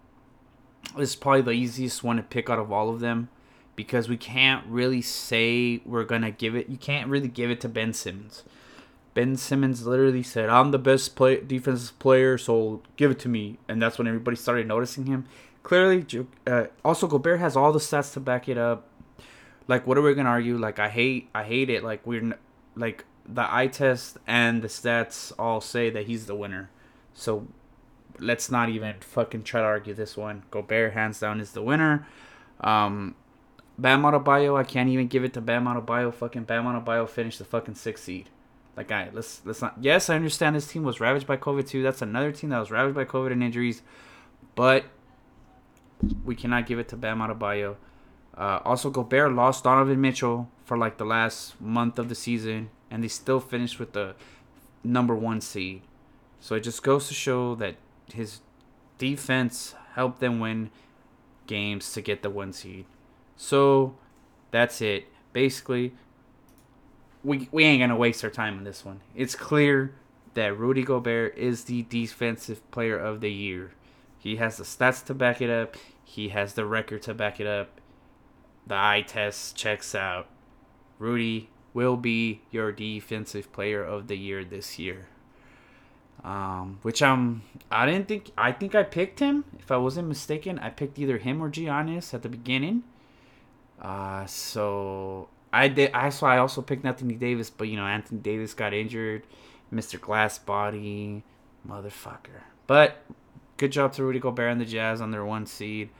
this 0.96 1.10
is 1.10 1.16
probably 1.16 1.42
the 1.42 1.50
easiest 1.52 2.04
one 2.04 2.16
to 2.16 2.22
pick 2.22 2.50
out 2.50 2.58
of 2.58 2.70
all 2.70 2.90
of 2.90 3.00
them 3.00 3.28
because 3.76 4.08
we 4.08 4.16
can't 4.16 4.66
really 4.66 5.02
say 5.02 5.80
we're 5.84 6.04
gonna 6.04 6.30
give 6.30 6.56
it. 6.56 6.68
You 6.68 6.78
can't 6.78 7.08
really 7.08 7.28
give 7.28 7.50
it 7.50 7.60
to 7.60 7.68
Ben 7.68 7.92
Simmons. 7.92 8.42
Ben 9.14 9.36
Simmons 9.36 9.86
literally 9.86 10.22
said, 10.22 10.48
"I'm 10.48 10.72
the 10.72 10.78
best 10.78 11.14
play 11.14 11.40
defensive 11.40 11.98
player, 11.98 12.36
so 12.38 12.82
give 12.96 13.10
it 13.10 13.18
to 13.20 13.28
me," 13.28 13.58
and 13.68 13.80
that's 13.80 13.98
when 13.98 14.08
everybody 14.08 14.36
started 14.36 14.66
noticing 14.66 15.06
him. 15.06 15.26
Clearly, 15.62 16.04
uh, 16.46 16.64
also 16.84 17.06
Gobert 17.06 17.40
has 17.40 17.56
all 17.56 17.72
the 17.72 17.78
stats 17.78 18.12
to 18.14 18.20
back 18.20 18.48
it 18.48 18.58
up. 18.58 18.88
Like, 19.68 19.86
what 19.86 19.98
are 19.98 20.02
we 20.02 20.14
gonna 20.14 20.28
argue? 20.28 20.56
Like, 20.56 20.78
I 20.78 20.88
hate, 20.88 21.28
I 21.34 21.44
hate 21.44 21.70
it. 21.70 21.82
Like, 21.82 22.06
we're 22.06 22.36
like 22.76 23.04
the 23.28 23.52
eye 23.54 23.66
test 23.66 24.18
and 24.26 24.62
the 24.62 24.68
stats 24.68 25.32
all 25.38 25.60
say 25.60 25.90
that 25.90 26.06
he's 26.06 26.26
the 26.26 26.34
winner. 26.34 26.70
So 27.14 27.48
let's 28.18 28.50
not 28.50 28.68
even 28.68 28.96
fucking 29.00 29.42
try 29.42 29.60
to 29.60 29.66
argue 29.66 29.94
this 29.94 30.16
one. 30.16 30.44
Gobert 30.50 30.92
hands 30.92 31.20
down 31.20 31.40
is 31.40 31.52
the 31.52 31.62
winner. 31.62 32.06
Um, 32.60 33.14
Bam 33.78 34.02
Adebayo, 34.02 34.58
I 34.58 34.64
can't 34.64 34.88
even 34.88 35.06
give 35.06 35.24
it 35.24 35.34
to 35.34 35.40
Bam 35.40 35.64
Adebayo. 35.66 36.12
Fucking 36.12 36.44
Bam 36.44 36.64
Adebayo 36.64 37.08
finished 37.08 37.38
the 37.38 37.44
fucking 37.44 37.74
sixth 37.74 38.04
seed. 38.04 38.30
Like, 38.76 38.88
guy, 38.88 39.10
let's 39.12 39.42
let's 39.44 39.62
not. 39.62 39.76
Yes, 39.80 40.10
I 40.10 40.16
understand 40.16 40.56
this 40.56 40.66
team 40.66 40.82
was 40.82 41.00
ravaged 41.00 41.26
by 41.26 41.36
COVID 41.36 41.66
too. 41.66 41.82
That's 41.82 42.02
another 42.02 42.32
team 42.32 42.50
that 42.50 42.58
was 42.58 42.70
ravaged 42.70 42.94
by 42.94 43.04
COVID 43.04 43.32
and 43.32 43.42
injuries, 43.42 43.82
but 44.54 44.84
we 46.24 46.34
cannot 46.34 46.66
give 46.66 46.78
it 46.78 46.88
to 46.88 46.96
Bam 46.96 47.18
Adebayo. 47.18 47.76
Uh, 48.36 48.60
also, 48.64 48.90
Gobert 48.90 49.32
lost 49.32 49.64
Donovan 49.64 50.00
Mitchell 50.00 50.50
for 50.64 50.76
like 50.76 50.98
the 50.98 51.06
last 51.06 51.58
month 51.60 51.98
of 51.98 52.08
the 52.08 52.14
season, 52.14 52.70
and 52.90 53.02
they 53.02 53.08
still 53.08 53.40
finished 53.40 53.78
with 53.78 53.92
the 53.92 54.14
number 54.84 55.14
one 55.14 55.40
seed. 55.40 55.82
So 56.40 56.54
it 56.54 56.60
just 56.60 56.82
goes 56.82 57.08
to 57.08 57.14
show 57.14 57.54
that 57.56 57.76
his 58.12 58.40
defense 58.98 59.74
helped 59.94 60.20
them 60.20 60.38
win 60.38 60.70
games 61.46 61.92
to 61.92 62.00
get 62.00 62.22
the 62.22 62.30
one 62.30 62.52
seed. 62.52 62.84
So 63.36 63.94
that's 64.50 64.80
it. 64.80 65.06
Basically, 65.32 65.92
we 67.22 67.48
we 67.52 67.64
ain't 67.64 67.80
gonna 67.80 67.96
waste 67.96 68.24
our 68.24 68.30
time 68.30 68.58
on 68.58 68.64
this 68.64 68.84
one. 68.84 69.00
It's 69.14 69.34
clear 69.34 69.94
that 70.34 70.56
Rudy 70.58 70.82
Gobert 70.82 71.36
is 71.36 71.64
the 71.64 71.82
defensive 71.82 72.68
player 72.70 72.98
of 72.98 73.20
the 73.20 73.32
year. 73.32 73.72
He 74.18 74.36
has 74.36 74.56
the 74.56 74.64
stats 74.64 75.04
to 75.06 75.14
back 75.14 75.40
it 75.40 75.50
up. 75.50 75.76
He 76.04 76.28
has 76.30 76.54
the 76.54 76.64
record 76.64 77.02
to 77.02 77.14
back 77.14 77.40
it 77.40 77.46
up. 77.46 77.80
The 78.66 78.74
eye 78.74 79.04
test 79.06 79.56
checks 79.56 79.94
out. 79.94 80.28
Rudy 80.98 81.50
will 81.74 81.96
be 81.96 82.40
your 82.50 82.72
defensive 82.72 83.52
player 83.52 83.84
of 83.84 84.08
the 84.08 84.16
year 84.16 84.44
this 84.44 84.78
year. 84.78 85.06
Um, 86.24 86.78
which 86.82 87.02
I'm 87.02 87.42
I 87.70 87.86
didn't 87.86 88.08
think 88.08 88.30
I 88.36 88.52
think 88.52 88.74
I 88.74 88.82
picked 88.82 89.20
him. 89.20 89.44
If 89.58 89.70
I 89.70 89.76
wasn't 89.76 90.08
mistaken, 90.08 90.58
I 90.58 90.70
picked 90.70 90.98
either 90.98 91.18
him 91.18 91.42
or 91.42 91.50
Giannis 91.50 92.14
at 92.14 92.22
the 92.22 92.28
beginning. 92.28 92.82
Uh, 93.80 94.26
so 94.26 95.28
I 95.52 95.68
did. 95.68 95.92
I 95.92 96.08
so 96.10 96.26
I 96.26 96.38
also 96.38 96.62
picked 96.62 96.84
Anthony 96.84 97.14
Davis, 97.14 97.50
but 97.50 97.68
you 97.68 97.76
know 97.76 97.86
Anthony 97.86 98.20
Davis 98.20 98.54
got 98.54 98.72
injured, 98.72 99.22
Mr. 99.72 100.00
Glass 100.00 100.38
Body, 100.38 101.22
motherfucker. 101.68 102.42
But 102.66 103.02
good 103.56 103.72
job 103.72 103.92
to 103.94 104.04
Rudy 104.04 104.18
Gobert 104.18 104.52
and 104.52 104.60
the 104.60 104.64
Jazz 104.64 105.00
on 105.00 105.10
their 105.10 105.24
one 105.24 105.46
seed. 105.46 105.90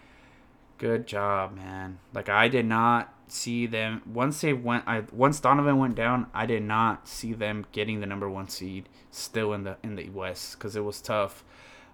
Good 0.78 1.06
job, 1.06 1.56
man. 1.56 1.98
Like 2.12 2.28
I 2.28 2.48
did 2.48 2.66
not 2.66 3.12
see 3.28 3.66
them 3.66 4.02
once 4.06 4.40
they 4.40 4.52
went. 4.52 4.84
I 4.86 5.04
once 5.12 5.40
Donovan 5.40 5.78
went 5.78 5.94
down, 5.94 6.26
I 6.34 6.46
did 6.46 6.62
not 6.62 7.08
see 7.08 7.32
them 7.32 7.66
getting 7.72 8.00
the 8.00 8.06
number 8.06 8.28
one 8.28 8.48
seed 8.48 8.88
still 9.10 9.52
in 9.52 9.64
the 9.64 9.76
in 9.82 9.96
the 9.96 10.08
West 10.10 10.58
because 10.58 10.76
it 10.76 10.84
was 10.84 11.00
tough. 11.00 11.44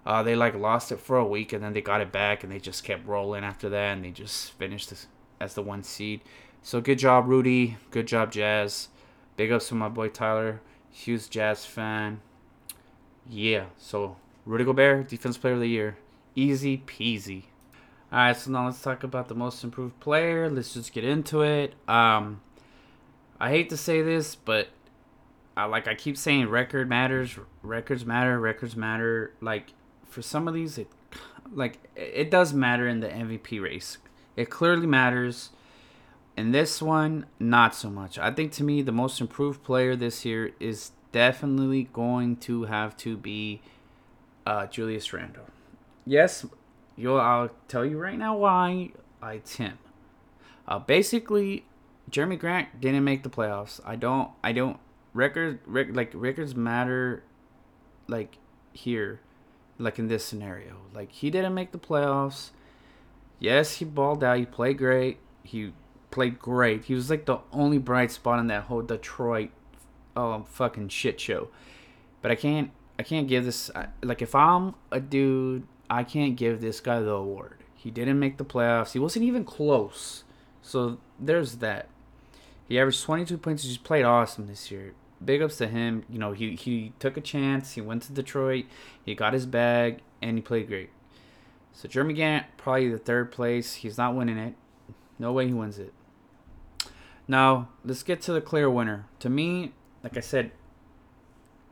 Uh, 0.05 0.21
they 0.21 0.35
like 0.35 0.53
lost 0.53 0.91
it 0.91 0.99
for 0.99 1.17
a 1.17 1.25
week 1.25 1.53
and 1.53 1.63
then 1.63 1.71
they 1.71 1.81
got 1.81 2.01
it 2.01 2.11
back 2.11 2.43
and 2.43 2.51
they 2.51 2.59
just 2.59 2.83
kept 2.83 3.07
rolling 3.07 3.43
after 3.43 3.69
that 3.69 3.93
and 3.93 4.03
they 4.03 4.11
just 4.11 4.51
finished 4.53 4.89
this, 4.89 5.07
as 5.43 5.53
the 5.53 5.61
one 5.61 5.83
seed. 5.83 6.21
So 6.61 6.81
good 6.81 6.97
job, 6.97 7.27
Rudy. 7.27 7.77
Good 7.91 8.07
job, 8.07 8.31
Jazz. 8.31 8.87
Big 9.35 9.51
ups 9.51 9.67
to 9.67 9.75
my 9.75 9.89
boy 9.89 10.09
Tyler. 10.09 10.61
Huge 10.89 11.29
Jazz 11.29 11.65
fan. 11.65 12.21
Yeah. 13.29 13.65
So 13.77 14.17
Rudy 14.45 14.63
Gobert, 14.63 15.09
Defense 15.09 15.37
Player 15.37 15.53
of 15.53 15.59
the 15.59 15.67
Year. 15.67 15.97
Easy 16.35 16.77
peasy. 16.77 17.43
All 18.11 18.19
right, 18.19 18.37
so 18.37 18.51
now 18.51 18.65
let's 18.65 18.81
talk 18.81 19.03
about 19.03 19.27
the 19.27 19.35
most 19.35 19.63
improved 19.63 19.99
player. 19.99 20.49
Let's 20.49 20.73
just 20.73 20.93
get 20.93 21.03
into 21.03 21.41
it. 21.41 21.73
Um, 21.87 22.41
I 23.39 23.49
hate 23.49 23.69
to 23.71 23.77
say 23.77 24.01
this, 24.01 24.35
but 24.35 24.69
I 25.57 25.65
like 25.65 25.87
I 25.87 25.95
keep 25.95 26.17
saying 26.17 26.47
record 26.49 26.87
matters, 26.87 27.37
records 27.61 28.05
matter, 28.05 28.39
records 28.39 28.75
matter. 28.75 29.33
Like 29.41 29.73
for 30.05 30.21
some 30.21 30.47
of 30.47 30.53
these, 30.53 30.77
it 30.77 30.87
like 31.51 31.79
it 31.95 32.29
does 32.29 32.53
matter 32.53 32.87
in 32.87 32.99
the 32.99 33.09
MVP 33.09 33.61
race. 33.61 33.97
It 34.35 34.49
clearly 34.49 34.87
matters. 34.87 35.49
In 36.35 36.51
this 36.51 36.81
one, 36.81 37.27
not 37.39 37.75
so 37.75 37.89
much. 37.89 38.17
I 38.17 38.31
think 38.31 38.51
to 38.53 38.63
me, 38.63 38.81
the 38.81 38.91
most 38.91 39.21
improved 39.21 39.63
player 39.63 39.95
this 39.95 40.25
year 40.25 40.51
is 40.59 40.91
definitely 41.11 41.89
going 41.93 42.37
to 42.37 42.63
have 42.63 42.97
to 42.97 43.15
be 43.15 43.61
uh, 44.45 44.65
Julius 44.65 45.13
Randle. 45.13 45.45
Yes, 46.05 46.45
You'll, 46.95 47.19
I'll 47.19 47.49
tell 47.67 47.85
you 47.85 47.97
right 47.97 48.17
now 48.17 48.37
why 48.37 48.91
I 49.21 49.41
him. 49.57 49.77
Uh, 50.67 50.79
basically, 50.79 51.65
Jerami 52.09 52.37
Grant 52.37 52.79
didn't 52.79 53.03
make 53.03 53.23
the 53.23 53.29
playoffs. 53.29 53.79
I 53.85 53.95
don't. 53.95 54.29
I 54.43 54.51
don't. 54.51 54.77
Record, 55.13 55.59
rec, 55.65 55.87
like 55.91 56.11
records 56.13 56.55
matter. 56.55 57.23
Like 58.07 58.37
here, 58.73 59.21
like 59.77 59.97
in 59.97 60.07
this 60.07 60.25
scenario, 60.25 60.77
like 60.93 61.11
he 61.11 61.29
didn't 61.29 61.53
make 61.53 61.71
the 61.71 61.79
playoffs. 61.79 62.51
Yes, 63.43 63.75
he 63.75 63.85
balled 63.85 64.23
out. 64.23 64.39
He 64.39 64.45
played 64.45 64.77
great. 64.77 65.17
He 65.43 65.73
played 66.11 66.39
great. 66.39 66.85
He 66.85 66.93
was 66.93 67.09
like 67.09 67.25
the 67.25 67.39
only 67.51 67.77
bright 67.77 68.09
spot 68.11 68.39
in 68.39 68.47
that 68.47 68.63
whole 68.63 68.81
Detroit, 68.81 69.49
um, 70.15 70.45
fucking 70.45 70.87
shit 70.87 71.19
show. 71.19 71.49
But 72.21 72.31
I 72.31 72.35
can't. 72.35 72.71
I 72.97 73.03
can't 73.03 73.27
give 73.27 73.43
this. 73.43 73.69
Like 74.01 74.21
if 74.21 74.33
I'm 74.33 74.75
a 74.91 74.99
dude 75.01 75.67
I 75.89 76.03
can't 76.03 76.35
give 76.35 76.61
this 76.61 76.79
guy 76.79 77.01
the 77.01 77.11
award. 77.11 77.63
He 77.75 77.91
didn't 77.91 78.17
make 78.17 78.37
the 78.37 78.45
playoffs. 78.45 78.93
He 78.93 78.99
wasn't 78.99 79.25
even 79.25 79.43
close. 79.43 80.23
So 80.61 80.97
there's 81.19 81.57
that. 81.57 81.87
He 82.67 82.79
averaged 82.79 83.03
22 83.03 83.37
points. 83.37 83.63
He's 83.63 83.77
played 83.77 84.03
awesome 84.03 84.47
this 84.47 84.71
year. 84.71 84.93
Big 85.23 85.41
ups 85.41 85.57
to 85.57 85.67
him. 85.67 86.03
You 86.09 86.17
know, 86.17 86.31
he, 86.31 86.55
he 86.55 86.93
took 86.99 87.17
a 87.17 87.21
chance. 87.21 87.73
He 87.73 87.81
went 87.81 88.03
to 88.03 88.13
Detroit. 88.13 88.65
He 89.05 89.13
got 89.13 89.33
his 89.33 89.45
bag, 89.45 89.99
and 90.21 90.37
he 90.37 90.41
played 90.41 90.67
great. 90.67 90.89
So 91.73 91.87
Jerami 91.87 92.15
Grant, 92.15 92.45
probably 92.55 92.89
the 92.89 92.97
third 92.97 93.31
place. 93.31 93.75
He's 93.75 93.97
not 93.97 94.15
winning 94.15 94.37
it. 94.37 94.53
No 95.19 95.33
way 95.33 95.47
he 95.47 95.53
wins 95.53 95.79
it. 95.79 95.93
Now, 97.27 97.69
let's 97.83 98.03
get 98.03 98.21
to 98.23 98.33
the 98.33 98.41
clear 98.41 98.69
winner. 98.69 99.07
To 99.19 99.29
me, 99.29 99.73
like 100.03 100.17
I 100.17 100.21
said, 100.21 100.51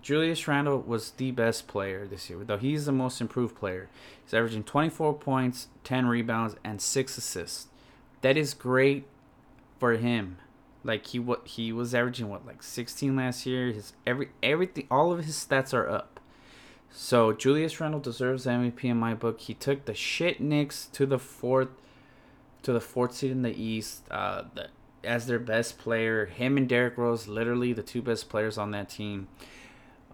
Julius 0.01 0.47
Randle 0.47 0.79
was 0.79 1.11
the 1.11 1.31
best 1.31 1.67
player 1.67 2.07
this 2.07 2.29
year, 2.29 2.43
though 2.43 2.57
he's 2.57 2.85
the 2.85 2.91
most 2.91 3.21
improved 3.21 3.55
player. 3.55 3.89
He's 4.23 4.33
averaging 4.33 4.63
24 4.63 5.13
points, 5.15 5.67
10 5.83 6.07
rebounds, 6.07 6.55
and 6.63 6.81
6 6.81 7.17
assists. 7.17 7.67
That 8.21 8.37
is 8.37 8.53
great 8.53 9.05
for 9.79 9.93
him. 9.93 10.37
Like 10.83 11.07
he 11.07 11.19
what 11.19 11.47
he 11.47 11.71
was 11.71 11.93
averaging 11.93 12.29
what 12.29 12.45
like 12.45 12.63
16 12.63 13.15
last 13.15 13.45
year. 13.45 13.71
His 13.71 13.93
every 14.07 14.29
everything 14.41 14.87
all 14.89 15.11
of 15.11 15.23
his 15.23 15.35
stats 15.35 15.73
are 15.75 15.87
up. 15.87 16.10
So 16.91 17.31
Julius 17.31 17.79
Randle 17.79 18.01
deserves 18.01 18.43
the 18.43 18.51
MVP 18.51 18.83
in 18.85 18.97
my 18.97 19.13
book. 19.13 19.39
He 19.39 19.53
took 19.53 19.85
the 19.85 19.93
shit 19.93 20.41
Knicks 20.41 20.87
to 20.87 21.05
the 21.05 21.19
fourth 21.19 21.69
to 22.63 22.73
the 22.73 22.81
fourth 22.81 23.15
seed 23.15 23.31
in 23.31 23.41
the 23.41 23.59
East. 23.59 24.03
Uh, 24.11 24.43
the, 24.53 24.67
as 25.03 25.25
their 25.25 25.39
best 25.39 25.79
player, 25.79 26.27
him 26.27 26.57
and 26.57 26.69
Derrick 26.69 26.97
Rose, 26.97 27.27
literally 27.27 27.73
the 27.73 27.81
two 27.81 28.01
best 28.01 28.29
players 28.29 28.57
on 28.57 28.69
that 28.71 28.89
team. 28.89 29.27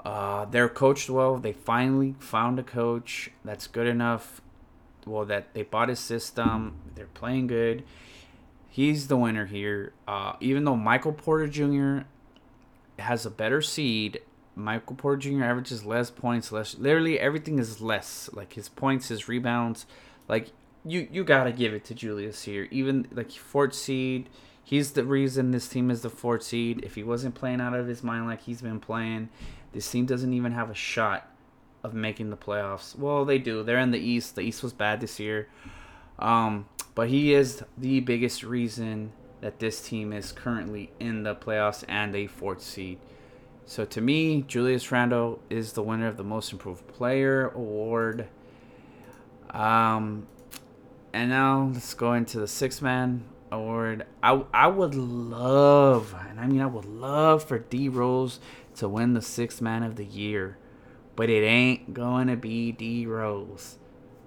Uh, 0.05 0.45
they're 0.45 0.69
coached 0.69 1.09
well. 1.09 1.37
They 1.37 1.51
finally 1.51 2.15
found 2.19 2.59
a 2.59 2.63
coach 2.63 3.31
that's 3.43 3.67
good 3.67 3.87
enough. 3.87 4.41
Well, 5.05 5.25
that 5.25 5.53
they 5.53 5.63
bought 5.63 5.89
his 5.89 5.99
system. 5.99 6.75
They're 6.95 7.07
playing 7.07 7.47
good. 7.47 7.83
He's 8.69 9.07
the 9.07 9.17
winner 9.17 9.45
here. 9.45 9.93
Uh, 10.07 10.33
even 10.39 10.63
though 10.63 10.75
Michael 10.75 11.13
Porter 11.13 11.47
Jr. 11.47 12.05
has 12.99 13.25
a 13.25 13.29
better 13.29 13.61
seed, 13.61 14.21
Michael 14.57 14.95
Porter 14.95 15.29
Jr. 15.29 15.43
averages 15.43 15.85
less 15.85 16.09
points, 16.09 16.51
less. 16.51 16.77
Literally 16.77 17.19
everything 17.19 17.59
is 17.59 17.79
less. 17.79 18.29
Like 18.33 18.53
his 18.53 18.67
points, 18.67 19.07
his 19.09 19.27
rebounds. 19.27 19.85
Like 20.27 20.51
you, 20.83 21.07
you 21.11 21.23
gotta 21.23 21.51
give 21.51 21.73
it 21.73 21.85
to 21.85 21.93
Julius 21.93 22.43
here. 22.43 22.67
Even 22.71 23.07
like 23.11 23.31
fourth 23.31 23.73
seed, 23.73 24.29
he's 24.63 24.91
the 24.91 25.03
reason 25.03 25.51
this 25.51 25.67
team 25.67 25.91
is 25.91 26.01
the 26.01 26.09
fourth 26.09 26.43
seed. 26.43 26.83
If 26.83 26.95
he 26.95 27.03
wasn't 27.03 27.35
playing 27.35 27.61
out 27.61 27.73
of 27.73 27.87
his 27.87 28.03
mind 28.03 28.25
like 28.25 28.41
he's 28.41 28.61
been 28.61 28.79
playing, 28.79 29.29
this 29.73 29.89
team 29.89 30.05
doesn't 30.05 30.33
even 30.33 30.53
have 30.53 30.69
a 30.69 30.75
shot 30.75 31.31
of 31.83 31.93
making 31.93 32.31
the 32.31 32.37
playoffs. 32.37 32.97
Well, 32.97 33.25
they 33.25 33.37
do. 33.37 33.63
They're 33.63 33.79
in 33.79 33.91
the 33.91 33.99
East. 33.99 34.35
The 34.35 34.41
East 34.41 34.63
was 34.63 34.73
bad 34.73 34.99
this 35.01 35.19
year. 35.19 35.47
Um, 36.17 36.65
but 36.95 37.09
he 37.09 37.33
is 37.33 37.63
the 37.77 37.99
biggest 37.99 38.43
reason 38.43 39.11
that 39.41 39.59
this 39.59 39.87
team 39.87 40.11
is 40.11 40.31
currently 40.31 40.91
in 40.99 41.21
the 41.21 41.35
playoffs 41.35 41.83
and 41.87 42.15
a 42.15 42.25
fourth 42.25 42.61
seed. 42.61 42.97
So 43.67 43.83
to 43.83 43.99
me, 43.99 44.43
Julius 44.43 44.93
Randle 44.93 45.41
is 45.49 45.73
the 45.73 45.83
winner 45.83 46.07
of 46.07 46.15
the 46.15 46.23
Most 46.23 46.53
Improved 46.53 46.87
Player 46.87 47.49
award. 47.49 48.29
Um, 49.49 50.25
and 51.11 51.29
now 51.29 51.69
let's 51.73 51.93
go 51.93 52.13
into 52.13 52.39
the 52.39 52.47
six 52.47 52.81
man 52.81 53.25
award. 53.51 54.05
I 54.23 54.41
I 54.53 54.67
would 54.67 54.95
love, 54.95 56.15
and 56.29 56.39
I 56.39 56.47
mean 56.47 56.61
I 56.61 56.65
would 56.65 56.85
love 56.85 57.43
for 57.43 57.59
D 57.59 57.89
Rose 57.89 58.39
to 58.75 58.87
win 58.87 59.13
the 59.13 59.21
sixth 59.21 59.61
man 59.61 59.83
of 59.83 59.97
the 59.97 60.05
year. 60.05 60.57
But 61.17 61.29
it 61.29 61.43
ain't 61.43 61.93
going 61.93 62.27
to 62.27 62.37
be 62.37 62.71
D 62.71 63.05
Rose. 63.05 63.79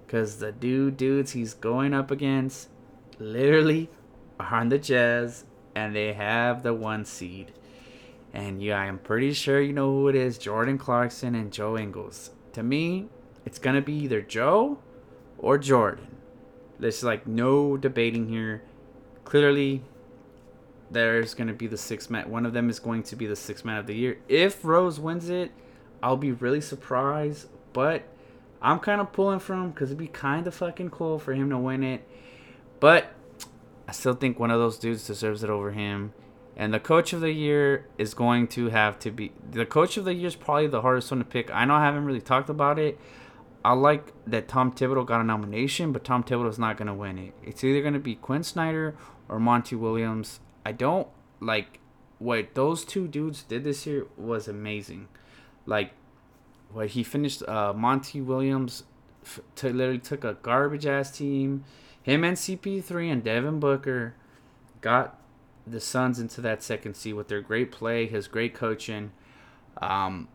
Because 0.05 0.37
the 0.37 0.51
dude 0.51 0.97
dudes 0.97 1.31
he's 1.31 1.55
going 1.55 1.95
up 1.95 2.11
against 2.11 2.69
literally 3.17 3.89
are 4.39 4.53
on 4.53 4.69
the 4.69 4.77
Jazz 4.77 5.45
and 5.73 5.95
they 5.95 6.13
have 6.13 6.61
the 6.61 6.75
one 6.75 7.05
seed. 7.05 7.53
And 8.33 8.61
yeah, 8.61 8.77
I'm 8.77 8.99
pretty 8.99 9.33
sure 9.33 9.61
you 9.61 9.73
know 9.73 9.91
who 9.91 10.07
it 10.07 10.15
is 10.15 10.37
Jordan 10.37 10.77
Clarkson 10.77 11.35
and 11.35 11.51
Joe 11.51 11.77
Ingles. 11.77 12.31
To 12.53 12.63
me, 12.63 13.09
it's 13.45 13.59
going 13.59 13.75
to 13.75 13.81
be 13.81 13.93
either 13.93 14.21
Joe 14.21 14.79
or 15.37 15.57
Jordan. 15.57 16.07
There's 16.79 17.03
like 17.03 17.27
no 17.27 17.77
debating 17.77 18.29
here. 18.29 18.63
Clearly, 19.23 19.83
there's 20.89 21.33
going 21.33 21.47
to 21.47 21.53
be 21.53 21.67
the 21.67 21.77
six 21.77 22.09
man. 22.09 22.29
One 22.29 22.45
of 22.45 22.53
them 22.53 22.69
is 22.69 22.79
going 22.79 23.03
to 23.03 23.15
be 23.15 23.27
the 23.27 23.35
six 23.35 23.63
man 23.63 23.77
of 23.77 23.87
the 23.87 23.95
year. 23.95 24.17
If 24.27 24.63
Rose 24.63 24.99
wins 24.99 25.29
it, 25.29 25.51
I'll 26.01 26.17
be 26.17 26.31
really 26.31 26.61
surprised. 26.61 27.47
But 27.73 28.03
I'm 28.61 28.79
kind 28.79 29.01
of 29.01 29.11
pulling 29.11 29.39
for 29.39 29.53
him 29.53 29.71
because 29.71 29.89
it'd 29.89 29.97
be 29.97 30.07
kind 30.07 30.47
of 30.47 30.55
fucking 30.55 30.89
cool 30.89 31.19
for 31.19 31.33
him 31.33 31.49
to 31.49 31.57
win 31.57 31.83
it. 31.83 32.07
But 32.79 33.13
I 33.87 33.91
still 33.91 34.13
think 34.13 34.39
one 34.39 34.51
of 34.51 34.59
those 34.59 34.77
dudes 34.77 35.05
deserves 35.05 35.43
it 35.43 35.49
over 35.49 35.71
him. 35.71 36.13
And 36.55 36.73
the 36.73 36.79
coach 36.79 37.13
of 37.13 37.21
the 37.21 37.31
year 37.31 37.87
is 37.97 38.13
going 38.13 38.47
to 38.49 38.69
have 38.69 38.99
to 38.99 39.11
be 39.11 39.31
the 39.49 39.65
coach 39.65 39.97
of 39.97 40.05
the 40.05 40.13
year 40.13 40.27
is 40.27 40.35
probably 40.35 40.67
the 40.67 40.81
hardest 40.81 41.11
one 41.11 41.19
to 41.19 41.25
pick. 41.25 41.49
I 41.51 41.65
know 41.65 41.75
I 41.75 41.85
haven't 41.85 42.05
really 42.05 42.21
talked 42.21 42.49
about 42.49 42.77
it. 42.77 42.99
I 43.63 43.73
like 43.73 44.11
that 44.25 44.47
Tom 44.47 44.71
Thibodeau 44.71 45.05
got 45.05 45.21
a 45.21 45.23
nomination, 45.23 45.91
but 45.91 46.03
Tom 46.03 46.23
Thibodeau 46.23 46.49
is 46.49 46.59
not 46.59 46.77
going 46.77 46.87
to 46.87 46.93
win 46.93 47.17
it. 47.17 47.33
It's 47.43 47.63
either 47.63 47.81
going 47.81 47.93
to 47.93 47.99
be 47.99 48.15
Quin 48.15 48.43
Snyder 48.43 48.95
or 49.29 49.39
Monty 49.39 49.75
Williams. 49.75 50.39
I 50.65 50.71
don't 50.71 51.07
like 51.39 51.79
what 52.17 52.53
those 52.55 52.83
two 52.83 53.07
dudes 53.07 53.43
did 53.43 53.63
this 53.63 53.85
year 53.85 54.07
was 54.17 54.47
amazing. 54.47 55.07
Like 55.65 55.91
what 56.71 56.89
he 56.89 57.03
finished 57.03 57.47
uh, 57.47 57.73
Monty 57.73 58.21
Williams 58.21 58.83
f- 59.23 59.41
to 59.55 59.71
literally 59.71 59.99
took 59.99 60.23
a 60.23 60.35
garbage 60.35 60.85
ass 60.85 61.15
team. 61.15 61.63
Him 62.01 62.23
and 62.23 62.37
CP3 62.37 63.11
and 63.11 63.23
Devin 63.23 63.59
Booker 63.59 64.15
got 64.81 65.20
the 65.65 65.79
Suns 65.79 66.19
into 66.19 66.41
that 66.41 66.63
second 66.63 66.95
seed 66.95 67.13
with 67.13 67.27
their 67.27 67.41
great 67.41 67.71
play, 67.71 68.07
his 68.07 68.27
great 68.27 68.53
coaching. 68.53 69.11
Um, 69.81 70.27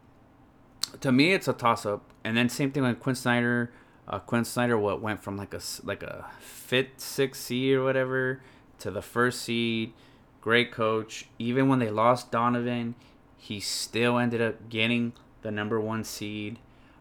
to 1.00 1.12
me, 1.12 1.32
it's 1.32 1.48
a 1.48 1.52
toss 1.52 1.84
up. 1.84 2.10
And 2.24 2.36
then 2.36 2.48
same 2.48 2.72
thing 2.72 2.82
with 2.82 3.00
Quin 3.00 3.14
Snyder. 3.14 3.72
Uh, 4.08 4.18
Quin 4.18 4.44
Snyder, 4.44 4.78
what 4.78 5.00
went 5.00 5.22
from 5.22 5.36
like 5.36 5.52
a 5.54 5.60
like 5.84 6.02
a 6.02 6.26
fifth, 6.40 7.00
sixth 7.00 7.42
seed 7.42 7.74
or 7.74 7.84
whatever 7.84 8.40
to 8.78 8.90
the 8.90 9.02
first 9.02 9.42
seed. 9.42 9.92
Great 10.40 10.70
coach. 10.70 11.26
Even 11.38 11.68
when 11.68 11.80
they 11.80 11.90
lost 11.90 12.30
Donovan, 12.30 12.94
he 13.36 13.58
still 13.58 14.18
ended 14.18 14.40
up 14.40 14.68
getting 14.68 15.12
the 15.42 15.50
number 15.50 15.80
one 15.80 16.04
seed. 16.04 16.58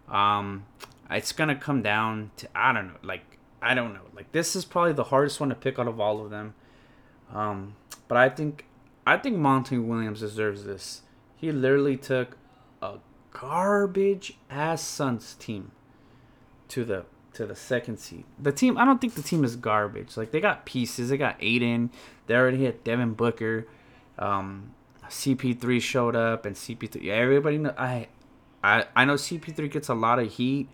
Um, 0.09 0.65
it's 1.09 1.31
gonna 1.31 1.55
come 1.55 1.81
down 1.81 2.31
to 2.37 2.47
I 2.55 2.73
don't 2.73 2.87
know, 2.87 2.99
like 3.03 3.37
I 3.61 3.73
don't 3.73 3.93
know, 3.93 4.01
like 4.15 4.31
this 4.31 4.55
is 4.55 4.65
probably 4.65 4.93
the 4.93 5.05
hardest 5.05 5.39
one 5.39 5.49
to 5.49 5.55
pick 5.55 5.77
out 5.79 5.87
of 5.87 5.99
all 5.99 6.23
of 6.23 6.31
them. 6.31 6.55
Um, 7.33 7.75
but 8.07 8.17
I 8.17 8.29
think 8.29 8.65
I 9.05 9.17
think 9.17 9.37
Monty 9.37 9.77
Williams 9.77 10.19
deserves 10.19 10.65
this. 10.65 11.01
He 11.35 11.51
literally 11.51 11.97
took 11.97 12.37
a 12.81 12.97
garbage 13.31 14.37
ass 14.49 14.81
Suns 14.81 15.35
team 15.35 15.71
to 16.69 16.83
the 16.83 17.05
to 17.33 17.45
the 17.45 17.55
second 17.55 17.97
seed. 17.97 18.23
The 18.39 18.51
team 18.51 18.77
I 18.77 18.85
don't 18.85 18.99
think 18.99 19.15
the 19.15 19.21
team 19.21 19.43
is 19.43 19.55
garbage. 19.55 20.17
Like 20.17 20.31
they 20.31 20.39
got 20.39 20.65
pieces. 20.65 21.09
They 21.09 21.17
got 21.17 21.35
Ayton. 21.39 21.91
They 22.27 22.35
already 22.35 22.65
had 22.65 22.83
Devin 22.83 23.13
Booker. 23.13 23.67
Um, 24.17 24.73
CP3 25.09 25.81
showed 25.81 26.15
up 26.15 26.45
and 26.45 26.55
CP3. 26.55 27.09
Everybody 27.09 27.57
know 27.57 27.73
I 27.77 28.07
I 28.63 28.85
I 28.95 29.05
know 29.05 29.15
CP3 29.15 29.69
gets 29.69 29.89
a 29.89 29.93
lot 29.93 30.19
of 30.19 30.31
heat, 30.31 30.69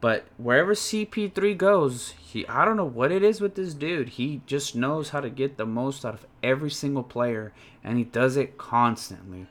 but 0.00 0.26
wherever 0.36 0.74
CP3 0.74 1.56
goes, 1.56 2.10
he 2.10 2.46
I 2.46 2.64
don't 2.64 2.76
know 2.76 2.84
what 2.84 3.10
it 3.10 3.22
is 3.22 3.40
with 3.40 3.54
this 3.54 3.74
dude. 3.74 4.10
He 4.10 4.42
just 4.46 4.76
knows 4.76 5.10
how 5.10 5.20
to 5.20 5.30
get 5.30 5.56
the 5.56 5.66
most 5.66 6.04
out 6.04 6.14
of 6.14 6.26
every 6.42 6.70
single 6.70 7.02
player 7.02 7.52
and 7.82 7.98
he 7.98 8.04
does 8.04 8.36
it 8.36 8.58
constantly. 8.58 9.46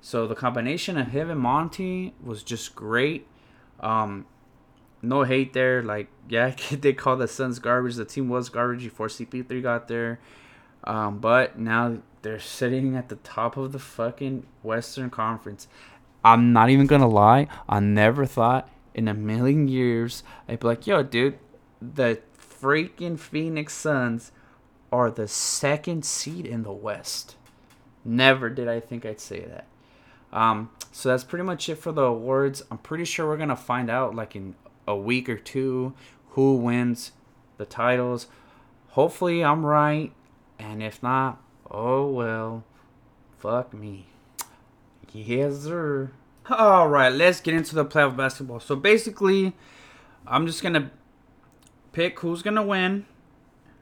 So 0.00 0.26
the 0.26 0.36
combination 0.36 0.96
of 0.96 1.08
him 1.08 1.30
and 1.30 1.40
Monty 1.40 2.14
was 2.22 2.42
just 2.42 2.76
great. 2.76 3.26
Um 3.80 4.26
no 5.02 5.22
hate 5.22 5.52
there. 5.52 5.82
Like, 5.82 6.08
yeah, 6.28 6.54
they 6.70 6.92
call 6.92 7.16
the 7.16 7.28
Suns 7.28 7.58
garbage. 7.58 7.96
The 7.96 8.04
team 8.04 8.28
was 8.28 8.48
garbage 8.48 8.84
before 8.84 9.08
CP3 9.08 9.62
got 9.62 9.88
there. 9.88 10.20
Um, 10.84 11.18
but 11.18 11.58
now 11.58 11.98
they're 12.22 12.38
sitting 12.38 12.96
at 12.96 13.08
the 13.08 13.16
top 13.16 13.56
of 13.56 13.72
the 13.72 13.78
fucking 13.78 14.46
Western 14.62 15.10
Conference. 15.10 15.66
I'm 16.24 16.52
not 16.52 16.70
even 16.70 16.86
gonna 16.86 17.08
lie. 17.08 17.48
I 17.68 17.80
never 17.80 18.26
thought 18.26 18.68
in 18.98 19.06
a 19.06 19.14
million 19.14 19.68
years 19.68 20.24
I'd 20.48 20.58
be 20.58 20.66
like, 20.66 20.86
yo, 20.86 21.04
dude, 21.04 21.38
the 21.80 22.20
freaking 22.36 23.16
Phoenix 23.16 23.72
Suns 23.72 24.32
are 24.90 25.08
the 25.08 25.28
second 25.28 26.04
seed 26.04 26.44
in 26.44 26.64
the 26.64 26.72
West. 26.72 27.36
Never 28.04 28.50
did 28.50 28.66
I 28.66 28.80
think 28.80 29.06
I'd 29.06 29.20
say 29.20 29.44
that. 29.44 29.66
Um, 30.32 30.70
so 30.90 31.10
that's 31.10 31.22
pretty 31.22 31.44
much 31.44 31.68
it 31.68 31.76
for 31.76 31.92
the 31.92 32.02
awards. 32.02 32.64
I'm 32.72 32.78
pretty 32.78 33.04
sure 33.04 33.28
we're 33.28 33.36
gonna 33.36 33.54
find 33.54 33.88
out 33.88 34.16
like 34.16 34.34
in 34.34 34.56
a 34.86 34.96
week 34.96 35.28
or 35.28 35.36
two 35.36 35.94
who 36.30 36.56
wins 36.56 37.12
the 37.56 37.64
titles. 37.64 38.26
Hopefully 38.88 39.44
I'm 39.44 39.64
right, 39.64 40.12
and 40.58 40.82
if 40.82 41.00
not, 41.04 41.40
oh 41.70 42.10
well, 42.10 42.64
fuck 43.38 43.72
me. 43.72 44.06
Yes, 45.12 45.60
sir. 45.60 46.10
All 46.50 46.88
right, 46.88 47.12
let's 47.12 47.42
get 47.42 47.52
into 47.52 47.74
the 47.74 47.84
playoff 47.84 48.16
basketball. 48.16 48.58
So 48.58 48.74
basically, 48.74 49.52
I'm 50.26 50.46
just 50.46 50.62
gonna 50.62 50.90
pick 51.92 52.20
who's 52.20 52.40
gonna 52.40 52.62
win 52.62 53.04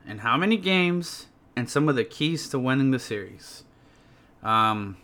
and 0.05 0.23
how 0.23 0.37
many 0.37 0.57
games 0.57 1.27
and 1.55 1.71
some 1.71 1.89
of 1.89 1.95
the 1.95 2.03
keys 2.03 2.49
to 2.49 2.59
winning 2.59 2.91
the 2.91 2.99
series. 2.99 3.63
Um, 4.43 4.97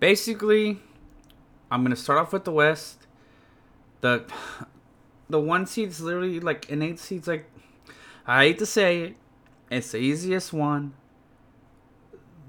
basically, 0.00 0.80
I'm 1.70 1.82
gonna 1.82 1.94
start 1.94 2.18
off 2.18 2.32
with 2.32 2.44
the 2.44 2.52
West. 2.52 3.06
The 4.00 4.24
the 5.28 5.40
one 5.40 5.66
seed's 5.66 6.00
literally 6.00 6.40
like 6.40 6.70
an 6.70 6.80
eight 6.80 6.98
seed's 6.98 7.28
like 7.28 7.50
I 8.26 8.44
hate 8.44 8.58
to 8.60 8.66
say 8.66 9.00
it, 9.02 9.16
it's 9.70 9.92
the 9.92 9.98
easiest 9.98 10.54
one. 10.54 10.94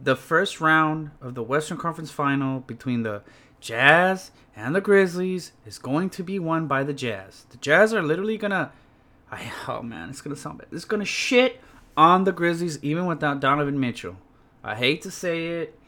The 0.02 0.16
first 0.16 0.62
round 0.62 1.12
of 1.20 1.36
the 1.36 1.44
Western 1.44 1.78
Conference 1.78 2.10
Final 2.12 2.62
between 2.62 3.04
the 3.04 3.24
Jazz 3.60 4.32
and 4.56 4.76
the 4.76 4.82
Grizzlies 4.82 5.52
is 5.66 5.78
going 5.78 6.10
to 6.12 6.24
be 6.24 6.40
won 6.40 6.68
by 6.68 6.84
the 6.84 6.94
Jazz. 6.94 7.46
The 7.50 7.58
Jazz 7.58 7.94
are 7.94 8.02
literally 8.02 8.38
gonna, 8.38 8.72
I, 9.32 9.52
oh 9.68 9.82
man, 9.82 10.10
it's 10.10 10.22
gonna 10.22 10.36
sound 10.36 10.58
bad. 10.60 10.68
It's 10.72 10.86
gonna 10.86 11.06
shit 11.06 11.62
on 11.96 12.24
the 12.24 12.32
Grizzlies 12.32 12.80
even 12.84 13.06
without 13.06 13.40
Donovan 13.40 13.80
Mitchell. 13.80 14.18
I 14.64 14.76
hate 14.76 15.02
to 15.04 15.12
say 15.12 15.48
it. 15.48 15.80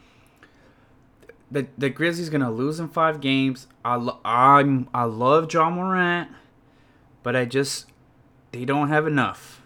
The 1.52 1.68
the 1.78 1.90
Grizzlies 1.90 2.30
gonna 2.30 2.52
lose 2.52 2.80
in 2.80 2.90
five 2.90 3.22
games. 3.22 3.68
I 3.84 3.96
lo- 3.96 4.20
I'm 4.24 4.88
I 4.94 5.04
love 5.06 5.52
Ja 5.52 5.70
Morant, 5.70 6.30
but 7.24 7.36
I 7.36 7.46
just 7.46 7.88
they 8.52 8.66
don't 8.66 8.90
have 8.90 9.08
enough, 9.08 9.62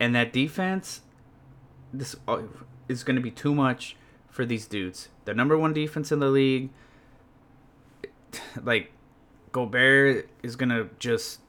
and 0.00 0.14
that 0.14 0.32
defense, 0.32 1.02
this 1.92 2.16
uh, 2.26 2.42
is 2.88 3.04
gonna 3.04 3.20
be 3.20 3.30
too 3.30 3.54
much 3.54 3.94
for 4.30 4.46
these 4.46 4.66
dudes. 4.66 5.10
The 5.26 5.34
number 5.34 5.58
one 5.58 5.74
defense 5.74 6.10
in 6.10 6.20
the 6.20 6.30
league 6.30 6.70
like 8.62 8.92
Gobert 9.52 10.28
is 10.42 10.56
gonna 10.56 10.88
just 10.98 11.40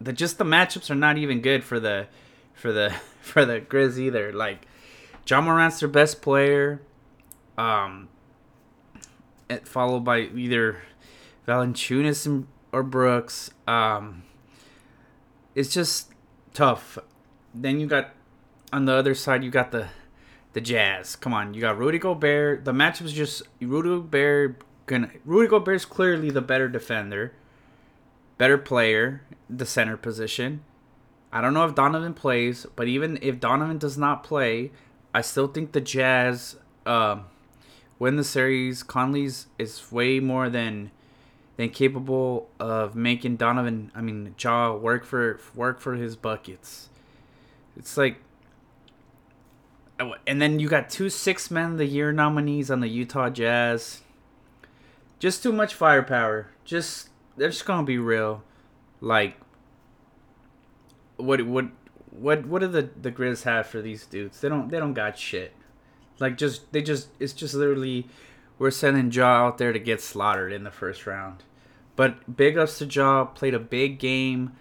the 0.00 0.12
just 0.12 0.38
the 0.38 0.44
matchups 0.44 0.90
are 0.90 0.94
not 0.94 1.18
even 1.18 1.40
good 1.40 1.64
for 1.64 1.78
the 1.78 2.06
for 2.54 2.72
the 2.72 2.90
for 3.20 3.44
the 3.44 3.60
Grizz 3.60 3.98
either. 3.98 4.32
Like 4.32 4.66
Ja 5.26 5.40
Morant's 5.40 5.80
their 5.80 5.88
best 5.88 6.22
player, 6.22 6.80
um, 7.56 8.08
followed 9.64 10.00
by 10.00 10.20
either 10.20 10.82
Valanciunas 11.46 12.44
or 12.72 12.82
Brooks. 12.82 13.50
Um, 13.66 14.22
it's 15.54 15.72
just 15.72 16.12
tough. 16.54 16.98
Then 17.54 17.80
you 17.80 17.86
got 17.86 18.10
on 18.72 18.84
the 18.84 18.92
other 18.92 19.14
side 19.14 19.44
you 19.44 19.50
got 19.50 19.70
the 19.70 19.88
the 20.52 20.60
Jazz. 20.60 21.16
Come 21.16 21.32
on, 21.32 21.54
you 21.54 21.60
got 21.60 21.78
Rudy 21.78 21.98
Gobert. 21.98 22.64
The 22.64 22.72
matchup's 22.72 23.12
just 23.12 23.42
Rudy 23.60 23.88
Gobert 23.88 24.62
gonna 24.90 25.10
Rudy 25.24 25.48
Gobert's 25.48 25.84
clearly 25.84 26.30
the 26.30 26.42
better 26.42 26.68
defender, 26.68 27.32
better 28.36 28.58
player, 28.58 29.22
the 29.48 29.64
center 29.64 29.96
position. 29.96 30.62
I 31.32 31.40
don't 31.40 31.54
know 31.54 31.64
if 31.64 31.76
Donovan 31.76 32.12
plays, 32.12 32.66
but 32.74 32.88
even 32.88 33.16
if 33.22 33.38
Donovan 33.38 33.78
does 33.78 33.96
not 33.96 34.24
play, 34.24 34.72
I 35.14 35.20
still 35.20 35.46
think 35.46 35.70
the 35.72 35.80
Jazz 35.80 36.56
uh, 36.84 37.20
win 38.00 38.16
the 38.16 38.24
series. 38.24 38.82
Conley's 38.82 39.46
is 39.58 39.90
way 39.92 40.18
more 40.18 40.50
than 40.50 40.90
than 41.56 41.70
capable 41.70 42.48
of 42.58 42.96
making 42.96 43.36
Donovan, 43.36 43.92
I 43.94 44.00
mean 44.00 44.34
Ja, 44.38 44.74
work 44.74 45.04
for 45.04 45.38
work 45.54 45.80
for 45.80 45.94
his 45.94 46.16
buckets. 46.16 46.88
It's 47.76 47.96
like, 47.96 48.16
and 50.26 50.42
then 50.42 50.58
you 50.58 50.68
got 50.68 50.90
two 50.90 51.10
six 51.10 51.48
men 51.48 51.72
of 51.72 51.78
the 51.78 51.86
year 51.86 52.10
nominees 52.10 52.72
on 52.72 52.80
the 52.80 52.88
Utah 52.88 53.30
Jazz 53.30 54.00
just 55.20 55.42
too 55.44 55.52
much 55.52 55.74
firepower. 55.74 56.48
Just 56.64 57.10
they're 57.36 57.50
just 57.50 57.64
gonna 57.64 57.84
be 57.84 57.98
real. 57.98 58.42
Like 59.00 59.36
what 61.16 61.46
what 61.46 61.66
what 62.10 62.46
what 62.46 62.60
do 62.60 62.66
the 62.66 62.90
the 63.00 63.12
Grizz 63.12 63.44
have 63.44 63.68
for 63.68 63.80
these 63.80 64.06
dudes? 64.06 64.40
They 64.40 64.48
don't 64.48 64.70
they 64.70 64.78
don't 64.80 64.94
got 64.94 65.16
shit. 65.16 65.52
Like 66.18 66.36
just 66.36 66.72
they 66.72 66.82
just 66.82 67.10
it's 67.20 67.32
just 67.32 67.54
literally 67.54 68.08
we're 68.58 68.70
sending 68.70 69.12
Ja 69.12 69.46
out 69.46 69.58
there 69.58 69.72
to 69.72 69.78
get 69.78 70.00
slaughtered 70.00 70.52
in 70.52 70.64
the 70.64 70.70
first 70.70 71.06
round. 71.06 71.44
But 71.96 72.36
big 72.36 72.58
ups 72.58 72.78
to 72.78 72.86
Ja, 72.86 73.24
played 73.26 73.54
a 73.54 73.58
big 73.58 73.98
game 73.98 74.52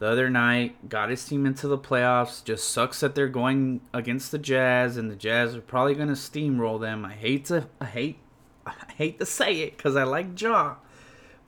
the 0.00 0.06
other 0.06 0.28
night, 0.28 0.88
got 0.88 1.08
his 1.08 1.24
team 1.24 1.46
into 1.46 1.68
the 1.68 1.78
playoffs. 1.78 2.42
Just 2.44 2.68
sucks 2.68 3.00
that 3.00 3.14
they're 3.14 3.28
going 3.28 3.80
against 3.92 4.32
the 4.32 4.38
Jazz 4.38 4.96
and 4.96 5.10
the 5.10 5.16
Jazz 5.16 5.54
are 5.54 5.60
probably 5.60 5.94
gonna 5.94 6.12
steamroll 6.12 6.80
them. 6.80 7.04
I 7.04 7.12
hate 7.12 7.44
to 7.46 7.68
I 7.80 7.86
hate 7.86 8.18
I 8.66 8.92
hate 8.96 9.18
to 9.18 9.26
say 9.26 9.60
it 9.60 9.76
because 9.76 9.96
I 9.96 10.04
like 10.04 10.40
Ja, 10.40 10.76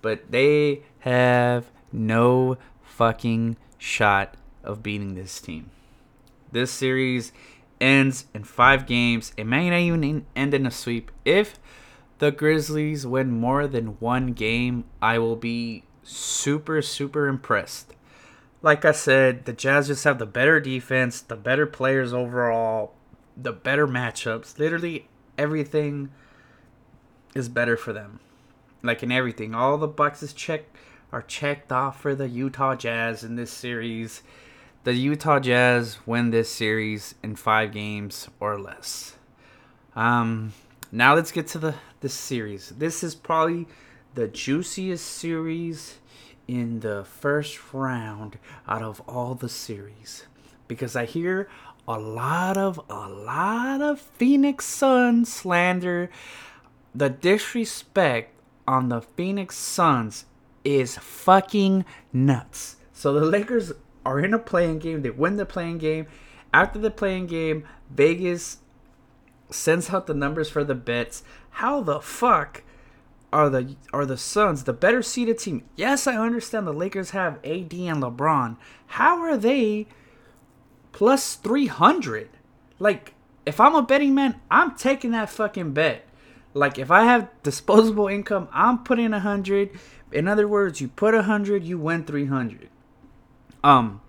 but 0.03 0.31
they 0.31 0.83
have 1.01 1.71
no 1.93 2.59
fucking 2.83 3.57
shot 3.79 4.37
of 4.65 4.83
beating 4.83 5.15
this 5.15 5.41
team. 5.41 5.71
This 6.53 6.71
series 6.71 7.33
ends 7.81 8.27
in 8.35 8.45
five 8.45 8.87
games. 8.87 9.33
It 9.37 9.45
may 9.45 9.71
not 9.71 9.81
even 9.81 10.27
end 10.35 10.55
in 10.55 10.67
a 10.67 10.71
sweep. 10.71 11.11
If 11.25 11.59
the 12.19 12.31
Grizzlies 12.31 13.07
win 13.07 13.31
more 13.31 13.67
than 13.67 13.99
one 14.01 14.29
game, 14.29 14.85
I 15.03 15.19
will 15.19 15.37
be 15.37 15.85
super, 16.03 16.81
super 16.83 17.29
impressed. 17.29 17.95
Like 18.63 18.85
I 18.85 18.93
said, 18.93 19.45
the 19.45 19.53
Jazz 19.53 19.89
just 19.89 20.05
have 20.05 20.19
the 20.19 20.27
better 20.27 20.61
defense, 20.61 21.21
the 21.21 21.37
better 21.37 21.67
players 21.67 22.13
overall, 22.13 22.95
the 23.37 23.53
better 23.53 23.87
matchups. 23.87 24.59
Literally 24.59 25.09
everything 25.37 26.11
is 27.37 27.49
better 27.49 27.77
for 27.77 27.93
them. 27.93 28.21
like 28.83 29.03
in 29.03 29.11
everything. 29.11 29.55
All 29.55 29.79
the 29.79 29.89
boxes 29.89 30.33
checked 30.33 30.77
are 31.13 31.23
checked 31.23 31.73
off 31.73 32.01
for 32.01 32.15
the 32.15 32.29
Utah 32.29 32.75
Jazz 32.77 33.25
in 33.25 33.37
this 33.37 33.51
series. 33.51 34.23
The 34.85 34.95
Utah 34.95 35.41
Jazz 35.41 35.99
win 36.07 36.31
this 36.31 36.51
series 36.51 37.15
in 37.23 37.35
five 37.37 37.73
games 37.73 38.29
or 38.39 38.59
less. 38.59 39.17
Um, 39.97 40.53
now 40.93 41.15
let's 41.15 41.33
get 41.33 41.47
to 41.49 41.59
the 41.59 41.75
this 42.01 42.15
series. 42.15 42.69
This 42.71 43.03
is 43.03 43.15
probably 43.15 43.67
the 44.15 44.29
juiciest 44.29 45.05
series 45.05 45.99
in 46.47 46.81
the 46.81 47.05
first 47.05 47.59
round 47.73 48.39
out 48.69 48.83
of 48.83 49.01
all 49.09 49.35
the 49.35 49.49
series 49.49 50.25
because 50.69 50.95
I 50.95 51.05
hear 51.07 51.49
a 51.89 51.99
lot 51.99 52.57
of 52.57 52.81
a 52.89 53.09
lot 53.09 53.81
of 53.81 54.01
Phoenix 54.01 54.65
Suns 54.67 55.33
slander. 55.33 56.11
The 56.97 57.11
disrespect 57.11 58.33
on 58.67 58.89
the 58.89 59.03
Phoenix 59.03 59.55
Suns 59.55 60.25
is 60.65 60.97
fucking 60.97 61.85
nuts. 62.11 62.77
So 62.95 63.13
the 63.13 63.21
Lakers 63.21 63.73
are 64.07 64.19
in 64.19 64.33
a 64.33 64.39
play-in 64.39 64.79
game. 64.79 65.03
They 65.03 65.11
win 65.11 65.37
the 65.37 65.45
play-in 65.45 65.77
game. 65.77 66.07
After 66.55 66.79
the 66.79 66.91
play-in 66.91 67.27
game, 67.27 67.69
Vegas 67.91 68.61
sends 69.51 69.91
out 69.91 70.07
the 70.07 70.15
numbers 70.15 70.49
for 70.49 70.65
the 70.65 70.75
bets. 70.75 71.23
How 71.51 71.83
the 71.83 72.01
fuck 72.01 72.63
are 73.31 73.51
the 73.51 73.77
are 73.93 74.07
the 74.07 74.17
Suns 74.17 74.65
the 74.65 74.73
better 74.73 75.03
seeded 75.03 75.39
team? 75.39 75.65
Yes, 75.77 76.07
I 76.07 76.17
understand 76.17 76.67
the 76.67 76.73
Lakers 76.73 77.11
have 77.11 77.35
AD 77.45 77.75
and 77.75 78.03
LeBron. 78.03 78.57
How 78.87 79.21
are 79.21 79.37
they 79.37 79.87
plus 80.93 81.35
300? 81.35 82.31
Like 82.79 83.13
if 83.45 83.61
I'm 83.61 83.75
a 83.75 83.83
betting 83.83 84.15
man, 84.15 84.41
I'm 84.51 84.75
taking 84.77 85.11
that 85.11 85.29
fucking 85.29 85.75
bet. 85.75 86.06
Like 86.57 86.79
if 86.79 86.91
I 86.91 87.05
have 87.05 87.29
disposable 87.43 88.09
income, 88.09 88.49
I'm 88.51 88.79
putting 88.83 89.13
a 89.13 89.21
hundred. 89.21 89.79
In 90.11 90.27
other 90.27 90.49
words, 90.49 90.81
you 90.81 90.89
put 90.89 91.15
a 91.15 91.25
hundred, 91.25 91.65
you 91.65 91.79
win 91.79 92.05
three 92.05 92.25
hundred. 92.25 92.71
Um, 93.63 94.01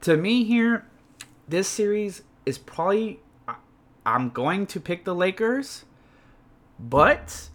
to 0.00 0.16
me 0.16 0.42
here, 0.42 0.84
this 1.46 1.68
series 1.68 2.22
is 2.44 2.58
probably 2.58 3.20
I'm 4.04 4.30
going 4.30 4.66
to 4.66 4.80
pick 4.80 5.04
the 5.04 5.14
Lakers, 5.14 5.84
but 6.76 7.50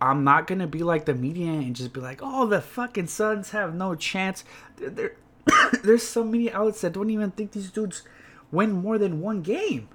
I'm 0.00 0.24
not 0.24 0.48
gonna 0.48 0.66
be 0.66 0.82
like 0.82 1.04
the 1.04 1.14
media 1.14 1.52
and 1.52 1.76
just 1.76 1.92
be 1.92 2.00
like, 2.00 2.18
"Oh, 2.20 2.48
the 2.48 2.60
fucking 2.60 3.06
Suns 3.06 3.50
have 3.50 3.76
no 3.76 3.94
chance." 3.94 4.42
There, 4.76 5.14
there's 5.84 6.02
so 6.02 6.24
many 6.24 6.50
outlets 6.50 6.80
that 6.80 6.94
don't 6.94 7.10
even 7.10 7.30
think 7.30 7.52
these 7.52 7.70
dudes 7.70 8.02
win 8.50 8.72
more 8.72 8.98
than 8.98 9.20
one 9.20 9.40
game. 9.40 9.88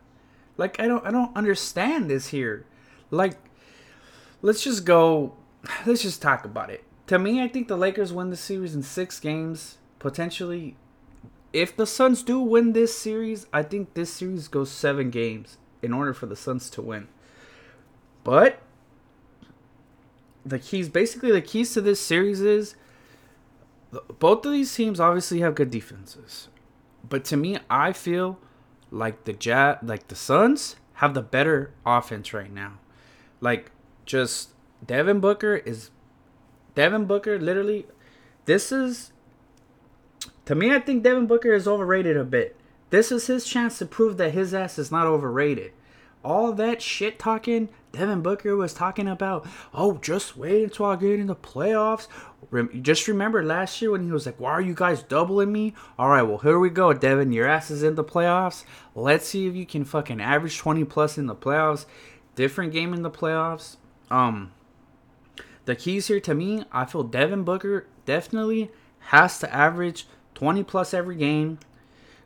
Like 0.56 0.80
I 0.80 0.88
don't, 0.88 1.06
I 1.06 1.12
don't 1.12 1.36
understand 1.36 2.10
this 2.10 2.28
here. 2.28 2.66
Like, 3.12 3.38
let's 4.42 4.64
just 4.64 4.86
go. 4.86 5.34
Let's 5.86 6.02
just 6.02 6.22
talk 6.22 6.46
about 6.46 6.70
it. 6.70 6.84
To 7.08 7.20
me, 7.20 7.42
I 7.42 7.48
think 7.48 7.68
the 7.68 7.78
Lakers 7.78 8.14
win 8.14 8.30
the 8.30 8.38
series 8.38 8.76
in 8.76 8.84
six 8.84 9.20
games, 9.20 9.78
potentially. 10.00 10.76
If 11.54 11.76
the 11.76 11.88
Suns 11.88 12.24
do 12.24 12.40
win 12.40 12.74
this 12.74 12.98
series, 12.98 13.48
I 13.54 13.64
think 13.64 13.94
this 13.94 14.14
series 14.14 14.48
goes 14.48 14.70
seven 14.70 15.10
games 15.10 15.58
in 15.82 15.94
order 15.94 16.14
for 16.14 16.26
the 16.26 16.36
Suns 16.36 16.70
to 16.72 16.82
win. 16.82 17.08
But 18.24 18.60
the 20.46 20.60
keys, 20.60 20.90
basically, 20.90 21.32
the 21.32 21.42
keys 21.42 21.74
to 21.74 21.82
this 21.82 22.00
series 22.00 22.42
is 22.42 22.76
both 24.20 24.46
of 24.46 24.52
these 24.52 24.74
teams 24.74 25.00
obviously 25.00 25.40
have 25.40 25.56
good 25.56 25.72
defenses, 25.72 26.50
but 27.08 27.24
to 27.26 27.38
me, 27.38 27.58
I 27.70 27.94
feel 27.94 28.38
like 28.92 29.24
the 29.24 29.34
Jazz, 29.34 29.78
like 29.82 30.08
the 30.10 30.16
Suns, 30.16 30.76
have 30.96 31.14
the 31.14 31.22
better 31.22 31.72
offense 31.86 32.34
right 32.34 32.52
now. 32.52 32.80
Like 33.42 33.72
just 34.06 34.50
Devin 34.86 35.20
Booker 35.20 35.56
is 35.56 35.92
Devin 36.76 37.06
Booker 37.06 37.40
literally 37.40 37.86
this 38.46 38.72
is 38.72 39.12
to 40.46 40.56
me 40.56 40.74
I 40.74 40.80
think 40.80 41.04
Devin 41.04 41.28
Booker 41.28 41.54
is 41.54 41.68
overrated 41.68 42.18
a 42.18 42.24
bit. 42.24 42.56
This 42.90 43.12
is 43.12 43.28
his 43.28 43.46
chance 43.46 43.78
to 43.80 43.86
prove 43.86 44.18
that 44.18 44.32
his 44.32 44.54
ass 44.54 44.80
is 44.80 44.92
not 44.92 45.08
overrated. 45.08 45.74
All 46.24 46.54
that 46.54 46.82
shit 46.82 47.20
talking 47.20 47.70
Devin 47.98 48.22
Booker 48.22 48.56
was 48.56 48.74
talking 48.74 49.08
about, 49.08 49.48
oh, 49.74 49.98
just 49.98 50.38
wait 50.38 50.64
until 50.64 50.86
I 50.86 50.96
get 50.98 51.20
in 51.20 51.28
the 51.28 51.36
playoffs. 51.36 52.08
Just 52.82 53.08
remember 53.08 53.44
last 53.44 53.82
year 53.82 53.92
when 53.92 54.04
he 54.04 54.12
was 54.12 54.26
like, 54.26 54.40
why 54.40 54.52
are 54.52 54.62
you 54.62 54.76
guys 54.76 55.02
doubling 55.02 55.52
me? 55.52 55.74
All 55.98 56.10
right, 56.10 56.22
well, 56.22 56.38
here 56.38 56.60
we 56.60 56.70
go, 56.70 56.94
Devin. 56.94 57.32
Your 57.32 57.48
ass 57.48 57.72
is 57.72 57.82
in 57.82 57.96
the 57.96 58.04
playoffs. 58.04 58.66
Let's 58.94 59.28
see 59.28 59.48
if 59.48 59.56
you 59.56 59.66
can 59.66 59.84
fucking 59.84 60.22
average 60.22 60.58
20 60.58 60.84
plus 60.86 61.18
in 61.18 61.26
the 61.26 61.36
playoffs 61.36 61.86
different 62.38 62.72
game 62.72 62.94
in 62.94 63.02
the 63.02 63.12
playoffs. 63.12 63.76
Um, 64.10 64.54
the 65.66 65.76
keys 65.76 66.08
here 66.08 66.22
to 66.22 66.34
me, 66.34 66.64
I 66.72 66.86
feel 66.86 67.04
Devin 67.04 67.44
Booker 67.44 67.88
definitely 68.06 68.72
has 69.00 69.40
to 69.40 69.54
average 69.54 70.08
20 70.36 70.64
plus 70.64 70.94
every 70.94 71.18
game. 71.18 71.60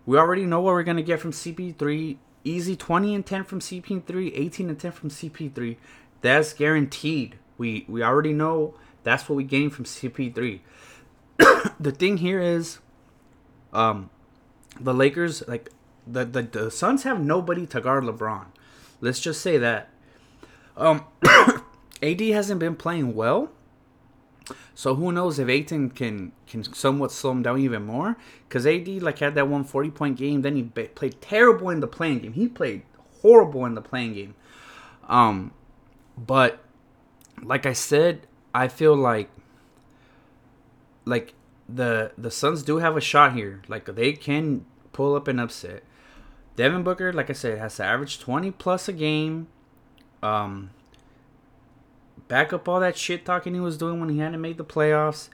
We 0.06 0.18
already 0.18 0.46
know 0.46 0.62
what 0.62 0.74
we're 0.74 0.84
gonna 0.84 1.02
get 1.02 1.20
from 1.20 1.32
CP3. 1.32 2.18
Easy 2.44 2.76
20 2.76 3.16
and 3.16 3.26
10 3.26 3.44
from 3.46 3.60
CP3, 3.60 4.32
18 4.36 4.70
and 4.70 4.80
10 4.80 4.92
from 4.92 5.10
CP3. 5.10 5.78
That's 6.22 6.54
guaranteed. 6.54 7.38
We 7.58 7.86
we 7.88 8.04
already 8.04 8.34
know 8.34 8.74
that's 9.04 9.30
what 9.30 9.36
we 9.36 9.44
gain 9.44 9.70
from 9.70 9.86
CP3. 9.86 10.60
the 11.80 11.92
thing 11.92 12.18
here 12.18 12.42
is, 12.42 12.80
um, 13.74 14.10
the 14.80 14.94
Lakers 14.94 15.48
like 15.48 15.70
the, 16.06 16.26
the 16.26 16.42
the 16.42 16.72
Suns 16.72 17.04
have 17.04 17.24
nobody 17.24 17.66
to 17.68 17.80
guard 17.80 18.04
LeBron. 18.04 18.48
Let's 19.00 19.20
just 19.20 19.42
say 19.42 19.58
that. 19.60 19.91
Um, 20.78 21.06
AD 22.04 22.22
hasn't 22.22 22.60
been 22.60 22.76
playing 22.76 23.16
well, 23.16 23.52
so 24.74 24.96
who 24.96 25.12
knows 25.12 25.38
if 25.40 25.48
Ayton 25.48 25.90
can 25.92 26.32
can 26.48 26.64
somewhat 26.64 27.12
slow 27.12 27.32
him 27.32 27.44
down 27.44 27.60
even 27.60 27.86
more? 27.86 28.18
Because 28.48 28.66
AD 28.66 28.88
like 28.88 29.20
had 29.20 29.36
that 29.36 29.48
one 29.48 29.64
forty 29.64 29.90
point 29.90 30.18
game, 30.18 30.42
then 30.42 30.56
he 30.56 30.64
played 30.64 31.22
terrible 31.22 31.70
in 31.70 31.80
the 31.80 31.88
play-in 31.88 32.20
game. 32.20 32.34
He 32.34 32.48
played 32.48 32.84
horrible 33.22 33.66
in 33.66 33.76
the 33.76 33.82
play-in 33.82 34.14
game. 34.14 34.36
Um, 35.08 35.52
but 36.18 36.64
like 37.44 37.66
I 37.66 37.74
said, 37.74 38.28
I 38.54 38.68
feel 38.68 38.96
like 38.96 39.30
like 41.06 41.34
the 41.68 42.12
the 42.18 42.32
Suns 42.32 42.64
do 42.64 42.78
have 42.78 42.98
a 42.98 43.02
shot 43.02 43.34
here. 43.34 43.62
Like 43.68 43.86
they 43.86 44.14
can 44.14 44.66
pull 44.94 45.16
up 45.16 45.28
an 45.28 45.40
upset. 45.40 45.84
Devin 46.56 46.84
Booker, 46.84 47.14
like 47.14 47.30
I 47.30 47.34
said, 47.34 47.58
has 47.60 47.78
to 47.78 47.86
average 47.86 48.20
20 48.20 48.52
plus 48.52 48.88
a 48.90 48.94
game. 48.94 49.48
Um, 50.22 50.72
back 52.28 52.54
up 52.54 52.68
all 52.68 52.80
that 52.80 52.98
shit 52.98 53.26
talking 53.26 53.54
he 53.54 53.60
was 53.60 53.78
doing 53.78 54.00
when 54.00 54.10
he 54.10 54.20
hadn't 54.20 54.42
made 54.42 54.58
the 54.58 54.66
playoffs. 54.66 55.30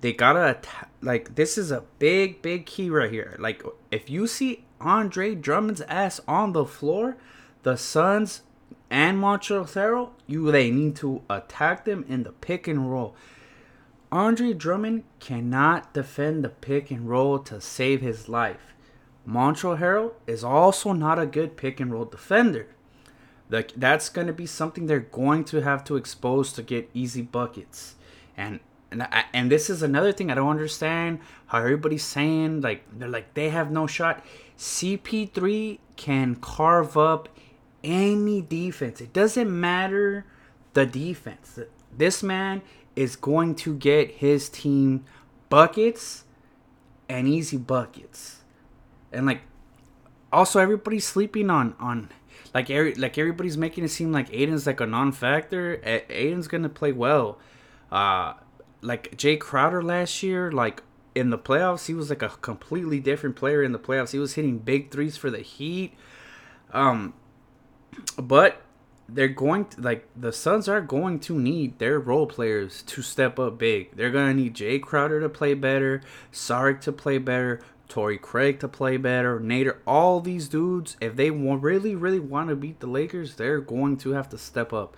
They 0.00 0.12
gotta 0.12 0.58
like 1.00 1.36
this 1.36 1.56
is 1.56 1.70
a 1.70 1.84
big, 1.98 2.42
big 2.42 2.66
key 2.66 2.90
right 2.90 3.10
here. 3.10 3.36
Like 3.38 3.62
if 3.90 4.10
you 4.10 4.26
see 4.26 4.64
Andre 4.80 5.34
Drummond's 5.34 5.82
ass 5.82 6.20
on 6.26 6.52
the 6.52 6.64
floor, 6.64 7.16
the 7.62 7.76
Suns 7.76 8.42
and 8.90 9.18
Montrezl 9.18 10.10
you 10.26 10.50
they 10.50 10.70
need 10.70 10.96
to 10.96 11.22
attack 11.30 11.84
them 11.84 12.04
in 12.08 12.24
the 12.24 12.32
pick 12.32 12.66
and 12.66 12.90
roll. 12.90 13.14
Andre 14.10 14.52
Drummond 14.52 15.04
cannot 15.20 15.94
defend 15.94 16.44
the 16.44 16.50
pick 16.50 16.90
and 16.90 17.08
roll 17.08 17.38
to 17.38 17.60
save 17.60 18.00
his 18.02 18.28
life. 18.28 18.74
Montrezl 19.26 20.12
is 20.26 20.42
also 20.42 20.92
not 20.92 21.18
a 21.18 21.26
good 21.26 21.56
pick 21.56 21.78
and 21.80 21.92
roll 21.92 22.04
defender. 22.04 22.68
Like 23.52 23.72
that's 23.76 24.08
going 24.08 24.28
to 24.28 24.32
be 24.32 24.46
something 24.46 24.86
they're 24.86 25.00
going 25.00 25.44
to 25.44 25.60
have 25.60 25.84
to 25.84 25.96
expose 25.96 26.54
to 26.54 26.62
get 26.62 26.88
easy 26.94 27.20
buckets. 27.20 27.96
And 28.34 28.60
and 28.90 29.02
I, 29.02 29.24
and 29.34 29.52
this 29.52 29.68
is 29.68 29.82
another 29.82 30.10
thing 30.10 30.30
I 30.30 30.34
don't 30.34 30.48
understand 30.48 31.20
how 31.46 31.58
everybody's 31.58 32.02
saying 32.02 32.62
like 32.62 32.82
they're 32.98 33.08
like 33.08 33.34
they 33.34 33.50
have 33.50 33.70
no 33.70 33.86
shot. 33.86 34.24
CP3 34.56 35.78
can 35.96 36.36
carve 36.36 36.96
up 36.96 37.28
any 37.84 38.40
defense. 38.40 39.02
It 39.02 39.12
doesn't 39.12 39.50
matter 39.50 40.24
the 40.72 40.86
defense. 40.86 41.58
This 41.94 42.22
man 42.22 42.62
is 42.96 43.16
going 43.16 43.54
to 43.56 43.76
get 43.76 44.12
his 44.12 44.48
team 44.48 45.04
buckets 45.50 46.24
and 47.06 47.28
easy 47.28 47.58
buckets. 47.58 48.40
And 49.12 49.26
like 49.26 49.42
also 50.32 50.58
everybody's 50.58 51.06
sleeping 51.06 51.50
on 51.50 51.74
on 51.78 52.08
like 52.54 52.70
every, 52.70 52.94
like 52.94 53.18
everybody's 53.18 53.56
making 53.56 53.84
it 53.84 53.88
seem 53.88 54.12
like 54.12 54.28
Ayton's 54.32 54.66
like 54.66 54.80
a 54.80 54.86
non-factor. 54.86 55.80
A- 55.84 56.04
Ayton's 56.10 56.48
gonna 56.48 56.68
play 56.68 56.92
well. 56.92 57.38
Uh, 57.90 58.34
like 58.80 59.16
Jae 59.16 59.38
Crowder 59.38 59.82
last 59.82 60.22
year, 60.22 60.50
like 60.50 60.82
in 61.14 61.30
the 61.30 61.38
playoffs, 61.38 61.86
he 61.86 61.94
was 61.94 62.10
like 62.10 62.22
a 62.22 62.28
completely 62.28 63.00
different 63.00 63.36
player 63.36 63.62
in 63.62 63.72
the 63.72 63.78
playoffs. 63.78 64.12
He 64.12 64.18
was 64.18 64.34
hitting 64.34 64.58
big 64.58 64.90
threes 64.90 65.16
for 65.16 65.30
the 65.30 65.40
Heat. 65.40 65.94
Um, 66.72 67.14
but 68.16 68.62
they're 69.08 69.28
going 69.28 69.66
to 69.66 69.80
like 69.80 70.08
the 70.16 70.32
Suns 70.32 70.68
are 70.68 70.80
going 70.80 71.20
to 71.20 71.38
need 71.38 71.78
their 71.78 71.98
role 72.00 72.26
players 72.26 72.82
to 72.82 73.02
step 73.02 73.38
up 73.38 73.58
big. 73.58 73.94
They're 73.96 74.10
gonna 74.10 74.34
need 74.34 74.54
Jae 74.54 74.80
Crowder 74.80 75.20
to 75.20 75.28
play 75.28 75.54
better, 75.54 76.02
Saric 76.32 76.80
to 76.82 76.92
play 76.92 77.18
better, 77.18 77.60
Torrey 77.92 78.16
Craig 78.16 78.58
to 78.60 78.68
play 78.68 78.96
better, 78.96 79.38
Nader, 79.38 79.76
all 79.86 80.20
these 80.20 80.48
dudes, 80.48 80.96
if 80.98 81.14
they 81.14 81.30
want, 81.30 81.62
really, 81.62 81.94
really 81.94 82.18
want 82.18 82.48
to 82.48 82.56
beat 82.56 82.80
the 82.80 82.86
Lakers, 82.86 83.34
they're 83.34 83.60
going 83.60 83.98
to 83.98 84.12
have 84.12 84.30
to 84.30 84.38
step 84.38 84.72
up. 84.72 84.96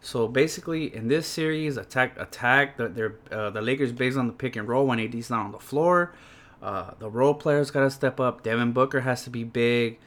So 0.00 0.28
basically, 0.28 0.94
in 0.94 1.08
this 1.08 1.26
series, 1.26 1.76
attack 1.76 2.16
attack 2.20 2.76
the 2.76 2.86
they're, 2.88 3.16
uh, 3.32 3.50
the 3.50 3.60
Lakers 3.60 3.90
based 3.90 4.16
on 4.16 4.28
the 4.28 4.32
pick 4.32 4.54
and 4.54 4.68
roll 4.68 4.86
when 4.86 5.00
AD's 5.00 5.28
not 5.28 5.46
on 5.46 5.50
the 5.50 5.58
floor. 5.58 6.14
Uh, 6.62 6.92
the 7.00 7.10
role 7.10 7.34
players 7.34 7.72
got 7.72 7.80
to 7.80 7.90
step 7.90 8.20
up. 8.20 8.44
Devin 8.44 8.70
Booker 8.70 9.00
has 9.00 9.24
to 9.24 9.30
be 9.30 9.42
big. 9.42 9.98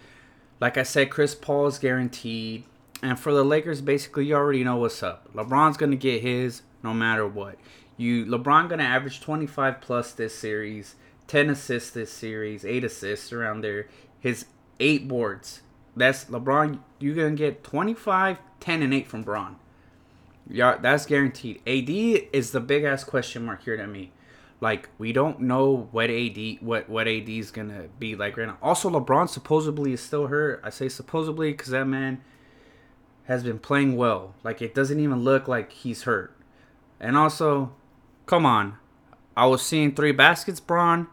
Like 0.62 0.78
I 0.78 0.84
said, 0.84 1.10
Chris 1.10 1.36
Paul 1.36 1.67
is 1.67 1.78
guaranteed. 1.78 2.63
And 3.02 3.19
for 3.19 3.34
the 3.34 3.43
Lakers, 3.43 3.82
basically, 3.82 4.28
you 4.28 4.36
already 4.36 4.63
know 4.63 4.78
what's 4.78 5.04
up. 5.04 5.30
LeBron's 5.34 5.75
gonna 5.75 5.97
get 5.97 6.21
his 6.21 6.62
no 6.84 6.93
matter 6.93 7.28
what. 7.28 7.58
You 7.97 8.25
LeBron 8.25 8.69
gonna 8.69 8.84
average 8.84 9.19
25 9.19 9.82
plus 9.82 10.13
this 10.13 10.34
series, 10.34 10.95
10 11.30 11.52
assists 11.52 11.92
this 11.92 12.12
series, 12.12 12.65
eight 12.65 12.84
assists 12.84 13.32
around 13.32 13.62
there. 13.62 13.88
His 14.20 14.48
eight 14.80 15.08
boards. 15.08 15.62
That's 15.96 16.26
LeBron. 16.26 16.80
You're 17.00 17.15
gonna 17.15 17.36
get 17.36 17.63
25, 17.63 18.39
10, 18.60 18.82
and 18.82 18.94
eight 18.94 19.08
from 19.08 19.22
Bron. 19.22 19.58
Yeah, 20.50 20.78
that's 20.82 21.06
guaranteed. 21.06 21.62
AD 21.68 21.89
is 22.34 22.52
the 22.52 22.60
big 22.60 22.84
ass 22.84 23.04
question 23.04 23.46
mark 23.46 23.63
here 23.63 23.78
to 23.78 23.86
me. 23.86 24.12
Like 24.60 24.89
we 24.98 25.13
don't 25.13 25.42
know 25.42 25.88
what 25.92 26.10
AD 26.10 26.58
what 26.60 26.89
what 26.89 27.08
AD 27.08 27.30
is 27.30 27.52
gonna 27.52 27.86
be 28.00 28.15
like 28.15 28.36
right 28.36 28.48
now. 28.48 28.58
Also, 28.62 28.89
LeBron 28.89 29.30
supposedly 29.30 29.94
is 29.94 30.02
still 30.02 30.28
hurt. 30.28 30.60
I 30.63 30.72
say 30.72 30.89
supposedly 30.89 31.52
because 31.52 31.70
that 31.70 31.86
man 31.86 32.22
has 33.26 33.44
been 33.44 33.60
playing 33.60 33.96
well. 33.96 34.34
Like 34.44 34.62
it 34.62 34.74
doesn't 34.74 35.00
even 35.00 35.24
look 35.24 35.48
like 35.48 35.72
he's 35.72 36.04
hurt. 36.04 36.36
And 37.00 37.15
also, 37.15 37.74
come 38.26 38.46
on, 38.46 38.78
I 39.38 39.46
was 39.46 39.62
seeing 39.62 39.94
three 39.94 40.12
baskets, 40.12 40.60
Bron. 40.60 41.08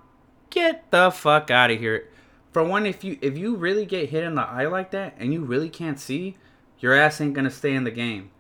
Get 0.57 0.91
the 0.91 1.11
fuck 1.11 1.51
out 1.51 1.71
of 1.71 1.79
here. 1.79 2.09
For 2.51 2.65
one, 2.65 2.87
if 2.87 3.05
you 3.05 3.19
if 3.21 3.37
you 3.37 3.57
really 3.57 3.85
get 3.85 4.09
hit 4.09 4.25
in 4.25 4.37
the 4.37 4.43
eye 4.43 4.65
like 4.65 4.91
that 4.93 5.15
and 5.19 5.31
you 5.31 5.45
really 5.45 5.69
can't 5.69 6.01
see, 6.01 6.39
your 6.79 6.95
ass 6.95 7.21
ain't 7.21 7.35
gonna 7.35 7.51
stay 7.51 7.75
in 7.75 7.85
the 7.85 7.91
game. 7.91 8.31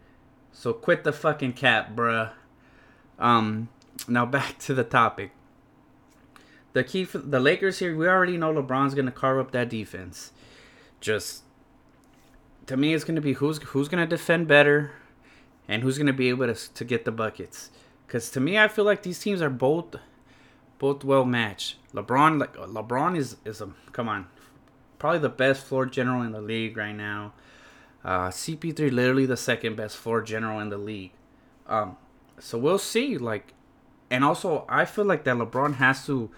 So 0.51 0.73
quit 0.73 1.05
the 1.05 1.13
fucking 1.13 1.53
cap, 1.53 1.95
bruh. 1.95 2.31
Um, 3.19 3.69
now 4.09 4.25
back 4.25 4.59
to 4.61 4.73
the 4.73 4.83
topic. 4.83 5.33
The 6.73 6.85
key 6.85 7.05
for 7.05 7.19
the 7.19 7.39
Lakers 7.39 7.81
here, 7.81 7.95
we 7.95 8.09
already 8.09 8.39
know 8.39 8.51
LeBron's 8.51 8.95
gonna 8.95 9.13
carve 9.13 9.39
up 9.39 9.51
that 9.51 9.69
defense. 9.69 10.33
Just 11.03 11.43
to 12.65 12.79
me, 12.79 12.95
it's 12.95 13.05
gonna 13.05 13.21
be 13.21 13.35
who's 13.35 13.59
who's 13.59 13.89
gonna 13.89 14.07
defend 14.07 14.49
better, 14.49 14.93
and 15.69 15.83
who's 15.83 15.99
gonna 15.99 16.15
be 16.15 16.31
able 16.31 16.47
to 16.47 16.73
to 16.73 16.83
get 16.83 17.05
the 17.05 17.13
buckets. 17.13 17.71
Cause 18.09 18.31
to 18.31 18.41
me, 18.41 18.59
I 18.59 18.69
feel 18.69 18.87
like 18.87 19.03
these 19.03 19.19
teams 19.19 19.43
are 19.43 19.51
both 19.51 19.97
both 20.79 21.05
well 21.05 21.25
matched. 21.25 21.77
LeBron, 21.95 22.39
like 22.39 22.55
LeBron 22.57 23.17
is 23.17 23.37
is 23.45 23.61
a 23.61 23.71
come 23.93 24.09
on, 24.09 24.27
probably 24.99 25.21
the 25.21 25.29
best 25.29 25.65
floor 25.65 25.87
general 25.87 26.23
in 26.23 26.33
the 26.33 26.41
league 26.41 26.77
right 26.77 26.95
now. 26.95 27.33
Uh, 28.05 28.29
CP3 28.29 28.93
literally 28.93 29.27
the 29.27 29.37
second 29.37 29.77
best 29.77 29.97
floor 29.97 30.23
general 30.23 30.61
in 30.61 30.69
the 30.69 30.79
league. 30.79 31.11
Um, 31.67 31.97
so 32.39 32.57
we'll 32.57 32.79
see. 32.79 33.19
Like, 33.19 33.53
and 34.11 34.23
also 34.23 34.65
I 34.69 34.85
feel 34.85 35.05
like 35.05 35.25
that 35.25 35.37
LeBron 35.37 35.77
has 35.77 36.07
to 36.07 36.31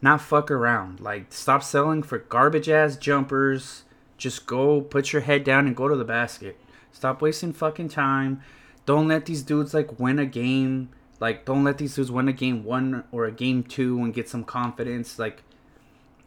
not 0.00 0.20
fuck 0.20 0.50
around. 0.50 1.00
Like, 1.00 1.32
stop 1.32 1.62
selling 1.62 2.02
for 2.02 2.18
garbage 2.18 2.68
ass 2.68 2.96
jumpers. 2.96 3.84
Just 4.16 4.46
go 4.46 4.80
put 4.80 5.12
your 5.12 5.22
head 5.22 5.44
down 5.44 5.66
and 5.66 5.74
go 5.74 5.88
to 5.88 5.96
the 5.96 6.04
basket. 6.04 6.58
Stop 6.92 7.22
wasting 7.22 7.52
fucking 7.52 7.88
time. 7.88 8.42
Don't 8.84 9.08
let 9.08 9.26
these 9.26 9.42
dudes 9.42 9.74
like 9.74 9.98
win 9.98 10.18
a 10.18 10.26
game. 10.26 10.90
Like, 11.22 11.44
don't 11.44 11.62
let 11.62 11.78
these 11.78 11.94
dudes 11.94 12.10
win 12.10 12.26
a 12.26 12.32
game 12.32 12.64
one 12.64 13.04
or 13.12 13.26
a 13.26 13.30
game 13.30 13.62
two 13.62 14.02
and 14.02 14.12
get 14.12 14.28
some 14.28 14.42
confidence. 14.42 15.20
Like, 15.20 15.44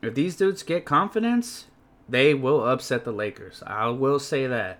if 0.01 0.15
these 0.15 0.37
dudes 0.37 0.63
get 0.63 0.85
confidence, 0.85 1.65
they 2.07 2.33
will 2.33 2.65
upset 2.65 3.03
the 3.03 3.11
Lakers. 3.11 3.61
I 3.67 3.89
will 3.89 4.19
say 4.19 4.47
that. 4.47 4.79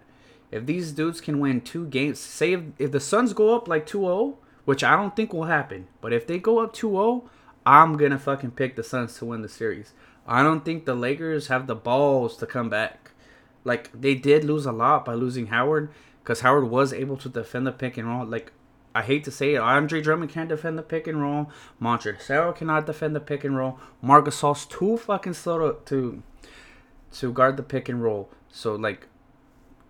If 0.51 0.67
these 0.67 0.93
dudes 0.93 1.19
can 1.19 1.41
win 1.41 1.60
two 1.60 1.86
games, 1.88 2.17
say 2.17 2.54
if, 2.54 2.62
if 2.80 2.91
the 2.93 3.01
Suns 3.01 3.34
go 3.34 3.54
up 3.54 3.67
like 3.67 3.86
2-0, 3.86 4.38
which 4.63 4.86
I 4.86 4.95
don't 4.95 5.17
think 5.17 5.34
will 5.34 5.43
happen, 5.43 5.89
but 5.99 6.13
if 6.13 6.25
they 6.25 6.39
go 6.39 6.60
up 6.60 6.73
2-0, 6.73 7.28
I'm 7.65 7.97
going 7.97 8.12
to 8.12 8.17
fucking 8.17 8.51
pick 8.51 8.78
the 8.78 8.84
Suns 8.84 9.17
to 9.17 9.25
win 9.25 9.41
the 9.41 9.49
series. 9.49 9.91
I 10.25 10.43
don't 10.43 10.63
think 10.63 10.86
the 10.86 10.95
Lakers 10.95 11.47
have 11.47 11.67
the 11.67 11.75
balls 11.75 12.38
to 12.38 12.45
come 12.45 12.69
back. 12.69 13.12
Like 13.65 13.91
they 13.91 14.15
did 14.15 14.45
lose 14.45 14.65
a 14.65 14.71
lot 14.71 15.04
by 15.04 15.15
losing 15.15 15.47
Howard 15.47 15.89
cuz 16.23 16.39
Howard 16.39 16.69
was 16.69 16.93
able 16.93 17.17
to 17.17 17.28
defend 17.28 17.67
the 17.67 17.73
pick 17.73 17.97
and 17.97 18.08
roll. 18.08 18.25
Like 18.25 18.54
I 18.95 19.01
hate 19.01 19.25
to 19.25 19.31
say 19.31 19.55
it, 19.55 19.58
Andre 19.58 20.01
Drummond 20.01 20.31
can't 20.31 20.47
defend 20.47 20.77
the 20.77 20.81
pick 20.81 21.05
and 21.05 21.21
roll. 21.21 21.51
Montrezl 21.81 22.55
cannot 22.55 22.86
defend 22.86 23.13
the 23.13 23.19
pick 23.19 23.43
and 23.43 23.58
roll. 23.58 23.77
Marc 24.01 24.25
Gasol's 24.25 24.65
too 24.65 24.95
fucking 24.97 25.34
slow 25.34 25.73
to, 25.73 25.77
to 25.86 26.23
to 27.19 27.31
guard 27.31 27.58
the 27.58 27.63
pick 27.63 27.89
and 27.89 28.01
roll. 28.01 28.29
So 28.49 28.73
like 28.75 29.08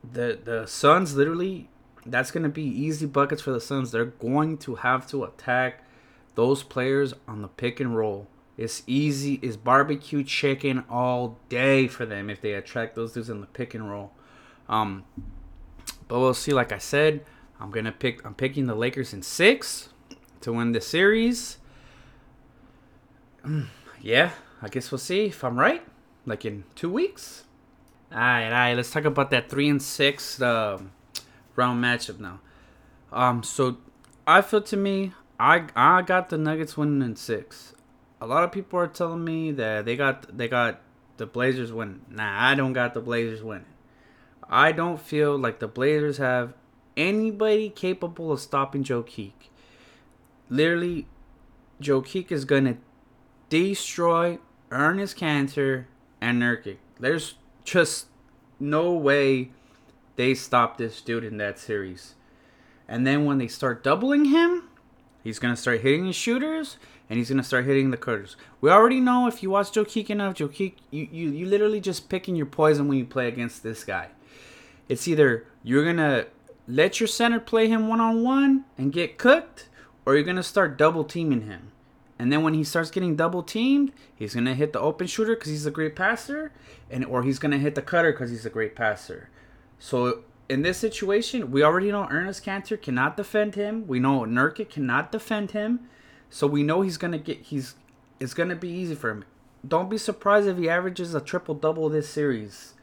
the 0.04 0.40
the 0.44 0.66
Suns 0.66 1.16
literally 1.16 1.70
that's 2.06 2.32
to 2.32 2.50
be 2.50 2.64
easy 2.64 3.06
buckets 3.06 3.42
for 3.42 3.52
the 3.52 3.62
Suns. 3.62 3.92
They're 3.92 4.06
going 4.06 4.58
to 4.60 4.76
have 4.76 5.08
to 5.10 5.24
attack 5.24 5.84
those 6.36 6.64
players 6.64 7.14
on 7.28 7.42
the 7.42 7.48
pick 7.48 7.80
and 7.80 7.96
roll. 7.96 8.28
It's 8.58 8.84
easy. 8.88 9.36
It's 9.42 9.58
barbecue 9.58 10.24
chicken 10.24 10.84
all 10.90 11.38
day 11.50 11.88
for 11.88 12.06
them 12.06 12.30
if 12.30 12.42
they 12.42 12.54
attract 12.54 12.96
those 12.96 13.14
dudes 13.14 13.30
in 13.30 13.42
the 13.42 13.48
pick 13.48 13.74
and 13.74 13.90
roll. 13.90 14.12
Um, 14.70 15.04
but 16.08 16.20
we'll 16.20 16.34
see. 16.34 16.54
Like 16.54 16.72
I 16.72 16.78
said, 16.78 17.26
I'm 17.60 17.72
gonna 17.72 17.92
pick. 17.92 18.26
I'm 18.26 18.34
picking 18.34 18.68
the 18.68 18.76
Lakers 18.76 19.14
in 19.14 19.22
six 19.22 19.90
to 20.42 20.54
win 20.54 20.72
the 20.72 20.82
series. 20.82 21.58
yeah, 24.02 24.32
I 24.62 24.68
guess 24.68 24.92
we'll 24.92 25.00
see 25.00 25.26
if 25.26 25.44
I'm 25.44 25.58
right 25.58 25.84
like 26.26 26.46
in 26.46 26.64
two 26.76 26.90
weeks. 26.90 27.44
All 28.12 28.20
right, 28.20 28.46
all 28.46 28.52
right. 28.52 28.74
Let's 28.74 28.92
talk 28.92 29.06
about 29.06 29.32
that 29.32 29.50
three 29.50 29.70
and 29.70 29.82
six 29.82 30.42
um, 30.42 30.92
round 31.56 31.84
matchup 31.84 32.20
now. 32.20 32.40
Um, 33.12 33.44
so 33.44 33.78
I 34.28 34.42
feel 34.42 34.62
to 34.62 34.78
me, 34.78 35.14
I 35.40 35.66
I 35.76 36.02
got 36.02 36.30
the 36.30 36.38
Nuggets 36.38 36.78
winning 36.78 37.02
in 37.02 37.16
six. 37.16 37.74
A 38.22 38.28
lot 38.28 38.44
of 38.44 38.52
people 38.52 38.80
are 38.80 38.88
telling 38.88 39.24
me 39.24 39.52
that 39.52 39.86
they 39.86 39.96
got 39.96 40.38
they 40.38 40.48
got 40.48 40.82
the 41.18 41.26
Blazers 41.26 41.72
winning. 41.72 42.02
Nah, 42.10 42.50
I 42.50 42.56
don't 42.56 42.74
got 42.74 42.94
the 42.94 43.02
Blazers 43.02 43.44
winning. 43.44 43.66
I 44.50 44.72
don't 44.72 45.00
feel 45.00 45.38
like 45.38 45.60
the 45.60 45.68
Blazers 45.68 46.18
have 46.18 46.54
anybody 46.98 47.70
capable 47.70 48.32
of 48.32 48.40
stopping 48.40 48.84
Jokic. 48.84 49.34
Literally, 50.50 51.08
Jokic 51.82 52.32
is 52.32 52.46
gonna 52.46 52.78
destroy 53.50 54.40
Enes 54.72 55.16
Kanter 55.16 55.86
and 56.22 56.42
Nurkic. 56.42 56.78
There's 57.00 57.36
just 57.64 58.08
no 58.60 58.94
way 58.94 59.52
they 60.16 60.34
stop 60.34 60.78
this 60.78 61.02
dude 61.02 61.24
in 61.24 61.38
that 61.38 61.60
series. 61.60 62.16
And 62.88 63.06
then 63.06 63.26
when 63.26 63.38
they 63.38 63.48
start 63.48 63.84
doubling 63.84 64.26
him, 64.26 64.70
he's 65.24 65.40
gonna 65.40 65.56
start 65.56 65.82
hitting 65.82 66.06
his 66.06 66.16
shooters 66.16 66.78
and 67.10 67.18
he's 67.18 67.30
gonna 67.30 67.44
start 67.44 67.66
hitting 67.66 67.92
the 67.92 67.98
cutters. 67.98 68.38
We 68.62 68.70
already 68.70 69.00
know 69.00 69.28
if 69.28 69.44
you 69.44 69.50
watch 69.50 69.72
Jokic 69.72 70.10
enough, 70.10 70.36
Jokic, 70.36 70.76
you, 70.92 71.08
you 71.12 71.30
you 71.32 71.46
literally 71.46 71.82
just 71.82 72.10
picking 72.10 72.36
your 72.36 72.46
poison 72.46 72.88
when 72.88 72.98
you 72.98 73.06
play 73.06 73.28
against 73.28 73.64
this 73.64 73.84
guy. 73.84 74.10
It's 74.88 75.08
either 75.08 75.48
you're 75.64 75.86
gonna 75.86 76.28
let 76.68 77.00
your 77.00 77.08
center 77.08 77.40
play 77.40 77.68
him 77.68 77.88
one 77.88 78.02
on 78.02 78.24
one 78.24 78.66
and 78.78 78.92
get 78.92 79.18
cooked, 79.18 79.70
or 80.06 80.16
you're 80.16 80.24
gonna 80.24 80.44
start 80.44 80.78
double 80.78 81.04
teaming 81.04 81.42
him. 81.42 81.72
And 82.18 82.32
then 82.32 82.44
when 82.44 82.54
he 82.54 82.64
starts 82.64 82.92
getting 82.92 83.16
double 83.16 83.44
teamed, 83.44 83.92
he's 84.16 84.36
gonna 84.36 84.56
hit 84.56 84.74
the 84.74 84.80
open 84.80 85.08
shooter 85.08 85.36
because 85.36 85.50
he's 85.50 85.66
a 85.66 85.72
great 85.72 85.96
passer, 85.96 86.52
and 86.90 87.06
or 87.06 87.24
he's 87.24 87.40
gonna 87.40 87.58
hit 87.58 87.76
the 87.76 87.82
cutter 87.82 88.12
because 88.12 88.30
he's 88.30 88.46
a 88.46 88.50
great 88.50 88.76
passer. 88.76 89.30
So 89.80 90.24
in 90.48 90.62
this 90.62 90.78
situation, 90.78 91.52
we 91.52 91.64
already 91.64 91.92
know 91.92 92.06
Enes 92.06 92.42
Kanter 92.42 92.82
cannot 92.82 93.18
defend 93.18 93.56
him. 93.56 93.86
We 93.88 94.00
know 94.00 94.22
Nurkic 94.22 94.70
cannot 94.70 95.12
defend 95.12 95.52
him. 95.52 95.82
So 96.30 96.48
we 96.48 96.64
know 96.64 96.82
he's 96.82 96.98
gonna 96.98 97.18
get 97.18 97.42
he's 97.42 97.76
it's 98.20 98.34
gonna 98.34 98.56
be 98.56 98.70
easy 98.70 98.96
for 98.96 99.10
him. 99.10 99.26
Don't 99.68 99.90
be 99.90 99.98
surprised 99.98 100.48
if 100.48 100.58
he 100.58 100.70
averages 100.70 101.16
a 101.16 101.22
triple 101.22 101.56
double 101.56 101.90
this 101.90 102.10
series. 102.10 102.74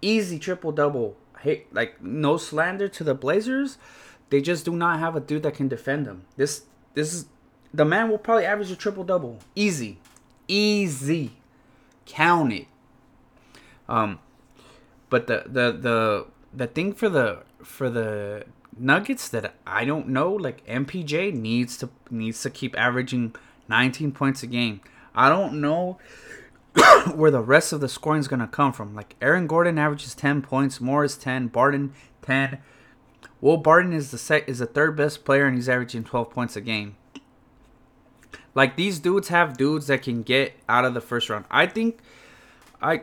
Easy 0.00 0.38
triple 0.38 0.72
double. 0.72 1.16
Hey, 1.42 1.64
like 1.72 2.00
no 2.02 2.36
slander 2.36 2.88
to 2.88 3.04
the 3.04 3.14
Blazers. 3.14 3.78
They 4.30 4.40
just 4.40 4.64
do 4.64 4.72
not 4.76 5.00
have 5.00 5.16
a 5.16 5.20
dude 5.20 5.42
that 5.42 5.54
can 5.54 5.68
defend 5.68 6.06
them. 6.06 6.24
This 6.36 6.62
this 6.94 7.12
is 7.12 7.26
the 7.74 7.84
man 7.84 8.10
will 8.10 8.18
probably 8.18 8.44
average 8.46 8.70
a 8.70 8.76
triple 8.76 9.04
double. 9.04 9.38
Easy. 9.54 9.98
Easy. 10.46 11.32
Count 12.06 12.52
it. 12.52 12.66
Um 13.88 14.20
but 15.10 15.26
the 15.26 15.44
the 15.46 15.72
the 15.72 16.26
the 16.54 16.66
thing 16.66 16.92
for 16.92 17.08
the 17.08 17.42
for 17.62 17.90
the 17.90 18.44
Nuggets 18.78 19.28
that 19.28 19.54
I 19.66 19.84
don't 19.84 20.08
know, 20.08 20.32
like 20.32 20.66
MPJ 20.66 21.34
needs 21.34 21.76
to 21.78 21.90
needs 22.10 22.40
to 22.42 22.50
keep 22.50 22.78
averaging 22.78 23.34
19 23.68 24.12
points 24.12 24.42
a 24.42 24.46
game. 24.46 24.80
I 25.14 25.28
don't 25.28 25.60
know 25.60 25.98
where 27.14 27.30
the 27.30 27.40
rest 27.40 27.72
of 27.72 27.80
the 27.80 27.88
scoring 27.88 28.20
is 28.20 28.28
gonna 28.28 28.48
come 28.48 28.72
from. 28.72 28.94
Like 28.94 29.16
Aaron 29.20 29.46
Gordon 29.46 29.78
averages 29.78 30.14
10 30.14 30.42
points, 30.42 30.80
Morris 30.80 31.16
10, 31.16 31.48
Barton 31.48 31.92
10. 32.22 32.58
Will 33.40 33.56
Barton 33.56 33.92
is 33.92 34.10
the 34.10 34.18
sec- 34.18 34.48
is 34.48 34.60
the 34.60 34.66
third 34.66 34.96
best 34.96 35.24
player 35.24 35.46
and 35.46 35.56
he's 35.56 35.68
averaging 35.68 36.04
12 36.04 36.30
points 36.30 36.56
a 36.56 36.60
game. 36.60 36.96
Like 38.54 38.76
these 38.76 38.98
dudes 38.98 39.28
have 39.28 39.56
dudes 39.56 39.86
that 39.86 40.02
can 40.02 40.22
get 40.22 40.54
out 40.68 40.84
of 40.84 40.94
the 40.94 41.00
first 41.00 41.28
round. 41.30 41.44
I 41.50 41.66
think 41.66 41.98
I 42.80 43.02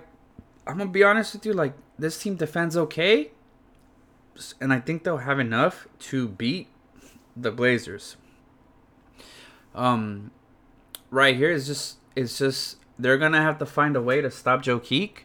I'm 0.67 0.77
gonna 0.77 0.89
be 0.89 1.03
honest 1.03 1.33
with 1.33 1.45
you, 1.45 1.53
like 1.53 1.73
this 1.97 2.21
team 2.21 2.35
defends 2.35 2.77
okay. 2.77 3.31
and 4.61 4.71
I 4.71 4.79
think 4.79 5.03
they'll 5.03 5.17
have 5.17 5.39
enough 5.39 5.87
to 5.99 6.27
beat 6.27 6.67
the 7.35 7.51
Blazers. 7.51 8.15
Um, 9.75 10.31
right 11.09 11.35
here 11.35 11.51
is 11.51 11.67
just 11.67 11.97
it's 12.15 12.37
just 12.37 12.77
they're 12.99 13.17
gonna 13.17 13.41
have 13.41 13.57
to 13.59 13.65
find 13.65 13.95
a 13.95 14.01
way 14.01 14.21
to 14.21 14.29
stop 14.29 14.61
Jokic. 14.61 15.21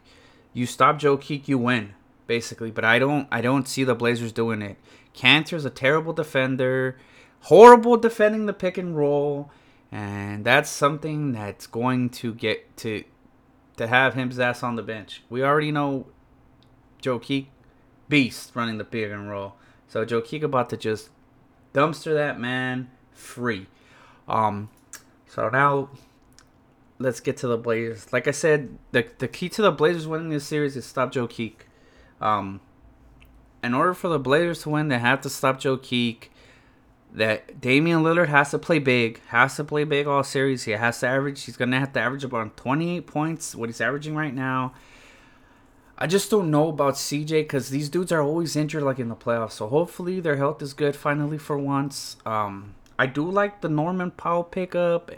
You 0.52 0.64
stop 0.66 0.98
Jokic, 0.98 1.48
you 1.48 1.58
win 1.58 1.94
basically. 2.26 2.70
But 2.70 2.84
I 2.84 2.98
don't 2.98 3.28
I 3.30 3.40
don't 3.40 3.68
see 3.68 3.84
the 3.84 3.94
Blazers 3.94 4.32
doing 4.32 4.62
it. 4.62 4.76
Kanter's 5.14 5.64
a 5.64 5.70
terrible 5.70 6.12
defender, 6.12 6.96
horrible 7.42 7.96
defending 7.96 8.46
the 8.46 8.52
pick 8.52 8.78
and 8.78 8.96
roll, 8.96 9.50
and 9.92 10.44
that's 10.44 10.70
something 10.70 11.32
that's 11.32 11.66
going 11.66 12.10
to 12.10 12.34
get 12.34 12.76
to 12.78 13.04
to 13.76 13.86
have 13.86 14.14
his 14.14 14.38
ass 14.38 14.62
on 14.62 14.76
the 14.76 14.82
bench. 14.82 15.22
We 15.28 15.42
already 15.42 15.72
know 15.72 16.06
Jokic 17.02 17.46
beast 18.08 18.52
running 18.54 18.78
the 18.78 18.84
pick 18.84 19.10
and 19.10 19.28
roll. 19.28 19.54
So 19.88 20.04
Jokic 20.04 20.42
about 20.42 20.70
to 20.70 20.76
just 20.76 21.10
dumpster 21.72 22.14
that 22.14 22.38
man 22.38 22.90
free. 23.12 23.66
Um, 24.26 24.70
so 25.26 25.48
now 25.48 25.90
let's 26.98 27.20
get 27.20 27.36
to 27.38 27.48
the 27.48 27.58
Blazers. 27.58 28.12
Like 28.12 28.28
I 28.28 28.32
said, 28.32 28.78
the 28.92 29.06
the 29.18 29.28
key 29.28 29.48
to 29.50 29.62
the 29.62 29.72
Blazers 29.72 30.06
winning 30.06 30.30
this 30.30 30.46
series 30.46 30.76
is 30.76 30.84
stop 30.84 31.12
Jokic. 31.12 31.54
Um, 32.20 32.60
in 33.62 33.74
order 33.74 33.94
for 33.94 34.08
the 34.08 34.18
Blazers 34.18 34.62
to 34.62 34.70
win, 34.70 34.88
they 34.88 34.98
have 34.98 35.20
to 35.22 35.30
stop 35.30 35.60
Jokic. 35.60 36.28
That 37.12 37.60
Damian 37.60 38.02
Lillard 38.02 38.26
has 38.26 38.50
to 38.50 38.58
play 38.58 38.80
big, 38.80 39.20
has 39.28 39.54
to 39.56 39.64
play 39.64 39.84
big 39.84 40.08
all 40.08 40.24
series. 40.24 40.64
He 40.64 40.72
has 40.72 40.98
to 41.00 41.06
average. 41.06 41.44
He's 41.44 41.56
gonna 41.56 41.78
have 41.78 41.92
to 41.92 42.00
average 42.00 42.24
about 42.24 42.56
28 42.56 43.06
points, 43.06 43.54
what 43.54 43.68
he's 43.68 43.80
averaging 43.80 44.16
right 44.16 44.34
now. 44.34 44.74
I 45.96 46.08
just 46.08 46.28
don't 46.28 46.50
know 46.50 46.68
about 46.68 46.94
CJ 46.94 47.42
because 47.42 47.70
these 47.70 47.88
dudes 47.88 48.10
are 48.10 48.20
always 48.20 48.56
injured, 48.56 48.82
like 48.82 48.98
in 48.98 49.08
the 49.08 49.14
playoffs. 49.14 49.52
So 49.52 49.68
hopefully 49.68 50.18
their 50.18 50.36
health 50.36 50.60
is 50.60 50.74
good 50.74 50.96
finally 50.96 51.38
for 51.38 51.56
once. 51.56 52.16
Um, 52.26 52.74
I 52.98 53.06
do 53.06 53.28
like 53.30 53.60
the 53.60 53.68
Norman 53.68 54.10
Powell 54.10 54.42
pickup, 54.42 55.12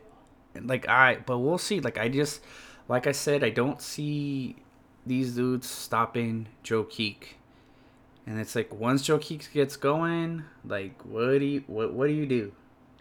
like 0.64 0.88
I, 0.88 1.18
but 1.26 1.38
we'll 1.38 1.58
see. 1.58 1.80
Like 1.80 1.98
I 1.98 2.08
just, 2.08 2.42
like 2.88 3.06
I 3.06 3.12
said, 3.12 3.42
I 3.42 3.50
don't 3.50 3.80
see 3.80 4.56
these 5.06 5.34
dudes 5.34 5.68
stopping 5.68 6.48
Jokic. 6.64 7.34
And 8.26 8.40
it's 8.40 8.56
like 8.56 8.74
once 8.74 9.06
Jokic 9.06 9.52
gets 9.52 9.76
going, 9.76 10.44
like 10.64 11.00
what 11.04 11.38
do 11.38 11.44
you 11.44 11.64
what 11.66 11.92
what 11.92 12.08
do 12.08 12.12
you 12.12 12.26
do? 12.26 12.52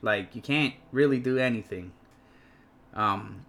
Like 0.01 0.35
you 0.35 0.41
can't 0.41 0.75
really 0.91 1.19
do 1.19 1.37
anything. 1.37 1.91
Um 2.93 3.45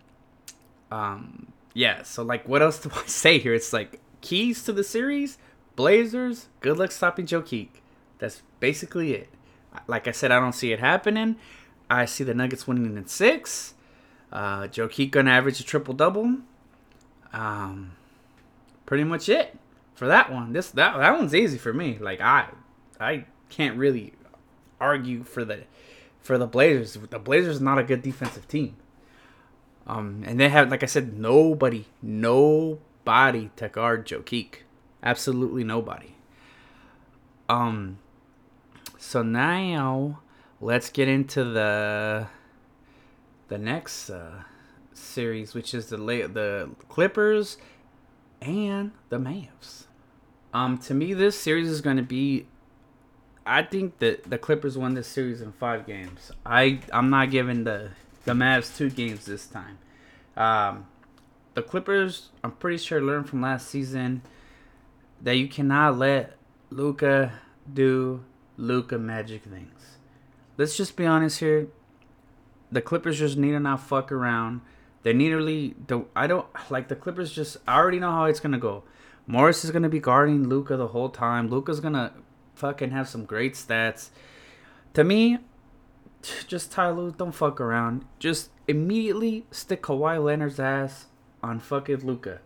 um 0.90 1.52
yeah, 1.74 2.02
so 2.02 2.22
like 2.22 2.48
what 2.48 2.62
else 2.62 2.78
do 2.78 2.90
I 2.94 3.06
say 3.06 3.38
here? 3.38 3.54
It's 3.54 3.72
like 3.72 4.00
keys 4.22 4.62
to 4.64 4.72
the 4.72 4.84
series, 4.84 5.36
Blazers, 5.76 6.48
good 6.60 6.78
luck 6.78 6.90
stopping 6.90 7.26
Jokic. 7.26 7.68
That's 8.18 8.42
basically 8.60 9.12
it. 9.12 9.28
Like 9.86 10.08
I 10.08 10.12
said, 10.12 10.32
I 10.32 10.40
don't 10.40 10.54
see 10.54 10.72
it 10.72 10.80
happening. 10.80 11.36
I 11.90 12.06
see 12.06 12.24
the 12.24 12.32
Nuggets 12.32 12.66
winning 12.66 12.96
in 12.96 13.06
six. 13.06 13.74
Uh, 14.32 14.62
Jokic 14.62 15.10
gonna 15.10 15.30
average 15.30 15.60
a 15.60 15.64
triple 15.64 15.94
double. 15.94 16.38
Um, 17.32 17.92
pretty 18.84 19.04
much 19.04 19.28
it 19.28 19.56
for 19.94 20.06
that 20.06 20.32
one. 20.32 20.52
This 20.52 20.70
that 20.70 20.96
that 20.96 21.18
one's 21.18 21.34
easy 21.34 21.58
for 21.58 21.72
me. 21.72 21.98
Like 21.98 22.20
I 22.20 22.48
I 23.00 23.24
can't 23.48 23.76
really 23.76 24.14
argue 24.80 25.22
for 25.22 25.44
the 25.44 25.64
for 26.20 26.38
the 26.38 26.46
Blazers. 26.46 26.94
The 26.94 27.18
Blazers 27.18 27.56
is 27.56 27.60
not 27.60 27.78
a 27.78 27.84
good 27.84 28.02
defensive 28.02 28.48
team. 28.48 28.76
Um, 29.86 30.24
and 30.26 30.40
they 30.40 30.48
have, 30.48 30.68
like 30.70 30.82
I 30.82 30.86
said, 30.86 31.16
nobody, 31.16 31.86
nobody 32.02 33.50
to 33.56 33.68
guard 33.68 34.06
Jokic. 34.06 34.62
Absolutely 35.02 35.62
nobody. 35.62 36.16
Um, 37.48 37.98
so 38.98 39.22
now 39.22 40.20
let's 40.60 40.90
get 40.90 41.06
into 41.06 41.44
the 41.44 42.26
the 43.48 43.58
next 43.58 44.10
uh, 44.10 44.42
series, 44.92 45.54
which 45.54 45.74
is 45.74 45.86
the 45.86 45.96
the 45.96 46.70
Clippers 46.88 47.58
and 48.40 48.92
the 49.08 49.18
Mavs. 49.18 49.84
Um, 50.52 50.78
to 50.78 50.94
me, 50.94 51.12
this 51.14 51.38
series 51.38 51.68
is 51.68 51.80
going 51.80 51.96
to 51.96 52.02
be. 52.02 52.46
I 53.44 53.62
think 53.62 53.98
that 54.00 54.28
the 54.28 54.38
Clippers 54.38 54.76
won 54.76 54.94
this 54.94 55.06
series 55.06 55.40
in 55.40 55.52
five 55.52 55.86
games. 55.86 56.32
I 56.44 56.80
I'm 56.92 57.10
not 57.10 57.30
giving 57.30 57.64
the 57.64 57.90
the 58.24 58.32
Mavs 58.32 58.76
two 58.76 58.90
games 58.90 59.26
this 59.26 59.46
time. 59.46 59.78
Um, 60.36 60.86
the 61.54 61.62
Clippers, 61.62 62.30
I'm 62.44 62.52
pretty 62.52 62.78
sure, 62.78 63.00
learned 63.00 63.28
from 63.28 63.40
last 63.40 63.68
season 63.68 64.22
that 65.22 65.36
you 65.36 65.48
cannot 65.48 65.96
let 65.96 66.36
Luka 66.70 67.32
do 67.72 68.24
Luka 68.56 68.98
magic 68.98 69.44
things. 69.44 69.96
Let's 70.58 70.76
just 70.76 70.96
be 70.96 71.06
honest 71.06 71.40
here. 71.40 71.68
The 72.70 72.82
Clippers 72.82 73.18
just 73.18 73.36
need 73.36 73.52
to 73.52 73.60
not 73.60 73.80
fuck 73.80 74.10
around. 74.10 74.60
They 75.02 75.12
nearly 75.12 75.74
don't. 75.86 76.08
I 76.16 76.26
don't 76.26 76.46
like 76.70 76.88
the 76.88 76.96
Clippers. 76.96 77.32
Just 77.32 77.58
I 77.66 77.76
already 77.76 78.00
know 78.00 78.10
how 78.10 78.24
it's 78.24 78.40
gonna 78.40 78.58
go. 78.58 78.82
Morris 79.26 79.64
is 79.64 79.70
gonna 79.70 79.88
be 79.88 80.00
guarding 80.00 80.48
Luka 80.48 80.76
the 80.76 80.88
whole 80.88 81.08
time. 81.08 81.48
Luka's 81.48 81.80
gonna 81.80 82.12
fucking 82.54 82.90
have 82.90 83.08
some 83.08 83.24
great 83.24 83.54
stats. 83.54 84.10
To 84.94 85.04
me, 85.04 85.38
just 86.46 86.72
Ty 86.72 86.90
Lue, 86.90 87.12
don't 87.12 87.32
fuck 87.34 87.60
around. 87.60 88.04
Just 88.18 88.50
immediately 88.66 89.46
stick 89.50 89.82
Kawhi 89.82 90.22
Leonard's 90.22 90.58
ass 90.58 91.06
on 91.42 91.60
fucking 91.60 92.04
Luka. 92.04 92.40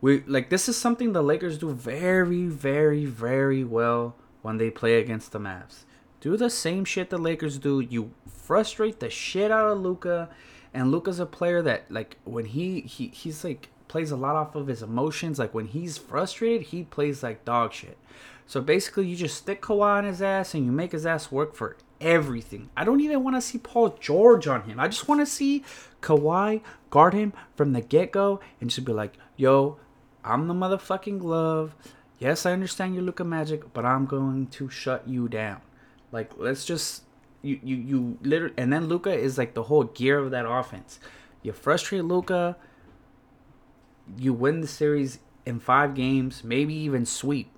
We 0.00 0.24
like 0.26 0.50
this 0.50 0.68
is 0.68 0.76
something 0.76 1.12
the 1.12 1.22
Lakers 1.22 1.58
do 1.58 1.72
very, 1.72 2.46
very, 2.46 3.04
very 3.04 3.64
well 3.64 4.16
when 4.42 4.56
they 4.56 4.70
play 4.70 4.98
against 4.98 5.32
the 5.32 5.38
Mavs. 5.38 5.84
Do 6.20 6.36
the 6.36 6.50
same 6.50 6.84
shit 6.84 7.10
the 7.10 7.18
Lakers 7.18 7.58
do. 7.58 7.80
You 7.80 8.12
frustrate 8.28 9.00
the 9.00 9.10
shit 9.10 9.50
out 9.50 9.72
of 9.72 9.80
Luka, 9.80 10.28
and 10.74 10.90
Luka's 10.90 11.18
a 11.18 11.26
player 11.26 11.62
that 11.62 11.90
like 11.90 12.16
when 12.24 12.44
he 12.44 12.82
he 12.82 13.08
he's 13.08 13.42
like 13.44 13.68
plays 13.88 14.10
a 14.10 14.16
lot 14.16 14.36
off 14.36 14.54
of 14.54 14.66
his 14.66 14.82
emotions. 14.82 15.38
Like 15.38 15.54
when 15.54 15.66
he's 15.66 15.98
frustrated, 15.98 16.68
he 16.68 16.84
plays 16.84 17.22
like 17.22 17.44
dog 17.44 17.72
shit. 17.72 17.98
So 18.46 18.60
basically, 18.60 19.06
you 19.06 19.16
just 19.16 19.36
stick 19.36 19.62
Kawhi 19.62 19.98
on 19.98 20.04
his 20.04 20.20
ass 20.20 20.54
and 20.54 20.64
you 20.64 20.72
make 20.72 20.92
his 20.92 21.06
ass 21.06 21.30
work 21.30 21.54
for 21.54 21.76
everything. 22.00 22.70
I 22.76 22.84
don't 22.84 23.00
even 23.00 23.22
want 23.22 23.36
to 23.36 23.40
see 23.40 23.58
Paul 23.58 23.96
George 24.00 24.46
on 24.46 24.62
him. 24.62 24.80
I 24.80 24.88
just 24.88 25.08
want 25.08 25.20
to 25.20 25.26
see 25.26 25.64
Kawhi 26.02 26.60
guard 26.90 27.14
him 27.14 27.32
from 27.54 27.72
the 27.72 27.80
get 27.80 28.12
go 28.12 28.40
and 28.60 28.68
just 28.70 28.84
be 28.84 28.92
like, 28.92 29.14
yo, 29.36 29.78
I'm 30.24 30.48
the 30.48 30.54
motherfucking 30.54 31.20
glove. 31.20 31.74
Yes, 32.18 32.44
I 32.44 32.52
understand 32.52 32.94
you 32.94 33.00
look 33.00 33.20
at 33.20 33.26
magic, 33.26 33.72
but 33.72 33.84
I'm 33.84 34.06
going 34.06 34.48
to 34.48 34.68
shut 34.68 35.08
you 35.08 35.28
down. 35.28 35.62
Like, 36.12 36.32
let's 36.36 36.64
just 36.64 37.04
you 37.42 37.58
you 37.62 37.76
you 37.76 38.18
literally 38.22 38.54
and 38.56 38.72
then 38.72 38.86
Luka 38.86 39.12
is 39.12 39.38
like 39.38 39.54
the 39.54 39.64
whole 39.64 39.84
gear 39.84 40.18
of 40.18 40.30
that 40.30 40.46
offense. 40.46 40.98
You 41.42 41.52
frustrate 41.52 42.04
Luka, 42.04 42.56
you 44.18 44.32
win 44.32 44.60
the 44.60 44.66
series 44.66 45.20
in 45.46 45.58
five 45.58 45.94
games, 45.94 46.44
maybe 46.44 46.74
even 46.74 47.06
sweep. 47.06 47.50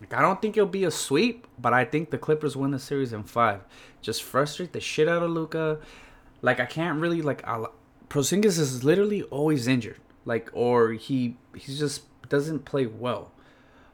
Like 0.00 0.14
I 0.14 0.22
don't 0.22 0.40
think 0.40 0.56
it'll 0.56 0.68
be 0.68 0.84
a 0.84 0.90
sweep, 0.90 1.46
but 1.58 1.72
I 1.72 1.84
think 1.84 2.10
the 2.10 2.18
Clippers 2.18 2.56
win 2.56 2.70
the 2.70 2.78
series 2.78 3.12
in 3.12 3.24
five. 3.24 3.62
Just 4.00 4.22
frustrate 4.22 4.72
the 4.72 4.80
shit 4.80 5.08
out 5.08 5.22
of 5.22 5.30
Luka. 5.30 5.80
Like 6.40 6.60
I 6.60 6.66
can't 6.66 7.00
really 7.00 7.20
like 7.20 7.46
I'll, 7.46 7.74
Porzingis 8.08 8.58
is 8.58 8.84
literally 8.84 9.22
always 9.24 9.66
injured. 9.66 10.00
Like 10.24 10.50
or 10.52 10.92
he 10.92 11.36
he 11.54 11.74
just 11.74 12.02
doesn't 12.28 12.64
play 12.64 12.86
well. 12.86 13.32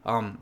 Um 0.05 0.39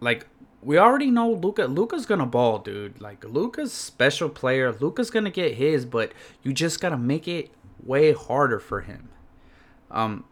like 0.00 0.26
we 0.66 0.78
already 0.78 1.12
know 1.12 1.30
Luka. 1.30 1.66
Luka's 1.66 2.06
gonna 2.06 2.26
ball, 2.26 2.58
dude. 2.58 3.00
Like 3.00 3.24
Luka's 3.24 3.72
special 3.72 4.28
player. 4.28 4.72
Luka's 4.72 5.10
gonna 5.10 5.30
get 5.30 5.54
his, 5.54 5.86
but 5.86 6.10
you 6.42 6.52
just 6.52 6.80
gotta 6.80 6.98
make 6.98 7.28
it 7.28 7.52
way 7.84 8.12
harder 8.12 8.58
for 8.58 8.80
him. 8.80 9.08
Um, 9.92 10.24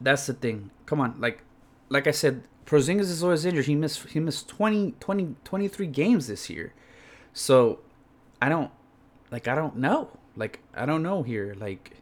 that's 0.00 0.26
the 0.26 0.32
thing. 0.32 0.70
Come 0.86 1.00
on, 1.00 1.20
like, 1.20 1.42
like 1.88 2.06
I 2.06 2.12
said, 2.12 2.44
Porzingis 2.66 3.10
is 3.10 3.24
always 3.24 3.44
injured. 3.44 3.66
He 3.66 3.74
missed 3.74 4.08
he 4.10 4.20
missed 4.20 4.48
20, 4.48 4.94
20 5.00 5.34
23 5.42 5.86
games 5.88 6.28
this 6.28 6.48
year. 6.48 6.72
So, 7.32 7.80
I 8.40 8.48
don't 8.48 8.70
like 9.32 9.48
I 9.48 9.56
don't 9.56 9.76
know. 9.76 10.16
Like 10.36 10.60
I 10.72 10.86
don't 10.86 11.02
know 11.02 11.24
here. 11.24 11.56
Like, 11.58 11.96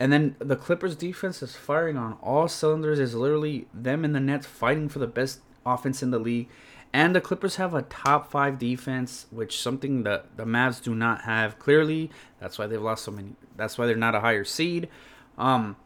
and 0.00 0.10
then 0.10 0.36
the 0.38 0.56
Clippers 0.56 0.96
defense 0.96 1.42
is 1.42 1.54
firing 1.54 1.98
on 1.98 2.14
all 2.22 2.48
cylinders. 2.48 2.98
Is 2.98 3.14
literally 3.14 3.68
them 3.74 4.06
in 4.06 4.14
the 4.14 4.20
Nets 4.20 4.46
fighting 4.46 4.88
for 4.88 5.00
the 5.00 5.06
best 5.06 5.40
offense 5.66 6.02
in 6.02 6.10
the 6.10 6.18
league. 6.18 6.48
And 6.92 7.14
the 7.14 7.20
Clippers 7.20 7.56
have 7.56 7.74
a 7.74 7.82
top 7.82 8.30
five 8.30 8.58
defense, 8.58 9.26
which 9.30 9.60
something 9.60 10.04
that 10.04 10.36
the 10.36 10.44
Mavs 10.44 10.82
do 10.82 10.94
not 10.94 11.22
have. 11.22 11.58
Clearly, 11.58 12.10
that's 12.40 12.58
why 12.58 12.66
they've 12.66 12.80
lost 12.80 13.04
so 13.04 13.10
many. 13.10 13.32
That's 13.56 13.76
why 13.76 13.86
they're 13.86 13.96
not 13.96 14.14
a 14.14 14.20
higher 14.20 14.44
seed. 14.44 14.88
Um, 15.36 15.76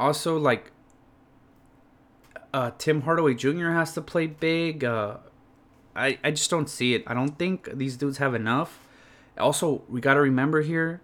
also, 0.00 0.36
like 0.36 0.72
uh, 2.52 2.72
Tim 2.78 3.02
Hardaway 3.02 3.34
Jr. 3.34 3.70
has 3.70 3.92
to 3.94 4.00
play 4.00 4.26
big. 4.26 4.82
Uh, 4.84 5.18
I 5.94 6.18
I 6.24 6.30
just 6.30 6.50
don't 6.50 6.68
see 6.68 6.94
it. 6.94 7.04
I 7.06 7.14
don't 7.14 7.38
think 7.38 7.68
these 7.72 7.96
dudes 7.96 8.18
have 8.18 8.34
enough. 8.34 8.80
Also, 9.38 9.82
we 9.88 10.00
got 10.00 10.14
to 10.14 10.20
remember 10.20 10.62
here. 10.62 11.02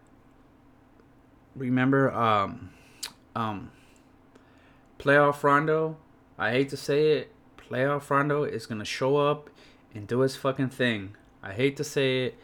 Remember, 1.54 2.10
um, 2.12 2.70
um, 3.36 3.70
playoff 4.98 5.42
Rondo. 5.42 5.98
I 6.38 6.52
hate 6.52 6.70
to 6.70 6.76
say 6.76 7.12
it, 7.18 7.32
playoff 7.68 8.08
Rondo 8.10 8.44
is 8.44 8.66
gonna 8.66 8.84
show 8.84 9.16
up 9.16 9.50
and 9.94 10.06
do 10.06 10.20
his 10.20 10.36
fucking 10.36 10.70
thing. 10.70 11.16
I 11.42 11.52
hate 11.52 11.76
to 11.76 11.84
say 11.84 12.26
it. 12.26 12.38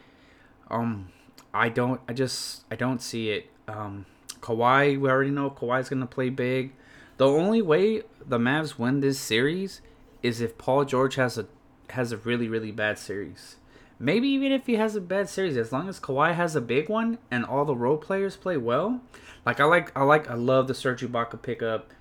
Um, 0.69 1.09
I 1.53 1.69
don't. 1.69 2.01
I 2.07 2.13
just. 2.13 2.63
I 2.69 2.75
don't 2.75 3.01
see 3.01 3.29
it. 3.29 3.49
Um, 3.67 4.05
Kawhi. 4.41 4.99
We 4.99 5.09
already 5.09 5.31
know 5.31 5.49
Kawhi's 5.49 5.89
gonna 5.89 6.05
play 6.05 6.29
big. 6.29 6.73
The 7.17 7.27
only 7.27 7.61
way 7.61 8.03
the 8.25 8.37
Mavs 8.37 8.77
win 8.77 8.99
this 8.99 9.19
series 9.19 9.81
is 10.21 10.41
if 10.41 10.57
Paul 10.57 10.85
George 10.85 11.15
has 11.15 11.37
a 11.37 11.47
has 11.91 12.11
a 12.11 12.17
really 12.17 12.47
really 12.47 12.71
bad 12.71 12.97
series. 12.99 13.55
Maybe 14.01 14.29
even 14.29 14.53
if 14.53 14.65
he 14.65 14.75
has 14.75 14.95
a 14.95 15.01
bad 15.01 15.27
series, 15.27 15.57
as 15.57 15.73
long 15.73 15.89
as 15.89 15.99
Kawhi 15.99 16.33
has 16.33 16.55
a 16.55 16.61
big 16.61 16.87
one 16.87 17.17
and 17.29 17.43
all 17.43 17.65
the 17.65 17.75
role 17.75 17.97
players 17.97 18.37
play 18.37 18.55
well. 18.55 19.01
Like 19.45 19.59
I 19.59 19.65
like 19.65 19.97
I 19.97 20.03
like 20.03 20.29
I 20.29 20.35
love 20.35 20.67
the 20.67 20.73
Serge 20.73 21.01
Ibaka 21.01 21.41
pickup. 21.41 21.91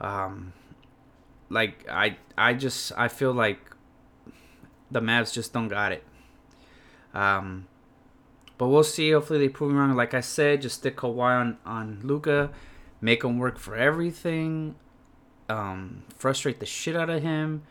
Um, 0.00 0.52
like 1.48 1.88
I 1.88 2.16
I 2.36 2.54
just 2.54 2.92
I 2.96 3.08
feel 3.08 3.32
like 3.32 3.58
the 4.90 5.00
Mavs 5.00 5.32
just 5.32 5.52
don't 5.52 5.68
got 5.68 5.92
it. 5.92 6.04
Um, 7.14 7.66
but 8.56 8.68
we'll 8.68 8.84
see. 8.84 9.10
Hopefully 9.10 9.38
they 9.38 9.48
prove 9.48 9.72
me 9.72 9.78
wrong. 9.78 9.94
Like 9.94 10.14
I 10.14 10.20
said, 10.20 10.62
just 10.62 10.76
stick 10.78 10.96
Kawhi 10.96 11.40
on 11.40 11.58
on 11.64 12.00
Luka, 12.02 12.50
make 13.00 13.24
him 13.24 13.38
work 13.38 13.58
for 13.58 13.76
everything. 13.76 14.74
Um, 15.48 16.02
frustrate 16.16 16.60
the 16.60 16.66
shit 16.66 16.94
out 16.94 17.08
of 17.08 17.22
him, 17.22 17.62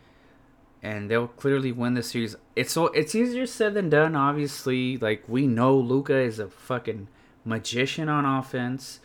and 0.82 1.10
they'll 1.10 1.28
clearly 1.28 1.70
win 1.70 1.94
the 1.94 2.02
series. 2.02 2.34
It's 2.56 2.72
so 2.72 2.86
it's 2.88 3.14
easier 3.14 3.46
said 3.46 3.74
than 3.74 3.90
done. 3.90 4.16
Obviously, 4.16 4.96
like 4.96 5.24
we 5.28 5.46
know 5.46 5.76
Luka 5.76 6.16
is 6.16 6.38
a 6.38 6.48
fucking 6.48 7.08
magician 7.44 8.08
on 8.08 8.24
offense, 8.24 9.00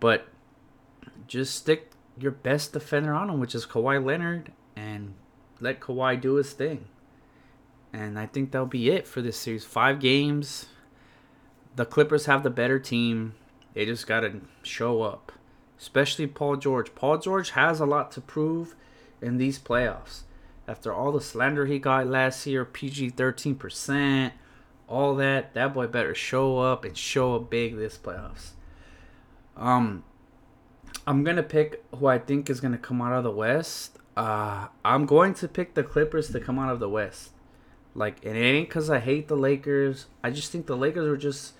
but 0.00 0.26
just 1.26 1.54
stick 1.54 1.90
your 2.18 2.32
best 2.32 2.72
defender 2.72 3.12
on 3.12 3.30
him, 3.30 3.40
which 3.40 3.54
is 3.54 3.66
Kawhi 3.66 4.04
Leonard, 4.04 4.52
and 4.76 5.14
let 5.60 5.80
Kawhi 5.80 6.20
do 6.20 6.34
his 6.34 6.52
thing. 6.52 6.86
And 7.92 8.18
I 8.18 8.26
think 8.26 8.50
that'll 8.50 8.66
be 8.66 8.90
it 8.90 9.06
for 9.06 9.22
this 9.22 9.36
series. 9.36 9.64
Five 9.64 10.00
games. 10.00 10.66
The 11.76 11.84
Clippers 11.84 12.26
have 12.26 12.42
the 12.42 12.50
better 12.50 12.78
team. 12.78 13.34
They 13.72 13.86
just 13.86 14.06
got 14.06 14.20
to 14.20 14.40
show 14.62 15.02
up. 15.02 15.32
Especially 15.78 16.26
Paul 16.26 16.56
George. 16.56 16.94
Paul 16.94 17.18
George 17.18 17.50
has 17.50 17.80
a 17.80 17.86
lot 17.86 18.10
to 18.12 18.20
prove 18.20 18.74
in 19.20 19.36
these 19.36 19.58
playoffs. 19.58 20.22
After 20.66 20.92
all 20.92 21.12
the 21.12 21.20
slander 21.20 21.66
he 21.66 21.78
got 21.78 22.06
last 22.06 22.46
year, 22.46 22.64
PG 22.64 23.12
13%, 23.12 24.32
all 24.88 25.14
that, 25.16 25.54
that 25.54 25.74
boy 25.74 25.86
better 25.86 26.14
show 26.14 26.58
up 26.58 26.84
and 26.84 26.96
show 26.96 27.36
up 27.36 27.50
big 27.50 27.76
this 27.76 27.98
playoffs. 27.98 28.50
Um, 29.56 30.04
I'm 31.06 31.24
gonna 31.24 31.42
pick 31.42 31.84
who 31.94 32.06
I 32.06 32.18
think 32.18 32.48
is 32.48 32.60
gonna 32.60 32.78
come 32.78 33.02
out 33.02 33.12
of 33.12 33.24
the 33.24 33.30
West. 33.30 33.98
Uh, 34.16 34.68
I'm 34.84 35.06
going 35.06 35.34
to 35.34 35.48
pick 35.48 35.74
the 35.74 35.82
Clippers 35.82 36.30
to 36.30 36.40
come 36.40 36.58
out 36.58 36.72
of 36.72 36.80
the 36.80 36.88
West. 36.88 37.30
Like, 37.94 38.24
and 38.24 38.36
it 38.36 38.40
ain't 38.40 38.68
because 38.68 38.90
I 38.90 39.00
hate 39.00 39.28
the 39.28 39.36
Lakers. 39.36 40.06
I 40.22 40.30
just 40.30 40.50
think 40.50 40.66
the 40.66 40.76
Lakers 40.76 41.08
were 41.08 41.16
just 41.16 41.54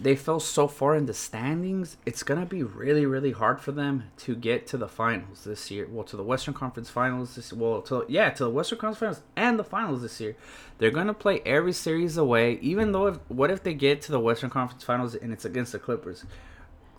they 0.00 0.16
fell 0.16 0.40
so 0.40 0.66
far 0.66 0.96
in 0.96 1.06
the 1.06 1.14
standings. 1.14 1.96
It's 2.04 2.22
gonna 2.22 2.46
be 2.46 2.62
really, 2.62 3.06
really 3.06 3.30
hard 3.30 3.60
for 3.60 3.70
them 3.70 4.04
to 4.18 4.34
get 4.34 4.66
to 4.68 4.76
the 4.76 4.88
finals 4.88 5.44
this 5.44 5.70
year. 5.70 5.86
Well, 5.88 6.04
to 6.04 6.16
the 6.16 6.24
Western 6.24 6.54
Conference 6.54 6.90
Finals 6.90 7.36
this. 7.36 7.52
Well, 7.52 7.82
to 7.82 8.04
yeah, 8.08 8.30
to 8.30 8.44
the 8.44 8.50
Western 8.50 8.78
Conference 8.78 8.98
Finals 8.98 9.22
and 9.36 9.58
the 9.58 9.64
finals 9.64 10.02
this 10.02 10.20
year. 10.20 10.36
They're 10.78 10.90
gonna 10.90 11.14
play 11.14 11.40
every 11.46 11.72
series 11.72 12.16
away. 12.16 12.58
Even 12.60 12.92
though, 12.92 13.06
if 13.06 13.18
what 13.28 13.50
if 13.50 13.62
they 13.62 13.74
get 13.74 14.02
to 14.02 14.12
the 14.12 14.20
Western 14.20 14.50
Conference 14.50 14.82
Finals 14.82 15.14
and 15.14 15.32
it's 15.32 15.44
against 15.44 15.72
the 15.72 15.78
Clippers? 15.78 16.24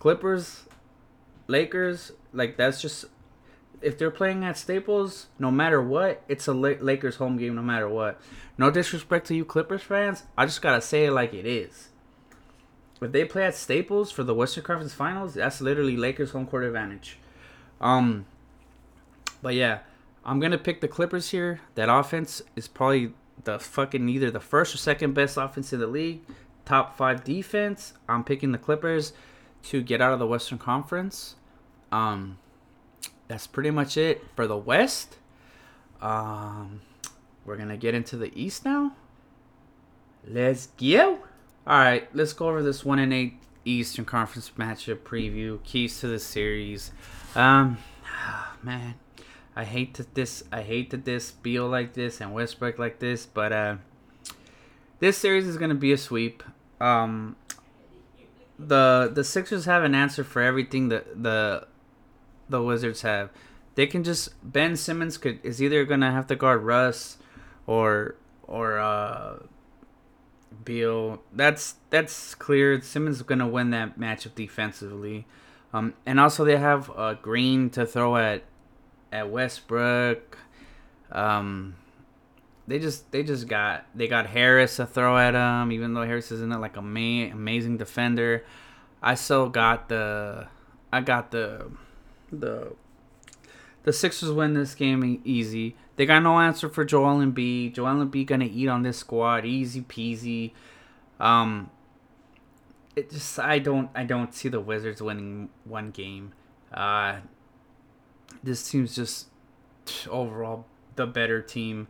Clippers, 0.00 0.64
Lakers, 1.46 2.12
like 2.32 2.56
that's 2.56 2.80
just 2.80 3.06
if 3.82 3.98
they're 3.98 4.10
playing 4.10 4.44
at 4.44 4.56
Staples, 4.56 5.26
no 5.38 5.50
matter 5.50 5.80
what, 5.82 6.22
it's 6.28 6.46
a 6.46 6.52
Lakers 6.54 7.16
home 7.16 7.36
game 7.36 7.54
no 7.54 7.62
matter 7.62 7.88
what. 7.88 8.20
No 8.58 8.70
disrespect 8.70 9.26
to 9.28 9.34
you 9.34 9.44
Clippers 9.44 9.82
fans, 9.82 10.24
I 10.36 10.46
just 10.46 10.62
gotta 10.62 10.80
say 10.80 11.06
it 11.06 11.12
like 11.12 11.34
it 11.34 11.46
is. 11.46 11.90
If 13.00 13.12
they 13.12 13.24
play 13.24 13.44
at 13.44 13.54
Staples 13.54 14.10
for 14.10 14.24
the 14.24 14.34
Western 14.34 14.64
Conference 14.64 14.94
Finals, 14.94 15.34
that's 15.34 15.60
literally 15.60 15.96
Lakers 15.96 16.30
home 16.30 16.46
court 16.46 16.64
advantage. 16.64 17.18
Um, 17.80 18.24
but 19.42 19.54
yeah, 19.54 19.80
I'm 20.24 20.40
gonna 20.40 20.58
pick 20.58 20.80
the 20.80 20.88
Clippers 20.88 21.30
here. 21.30 21.60
That 21.74 21.88
offense 21.88 22.42
is 22.56 22.66
probably 22.68 23.12
the 23.44 23.58
fucking 23.58 24.08
either 24.08 24.30
the 24.30 24.40
first 24.40 24.74
or 24.74 24.78
second 24.78 25.12
best 25.12 25.36
offense 25.36 25.72
in 25.72 25.80
the 25.80 25.86
league. 25.86 26.22
Top 26.64 26.96
five 26.96 27.22
defense. 27.22 27.92
I'm 28.08 28.24
picking 28.24 28.52
the 28.52 28.58
Clippers 28.58 29.12
to 29.66 29.82
get 29.82 30.00
out 30.00 30.12
of 30.12 30.18
the 30.18 30.26
Western 30.26 30.58
Conference. 30.58 31.36
Um, 31.90 32.38
that's 33.28 33.46
pretty 33.46 33.70
much 33.70 33.96
it 33.96 34.24
for 34.34 34.46
the 34.46 34.56
West. 34.56 35.16
Um, 36.00 36.80
we're 37.44 37.56
gonna 37.56 37.76
get 37.76 37.94
into 37.94 38.16
the 38.16 38.32
East 38.38 38.64
now. 38.64 38.92
Let's 40.26 40.68
go. 40.78 41.18
All 41.66 41.78
right, 41.78 42.08
let's 42.14 42.32
go 42.32 42.48
over 42.48 42.62
this 42.62 42.84
one 42.84 42.98
and 42.98 43.12
eight 43.12 43.34
Eastern 43.64 44.04
Conference 44.04 44.52
matchup 44.56 44.98
preview. 44.98 45.62
Keys 45.64 46.00
to 46.00 46.08
the 46.08 46.18
series. 46.18 46.92
Um, 47.34 47.78
man, 48.62 48.94
I 49.56 49.64
hate 49.64 49.94
that 49.94 50.14
this. 50.14 50.44
I 50.52 50.62
hate 50.62 50.90
that 50.90 51.04
this 51.04 51.32
Beal 51.32 51.66
like 51.66 51.94
this 51.94 52.20
and 52.20 52.32
Westbrook 52.32 52.78
like 52.78 53.00
this, 53.00 53.26
but 53.26 53.52
uh, 53.52 53.76
this 55.00 55.18
series 55.18 55.46
is 55.46 55.56
gonna 55.56 55.74
be 55.74 55.92
a 55.92 55.98
sweep. 55.98 56.42
Um, 56.80 57.36
the 58.58 59.10
the 59.12 59.24
Sixers 59.24 59.64
have 59.66 59.82
an 59.84 59.94
answer 59.94 60.24
for 60.24 60.42
everything 60.42 60.88
that 60.88 61.22
the 61.22 61.66
the 62.48 62.62
Wizards 62.62 63.02
have. 63.02 63.30
They 63.74 63.86
can 63.86 64.04
just 64.04 64.30
Ben 64.42 64.76
Simmons 64.76 65.18
could 65.18 65.40
is 65.42 65.62
either 65.62 65.84
gonna 65.84 66.12
have 66.12 66.26
to 66.28 66.36
guard 66.36 66.62
Russ 66.62 67.18
or 67.66 68.16
or 68.42 68.78
uh 68.78 69.38
Beal. 70.64 71.22
That's 71.32 71.74
that's 71.90 72.34
clear. 72.34 72.80
Simmons 72.80 73.16
is 73.16 73.22
gonna 73.22 73.48
win 73.48 73.70
that 73.70 73.98
matchup 73.98 74.34
defensively. 74.34 75.26
Um, 75.72 75.94
and 76.06 76.18
also 76.18 76.44
they 76.44 76.56
have 76.56 76.90
uh, 76.96 77.14
Green 77.14 77.68
to 77.70 77.84
throw 77.84 78.16
at 78.16 78.44
at 79.12 79.30
Westbrook. 79.30 80.38
Um, 81.12 81.76
they 82.66 82.78
just 82.78 83.10
they 83.12 83.22
just 83.22 83.48
got 83.48 83.86
they 83.94 84.08
got 84.08 84.26
Harris 84.26 84.76
to 84.76 84.86
throw 84.86 85.16
at 85.16 85.34
him, 85.34 85.72
even 85.72 85.94
though 85.94 86.02
Harris 86.02 86.32
isn't 86.32 86.60
like 86.60 86.76
a 86.76 86.82
ma- 86.82 87.32
amazing 87.32 87.76
defender. 87.76 88.44
I 89.02 89.14
still 89.14 89.48
got 89.48 89.88
the 89.88 90.48
I 90.92 91.00
got 91.00 91.30
the 91.30 91.70
the 92.32 92.74
the 93.84 93.92
Sixers 93.92 94.32
win 94.32 94.54
this 94.54 94.74
game 94.74 95.20
easy. 95.24 95.76
They 95.94 96.06
got 96.06 96.22
no 96.22 96.40
answer 96.40 96.68
for 96.68 96.84
Joel 96.84 97.18
Embiid. 97.18 97.74
Joel 97.74 98.04
Embiid 98.04 98.26
gonna 98.26 98.48
eat 98.50 98.68
on 98.68 98.82
this 98.82 98.98
squad, 98.98 99.44
easy 99.44 99.82
peasy. 99.82 100.52
Um, 101.20 101.70
it 102.96 103.10
just 103.10 103.38
I 103.38 103.60
don't 103.60 103.90
I 103.94 104.04
don't 104.04 104.34
see 104.34 104.48
the 104.48 104.60
Wizards 104.60 105.00
winning 105.00 105.50
one 105.64 105.90
game. 105.92 106.32
Uh, 106.72 107.18
this 108.42 108.68
team's 108.68 108.96
just 108.96 109.28
overall 110.08 110.66
the 110.96 111.06
better 111.06 111.40
team. 111.40 111.86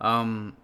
Um, 0.00 0.56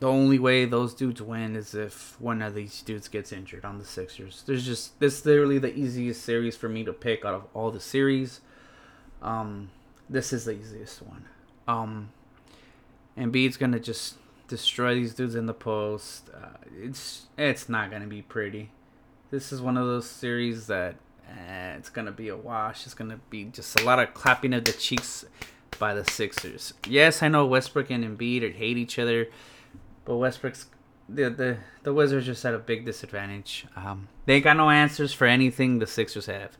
the 0.00 0.08
only 0.08 0.38
way 0.38 0.64
those 0.64 0.92
dudes 0.94 1.22
win 1.22 1.56
is 1.56 1.74
if 1.74 2.20
one 2.20 2.42
of 2.42 2.54
these 2.54 2.82
dudes 2.82 3.08
gets 3.08 3.32
injured 3.32 3.64
on 3.64 3.78
the 3.78 3.84
Sixers. 3.84 4.42
There's 4.46 4.66
just 4.66 4.98
this 5.00 5.24
literally 5.24 5.58
the 5.58 5.74
easiest 5.74 6.22
series 6.22 6.56
for 6.56 6.68
me 6.68 6.84
to 6.84 6.92
pick 6.92 7.24
out 7.24 7.34
of 7.34 7.44
all 7.54 7.70
the 7.70 7.80
series. 7.80 8.40
Um, 9.22 9.70
this 10.10 10.32
is 10.32 10.44
the 10.44 10.52
easiest 10.52 11.02
one. 11.02 11.24
Um, 11.66 12.10
Embiid's 13.16 13.56
gonna 13.56 13.80
just 13.80 14.16
destroy 14.48 14.94
these 14.94 15.14
dudes 15.14 15.34
in 15.34 15.46
the 15.46 15.54
post. 15.54 16.28
Uh, 16.34 16.58
it's 16.76 17.26
it's 17.38 17.68
not 17.68 17.90
gonna 17.90 18.06
be 18.06 18.22
pretty. 18.22 18.70
This 19.30 19.52
is 19.52 19.62
one 19.62 19.76
of 19.76 19.86
those 19.86 20.08
series 20.08 20.66
that 20.66 20.96
eh, 21.30 21.74
it's 21.76 21.88
gonna 21.88 22.12
be 22.12 22.28
a 22.28 22.36
wash. 22.36 22.84
It's 22.84 22.94
gonna 22.94 23.20
be 23.30 23.44
just 23.44 23.80
a 23.80 23.84
lot 23.84 24.00
of 24.00 24.12
clapping 24.12 24.52
of 24.52 24.64
the 24.64 24.72
cheeks 24.72 25.24
by 25.78 25.94
the 25.94 26.04
Sixers. 26.04 26.74
Yes, 26.88 27.22
I 27.22 27.28
know 27.28 27.46
Westbrook 27.46 27.90
and 27.90 28.04
Embiid 28.04 28.54
hate 28.54 28.76
each 28.76 28.98
other 28.98 29.28
but 30.04 30.16
Westbrook's 30.16 30.66
the 31.08 31.28
the 31.30 31.58
the 31.82 31.92
Wizards 31.92 32.26
just 32.26 32.42
had 32.42 32.54
a 32.54 32.58
big 32.58 32.84
disadvantage. 32.84 33.66
Um, 33.76 34.08
they 34.26 34.40
got 34.40 34.56
no 34.56 34.70
answers 34.70 35.12
for 35.12 35.26
anything 35.26 35.78
the 35.78 35.86
Sixers 35.86 36.26
have. 36.26 36.56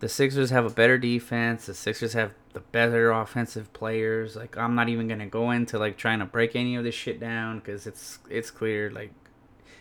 The 0.00 0.08
Sixers 0.08 0.50
have 0.50 0.64
a 0.64 0.70
better 0.70 0.96
defense. 0.96 1.66
The 1.66 1.74
Sixers 1.74 2.14
have 2.14 2.32
the 2.54 2.60
better 2.60 3.10
offensive 3.10 3.72
players. 3.72 4.36
Like 4.36 4.56
I'm 4.56 4.74
not 4.74 4.88
even 4.88 5.08
gonna 5.08 5.26
go 5.26 5.50
into 5.50 5.78
like 5.78 5.96
trying 5.96 6.20
to 6.20 6.24
break 6.24 6.56
any 6.56 6.76
of 6.76 6.84
this 6.84 6.94
shit 6.94 7.20
down 7.20 7.58
because 7.58 7.86
it's 7.86 8.18
it's 8.30 8.50
clear. 8.50 8.90
Like 8.90 9.12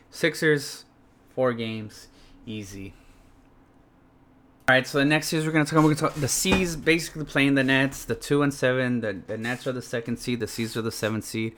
Sixers, 0.10 0.86
four 1.30 1.54
games, 1.54 2.08
easy. 2.46 2.94
All 4.70 4.76
right, 4.76 4.86
so 4.86 5.00
the 5.00 5.06
next 5.06 5.30
series 5.30 5.48
we're. 5.48 5.52
We're 5.52 5.66
gonna 5.66 5.96
talk 5.96 6.14
the 6.14 6.28
C's 6.28 6.76
basically 6.76 7.26
playing 7.26 7.56
the 7.56 7.64
Nets. 7.64 8.06
The 8.06 8.14
two 8.14 8.44
and 8.44 8.54
seven. 8.54 9.02
The 9.02 9.20
the 9.26 9.36
Nets 9.36 9.66
are 9.66 9.72
the 9.72 9.82
second 9.82 10.18
seed. 10.18 10.42
The 10.42 10.48
C's 10.48 10.78
are 10.78 10.84
the 10.84 10.92
seventh 10.92 11.24
seed. 11.24 11.56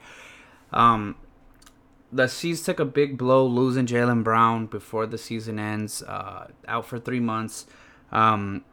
Um, 0.72 1.16
the 2.10 2.26
C's 2.26 2.62
took 2.62 2.80
a 2.80 2.86
big 2.86 3.18
blow 3.18 3.44
losing 3.46 3.84
Jaylen 3.84 4.24
Brown 4.24 4.64
before 4.64 5.04
the 5.04 5.18
season 5.18 5.58
ends, 5.58 6.02
uh, 6.04 6.46
out 6.66 6.86
for 6.86 6.98
three 6.98 7.20
months. 7.20 7.66
Um, 8.10 8.64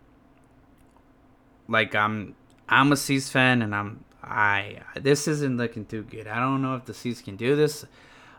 like 1.68 1.94
I'm, 1.94 2.34
I'm 2.70 2.94
a 2.94 2.96
C's 2.96 3.28
fan, 3.30 3.62
and 3.62 3.76
I'm 3.76 4.06
I 4.24 4.84
this 4.96 5.28
isn't 5.28 5.58
looking 5.58 5.84
too 5.84 6.04
good. 6.04 6.30
I 6.30 6.40
don't 6.40 6.62
know 6.62 6.76
if 6.76 6.86
the 6.86 6.94
C's 6.94 7.22
can 7.22 7.36
do 7.36 7.58
this. 7.58 7.86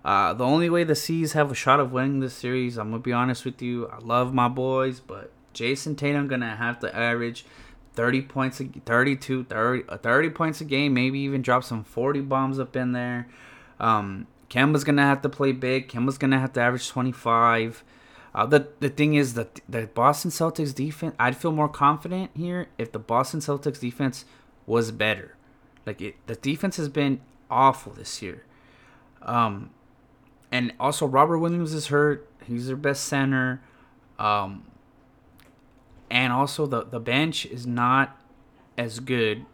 Uh, 0.03 0.32
the 0.32 0.46
only 0.46 0.70
way 0.70 0.82
the 0.82 0.96
C's 0.96 1.34
have 1.34 1.51
a 1.51 1.55
shot 1.55 1.78
of 1.78 1.92
winning 1.92 2.20
this 2.20 2.32
series, 2.32 2.78
I'm 2.78 2.88
gonna 2.88 3.03
be 3.03 3.12
honest 3.12 3.44
with 3.44 3.61
you. 3.61 3.86
I 3.88 3.98
love 3.98 4.32
my 4.32 4.48
boys, 4.48 4.98
but 5.01 5.30
Jayson 5.55 5.96
Tatum 5.96 6.28
gonna 6.28 6.57
have 6.57 6.78
to 6.80 6.94
average 6.94 7.44
30 7.94 8.22
points, 8.22 8.61
a, 8.61 8.64
32, 8.64 9.44
30, 9.44 9.84
uh, 9.88 9.98
30 9.98 10.30
points 10.30 10.61
a 10.61 10.64
game, 10.64 10.94
maybe 10.94 11.18
even 11.20 11.42
drop 11.42 11.64
some 11.64 11.84
40 11.84 12.20
bombs 12.22 12.59
up 12.59 12.76
in 12.76 12.92
there. 12.92 13.28
Um, 13.78 14.26
Kemba's 14.48 14.84
gonna 14.84 15.03
have 15.03 15.22
to 15.22 15.28
play 15.28 15.53
big. 15.53 15.88
Kemba's 15.88 16.18
gonna 16.18 16.38
have 16.38 16.53
to 16.55 16.61
average 16.61 16.88
25. 16.88 17.84
Uh, 18.34 18.46
the 18.46 18.68
the 18.78 18.88
thing 18.88 19.14
is 19.14 19.34
that 19.34 19.61
the 19.68 19.86
Boston 19.88 20.30
Celtics 20.30 20.74
defense, 20.74 21.14
I'd 21.18 21.36
feel 21.36 21.53
more 21.53 21.68
confident 21.68 22.30
here 22.34 22.68
if 22.78 22.92
the 22.92 22.98
Boston 22.98 23.40
Celtics 23.40 23.80
defense 23.80 24.24
was 24.66 24.92
better. 24.92 25.36
Like 25.86 26.01
it, 26.01 26.16
the 26.26 26.36
defense 26.36 26.76
has 26.76 26.88
been 26.88 27.20
awful 27.51 27.92
this 27.92 28.22
year. 28.22 28.44
Um, 29.22 29.70
and 30.53 30.72
also 30.78 31.07
Robert 31.07 31.38
Williams 31.38 31.72
is 31.72 31.88
hurt. 31.88 32.28
He's 32.44 32.66
their 32.66 32.76
best 32.76 33.05
center. 33.05 33.62
Um, 34.18 34.64
and 36.11 36.32
also 36.32 36.66
the 36.66 36.84
the 36.84 37.00
bench 37.00 37.46
is 37.46 37.66
not 37.66 38.18
as 38.76 39.00
good 39.00 39.46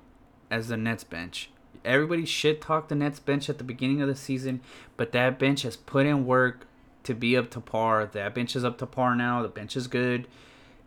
as 0.51 0.69
the 0.69 0.77
Nets 0.77 1.05
bench. 1.05 1.51
Everybody 1.85 2.25
shit 2.25 2.61
talked 2.61 2.89
the 2.89 2.95
Nets 2.95 3.21
bench 3.21 3.49
at 3.49 3.59
the 3.59 3.65
beginning 3.65 4.01
of 4.03 4.09
the 4.09 4.17
season, 4.17 4.61
but 4.97 5.13
that 5.13 5.39
bench 5.39 5.63
has 5.63 5.77
put 5.77 6.07
in 6.07 6.27
work 6.27 6.67
to 7.05 7.15
be 7.15 7.37
up 7.37 7.51
to 7.53 7.61
par. 7.61 8.07
That 8.07 8.35
bench 8.35 8.57
is 8.57 8.65
up 8.65 8.79
to 8.79 8.87
par 8.87 9.15
now. 9.15 9.43
The 9.43 9.49
bench 9.49 9.77
is 9.77 9.87
good. 9.87 10.27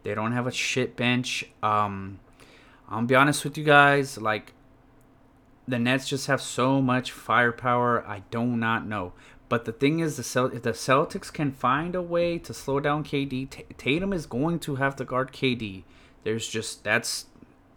They 0.03 0.13
don't 0.13 0.34
have 0.34 0.47
a 0.47 0.51
shit 0.51 0.95
bench. 0.95 1.45
Um, 1.63 2.20
I'll 2.89 3.03
be 3.03 3.15
honest 3.15 3.43
with 3.43 3.57
you 3.57 3.63
guys. 3.63 4.17
Like 4.17 4.53
the 5.67 5.80
Nets 5.80 6.07
just 6.07 6.28
have 6.28 6.41
so 6.41 6.82
much 6.82 7.11
firepower. 7.11 8.05
I 8.05 8.24
do 8.32 8.43
not 8.43 8.86
know. 8.86 9.13
But 9.50 9.66
the 9.66 9.72
thing 9.72 10.00
is, 10.00 10.16
the 10.16 10.24
Cel- 10.24 10.54
if 10.54 10.62
the 10.62 10.72
Celtics 10.72 11.34
can 11.34 11.52
find 11.52 11.95
a 11.95 12.02
way 12.02 12.38
to 12.38 12.54
slow 12.54 12.80
down 12.80 13.04
KD, 13.04 13.50
T- 13.50 13.66
Tatum 13.78 14.14
is 14.14 14.28
going 14.28 14.60
to 14.60 14.76
have 14.76 14.95
to 14.97 15.04
guard 15.04 15.34
KD. 15.34 15.84
There's 16.24 16.47
just 16.47 16.84
that's 16.84 17.26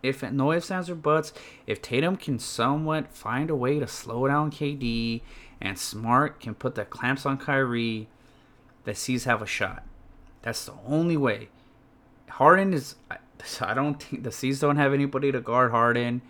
if 0.03 0.23
no 0.23 0.53
ifs 0.53 0.71
ands 0.71 0.91
or 0.91 0.95
buts. 0.95 1.33
If 1.67 1.81
Tatum 1.81 2.17
can 2.17 2.39
somewhat 2.39 3.15
find 3.15 3.49
a 3.49 3.57
way 3.57 3.79
to 3.79 3.87
slow 3.87 4.29
down 4.29 4.51
KD, 4.51 5.23
and 5.61 5.79
Smart 5.79 6.41
can 6.41 6.55
put 6.55 6.75
the 6.75 6.85
clamps 6.85 7.25
on 7.25 7.39
Kyrie, 7.39 8.09
the 8.85 8.95
C's 8.95 9.25
have 9.25 9.41
a 9.41 9.47
shot. 9.47 9.85
That's 10.43 10.67
the 10.67 10.75
only 10.87 11.17
way. 11.17 11.49
Harden 12.29 12.75
is. 12.75 12.97
I 13.11 13.75
don't 13.75 14.03
think 14.03 14.25
the 14.25 14.33
C's 14.33 14.61
don't 14.61 14.77
have 14.77 14.93
anybody 14.93 15.33
to 15.33 15.41
guard 15.41 15.71
Harden. 15.71 16.21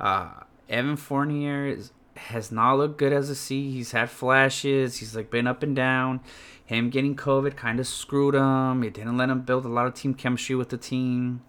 Uh, 0.00 0.30
Evan 0.68 0.96
Fournier 0.96 1.66
is 1.66 1.92
has 2.28 2.52
not 2.52 2.78
looked 2.78 2.98
good 2.98 3.12
as 3.12 3.30
a 3.30 3.34
C. 3.34 3.70
He's 3.70 3.92
had 3.92 4.10
flashes. 4.10 4.98
He's 4.98 5.16
like 5.16 5.30
been 5.30 5.46
up 5.46 5.62
and 5.62 5.74
down. 5.74 6.20
Him 6.64 6.90
getting 6.90 7.16
COVID 7.16 7.56
kind 7.56 7.80
of 7.80 7.86
screwed 7.86 8.34
him. 8.34 8.84
It 8.84 8.94
didn't 8.94 9.16
let 9.16 9.30
him 9.30 9.42
build 9.42 9.64
a 9.64 9.68
lot 9.68 9.86
of 9.86 9.94
team 9.94 10.14
chemistry 10.14 10.54
with 10.54 10.68
the 10.68 10.76
team. 10.76 11.42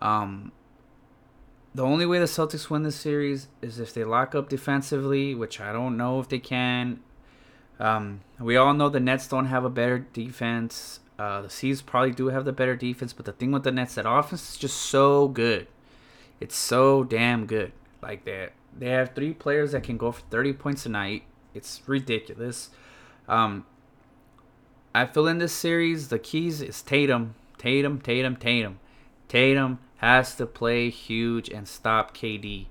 Um, 0.00 0.52
the 1.74 1.82
only 1.82 2.06
way 2.06 2.18
the 2.18 2.26
Celtics 2.26 2.68
win 2.68 2.82
this 2.82 2.96
series 2.96 3.48
is 3.62 3.78
if 3.78 3.94
they 3.94 4.04
lock 4.04 4.34
up 4.34 4.48
defensively, 4.48 5.34
which 5.34 5.60
I 5.60 5.72
don't 5.72 5.96
know 5.96 6.20
if 6.20 6.28
they 6.28 6.38
can. 6.38 7.00
Um, 7.78 8.20
we 8.38 8.56
all 8.56 8.74
know 8.74 8.88
the 8.88 9.00
Nets 9.00 9.28
don't 9.28 9.46
have 9.46 9.64
a 9.64 9.70
better 9.70 9.98
defense. 9.98 11.00
Uh, 11.18 11.42
the 11.42 11.50
C's 11.50 11.82
probably 11.82 12.12
do 12.12 12.28
have 12.28 12.44
the 12.44 12.52
better 12.52 12.76
defense, 12.76 13.12
but 13.12 13.26
the 13.26 13.32
thing 13.32 13.50
with 13.52 13.64
the 13.64 13.72
Nets, 13.72 13.94
that 13.94 14.08
offense 14.08 14.50
is 14.50 14.56
just 14.56 14.76
so 14.76 15.28
good. 15.28 15.66
It's 16.40 16.56
so 16.56 17.04
damn 17.04 17.46
good. 17.46 17.72
Like 18.02 18.24
that, 18.26 18.52
they 18.78 18.90
have 18.90 19.14
three 19.14 19.34
players 19.34 19.72
that 19.72 19.82
can 19.82 19.96
go 19.96 20.12
for 20.12 20.22
30 20.30 20.52
points 20.54 20.86
a 20.86 20.88
night. 20.88 21.24
It's 21.52 21.82
ridiculous. 21.86 22.70
Um, 23.28 23.66
I 24.94 25.06
feel 25.06 25.26
in 25.26 25.38
this 25.38 25.52
series, 25.52 26.08
the 26.08 26.18
keys 26.18 26.62
is 26.62 26.80
Tatum, 26.82 27.34
Tatum, 27.58 28.00
Tatum, 28.00 28.36
Tatum. 28.36 28.78
Tatum 29.28 29.80
has 29.98 30.36
to 30.36 30.46
play 30.46 30.90
huge 30.90 31.48
and 31.48 31.66
stop 31.66 32.16
KD. 32.16 32.66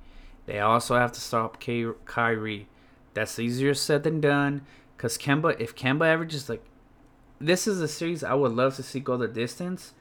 They 0.45 0.60
also 0.60 0.95
have 0.95 1.12
to 1.12 1.20
stop 1.20 1.60
K- 1.60 1.86
Kyrie. 2.05 2.68
That's 3.14 3.38
easier 3.38 3.74
said 3.74 4.03
than 4.03 4.22
done. 4.22 4.62
Cause 4.97 5.18
Kemba, 5.18 5.60
if 5.60 5.76
Kemba 5.76 6.05
averages 6.08 6.49
like, 6.49 6.64
this 7.39 7.68
is 7.68 7.82
a 7.82 7.88
series 7.88 8.24
I 8.24 8.34
would 8.34 8.53
love 8.53 8.76
to 8.78 8.84
see 8.84 8.99
go 8.99 9.18
the 9.18 9.28
distance, 9.28 9.93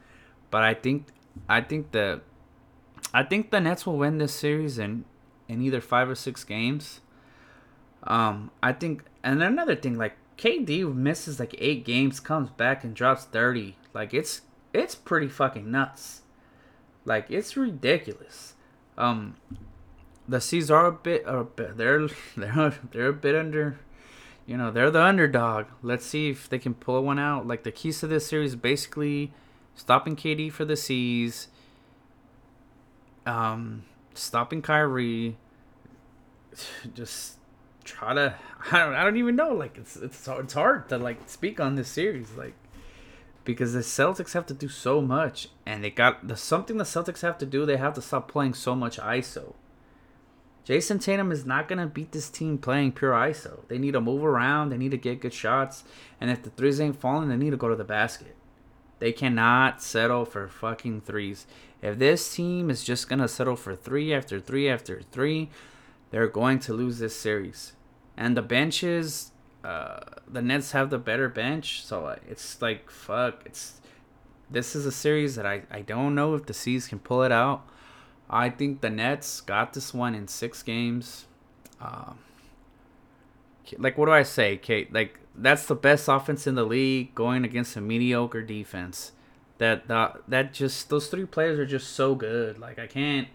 but 0.49 0.63
I 0.63 0.73
think, 0.73 1.07
I 1.47 1.61
think 1.61 1.91
the, 1.91 2.21
I 3.13 3.23
think 3.23 3.51
the 3.51 3.59
Nets 3.59 3.85
will 3.85 3.97
win 3.97 4.17
this 4.17 4.33
series 4.33 4.79
and 4.79 5.03
in 5.47 5.61
either 5.61 5.81
five 5.81 6.09
or 6.09 6.15
six 6.15 6.43
games. 6.43 7.01
Um, 8.03 8.51
I 8.61 8.73
think, 8.73 9.03
and 9.23 9.41
another 9.41 9.75
thing, 9.75 9.97
like 9.97 10.15
KD 10.37 10.93
misses 10.93 11.39
like 11.39 11.55
eight 11.57 11.85
games, 11.85 12.19
comes 12.19 12.49
back 12.49 12.83
and 12.83 12.95
drops 12.95 13.25
thirty. 13.25 13.77
Like 13.93 14.13
it's 14.13 14.41
it's 14.73 14.95
pretty 14.95 15.27
fucking 15.27 15.69
nuts. 15.69 16.21
Like 17.05 17.29
it's 17.29 17.57
ridiculous. 17.57 18.53
Um, 18.97 19.35
the 20.27 20.41
C's 20.41 20.69
are 20.69 20.85
a 20.87 20.91
bit, 20.91 21.25
are 21.25 21.39
a 21.39 21.45
bit 21.45 21.77
they're 21.77 22.07
they're 22.37 22.73
they're 22.91 23.09
a 23.09 23.13
bit 23.13 23.35
under. 23.35 23.79
You 24.45 24.57
know 24.57 24.71
they're 24.71 24.91
the 24.91 25.01
underdog. 25.01 25.65
Let's 25.81 26.05
see 26.05 26.29
if 26.29 26.47
they 26.47 26.59
can 26.59 26.73
pull 26.73 27.03
one 27.03 27.19
out. 27.19 27.47
Like 27.47 27.63
the 27.63 27.71
keys 27.71 27.99
to 27.99 28.07
this 28.07 28.27
series, 28.27 28.55
basically 28.55 29.33
stopping 29.75 30.15
KD 30.15 30.51
for 30.51 30.65
the 30.65 30.77
C's. 30.77 31.49
Um, 33.25 33.83
stopping 34.17 34.61
Kyrie, 34.61 35.37
just 36.93 37.37
try 37.83 38.13
to 38.13 38.35
I 38.71 38.79
don't 38.79 38.93
I 38.93 39.03
don't 39.03 39.17
even 39.17 39.35
know 39.35 39.53
like 39.53 39.77
it's 39.77 39.95
it's 39.95 40.27
it's 40.27 40.53
hard 40.53 40.89
to 40.89 40.97
like 40.97 41.29
speak 41.29 41.59
on 41.59 41.75
this 41.75 41.87
series 41.87 42.33
like 42.33 42.53
because 43.45 43.71
the 43.71 43.79
Celtics 43.79 44.33
have 44.33 44.45
to 44.47 44.53
do 44.53 44.67
so 44.67 45.01
much 45.01 45.47
and 45.65 45.83
they 45.83 45.89
got 45.89 46.27
the 46.27 46.35
something 46.35 46.77
the 46.77 46.83
Celtics 46.83 47.21
have 47.21 47.37
to 47.37 47.45
do 47.45 47.65
they 47.65 47.77
have 47.77 47.93
to 47.93 48.01
stop 48.01 48.29
playing 48.29 48.53
so 48.53 48.75
much 48.75 48.97
ISO. 48.97 49.53
Jayson 50.65 50.99
Tatum 50.99 51.31
is 51.31 51.45
not 51.45 51.69
gonna 51.69 51.87
beat 51.87 52.11
this 52.11 52.29
team 52.29 52.57
playing 52.57 52.91
pure 52.91 53.13
ISO. 53.13 53.65
They 53.69 53.77
need 53.77 53.93
to 53.93 54.01
move 54.01 54.25
around. 54.25 54.69
They 54.69 54.77
need 54.77 54.91
to 54.91 54.97
get 54.97 55.21
good 55.21 55.33
shots. 55.33 55.85
And 56.19 56.29
if 56.29 56.43
the 56.43 56.49
threes 56.49 56.81
ain't 56.81 56.99
falling, 56.99 57.29
they 57.29 57.37
need 57.37 57.51
to 57.51 57.57
go 57.57 57.69
to 57.69 57.75
the 57.75 57.85
basket. 57.85 58.35
They 58.99 59.13
cannot 59.13 59.81
settle 59.81 60.25
for 60.25 60.49
fucking 60.49 61.01
threes. 61.01 61.45
If 61.81 61.99
this 61.99 62.35
team 62.35 62.69
is 62.69 62.83
just 62.83 63.07
going 63.07 63.19
to 63.19 63.27
settle 63.27 63.55
for 63.55 63.75
three 63.75 64.13
after 64.13 64.39
three 64.39 64.69
after 64.69 65.01
three, 65.11 65.49
they're 66.09 66.27
going 66.27 66.59
to 66.59 66.73
lose 66.73 66.99
this 66.99 67.15
series. 67.15 67.73
And 68.15 68.35
the 68.35 68.41
benches, 68.41 69.31
uh, 69.63 69.99
the 70.27 70.41
Nets 70.41 70.71
have 70.71 70.89
the 70.89 70.97
better 70.97 71.29
bench. 71.29 71.83
So 71.83 72.17
it's 72.27 72.61
like, 72.61 72.89
fuck. 72.89 73.43
It's 73.45 73.81
This 74.49 74.75
is 74.75 74.85
a 74.85 74.91
series 74.91 75.35
that 75.35 75.45
I, 75.45 75.63
I 75.69 75.81
don't 75.81 76.15
know 76.15 76.33
if 76.33 76.45
the 76.45 76.53
C's 76.53 76.87
can 76.87 76.99
pull 76.99 77.23
it 77.23 77.31
out. 77.31 77.67
I 78.29 78.49
think 78.49 78.81
the 78.81 78.89
Nets 78.89 79.41
got 79.41 79.73
this 79.73 79.93
one 79.93 80.15
in 80.15 80.27
six 80.27 80.63
games. 80.63 81.25
Um, 81.79 82.17
like, 83.77 83.97
what 83.97 84.07
do 84.07 84.11
I 84.13 84.23
say, 84.23 84.57
Kate? 84.57 84.91
Like, 84.91 85.19
that's 85.35 85.65
the 85.65 85.75
best 85.75 86.07
offense 86.07 86.47
in 86.47 86.55
the 86.55 86.63
league 86.63 87.13
going 87.13 87.45
against 87.45 87.75
a 87.75 87.81
mediocre 87.81 88.41
defense. 88.41 89.11
That 89.59 89.87
that 89.87 90.17
that 90.27 90.53
just 90.53 90.89
those 90.89 91.07
three 91.07 91.25
players 91.25 91.59
are 91.59 91.65
just 91.65 91.91
so 91.91 92.15
good. 92.15 92.59
Like 92.59 92.79
I 92.79 92.87
can't 92.87 93.27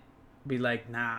be 0.46 0.58
like 0.58 0.88
nah. 0.88 1.18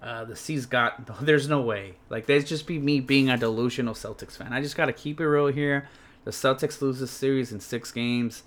Uh, 0.00 0.24
the 0.24 0.34
C's 0.34 0.66
got 0.66 1.20
there's 1.24 1.48
no 1.48 1.60
way. 1.60 1.94
Like 2.08 2.26
that's 2.26 2.48
just 2.48 2.66
be 2.66 2.78
me 2.78 3.00
being 3.00 3.30
a 3.30 3.36
delusional 3.36 3.94
Celtics 3.94 4.36
fan. 4.36 4.52
I 4.52 4.60
just 4.60 4.76
gotta 4.76 4.92
keep 4.92 5.20
it 5.20 5.26
real 5.26 5.48
here. 5.48 5.88
The 6.24 6.30
Celtics 6.30 6.80
lose 6.80 7.00
this 7.00 7.10
series 7.10 7.52
in 7.52 7.60
six 7.60 7.90
games. 7.90 8.44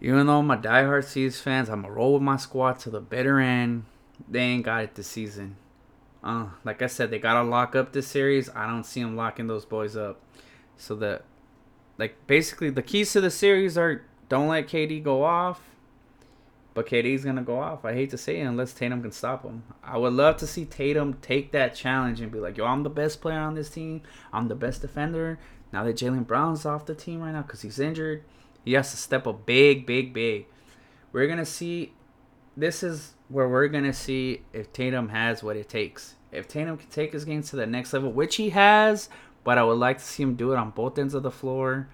Even 0.00 0.26
though 0.26 0.38
I'm 0.38 0.50
a 0.50 0.56
diehard 0.56 1.04
C's 1.04 1.40
fans, 1.40 1.68
I'm 1.68 1.82
gonna 1.82 1.94
roll 1.94 2.14
with 2.14 2.22
my 2.22 2.36
squad 2.36 2.78
to 2.80 2.90
the 2.90 3.00
bitter 3.00 3.40
end. 3.40 3.84
They 4.28 4.40
ain't 4.40 4.64
got 4.64 4.84
it 4.84 4.94
this 4.94 5.06
season. 5.06 5.56
Uh, 6.22 6.46
like 6.64 6.80
I 6.80 6.86
said, 6.86 7.10
they 7.10 7.18
gotta 7.18 7.48
lock 7.48 7.74
up 7.74 7.92
this 7.92 8.06
series. 8.06 8.48
I 8.50 8.66
don't 8.66 8.84
see 8.84 9.02
them 9.02 9.16
locking 9.16 9.46
those 9.46 9.64
boys 9.64 9.96
up. 9.96 10.20
So 10.76 10.94
that, 10.96 11.24
like 11.98 12.26
basically 12.26 12.70
the 12.70 12.82
keys 12.82 13.12
to 13.12 13.20
the 13.20 13.30
series 13.30 13.78
are 13.78 14.04
don't 14.28 14.48
let 14.48 14.68
KD 14.68 15.02
go 15.02 15.24
off. 15.24 15.60
But 16.74 16.86
KD's 16.88 17.24
gonna 17.24 17.42
go 17.42 17.60
off. 17.60 17.84
I 17.84 17.94
hate 17.94 18.10
to 18.10 18.18
say 18.18 18.40
it 18.40 18.44
unless 18.44 18.72
Tatum 18.72 19.00
can 19.00 19.12
stop 19.12 19.44
him. 19.44 19.62
I 19.82 19.96
would 19.96 20.12
love 20.12 20.38
to 20.38 20.46
see 20.46 20.64
Tatum 20.64 21.14
take 21.22 21.52
that 21.52 21.76
challenge 21.76 22.20
and 22.20 22.32
be 22.32 22.40
like, 22.40 22.56
"Yo, 22.56 22.64
I'm 22.64 22.82
the 22.82 22.90
best 22.90 23.20
player 23.20 23.38
on 23.38 23.54
this 23.54 23.70
team. 23.70 24.02
I'm 24.32 24.48
the 24.48 24.56
best 24.56 24.82
defender." 24.82 25.38
Now 25.72 25.84
that 25.84 25.96
Jaylen 25.96 26.26
Brown's 26.26 26.66
off 26.66 26.84
the 26.84 26.94
team 26.96 27.20
right 27.20 27.32
now 27.32 27.42
because 27.42 27.62
he's 27.62 27.78
injured, 27.78 28.24
he 28.64 28.72
has 28.72 28.90
to 28.90 28.96
step 28.96 29.26
up 29.26 29.46
big, 29.46 29.86
big, 29.86 30.12
big. 30.12 30.46
We're 31.12 31.28
gonna 31.28 31.46
see. 31.46 31.92
This 32.56 32.82
is 32.82 33.14
where 33.28 33.48
we're 33.48 33.68
gonna 33.68 33.92
see 33.92 34.42
if 34.52 34.72
Tatum 34.72 35.10
has 35.10 35.44
what 35.44 35.56
it 35.56 35.68
takes. 35.68 36.16
If 36.32 36.48
Tatum 36.48 36.76
can 36.76 36.88
take 36.88 37.12
his 37.12 37.24
game 37.24 37.42
to 37.44 37.56
the 37.56 37.66
next 37.66 37.92
level, 37.92 38.10
which 38.10 38.34
he 38.34 38.50
has, 38.50 39.08
but 39.44 39.58
I 39.58 39.62
would 39.62 39.78
like 39.78 39.98
to 39.98 40.04
see 40.04 40.24
him 40.24 40.34
do 40.34 40.52
it 40.52 40.56
on 40.56 40.70
both 40.70 40.98
ends 40.98 41.14
of 41.14 41.22
the 41.22 41.30
floor. 41.30 41.88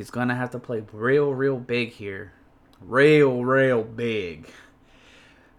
He's 0.00 0.10
gonna 0.10 0.34
have 0.34 0.50
to 0.52 0.58
play 0.58 0.82
real, 0.94 1.34
real 1.34 1.58
big 1.58 1.90
here, 1.90 2.32
real, 2.80 3.44
real 3.44 3.82
big. 3.82 4.48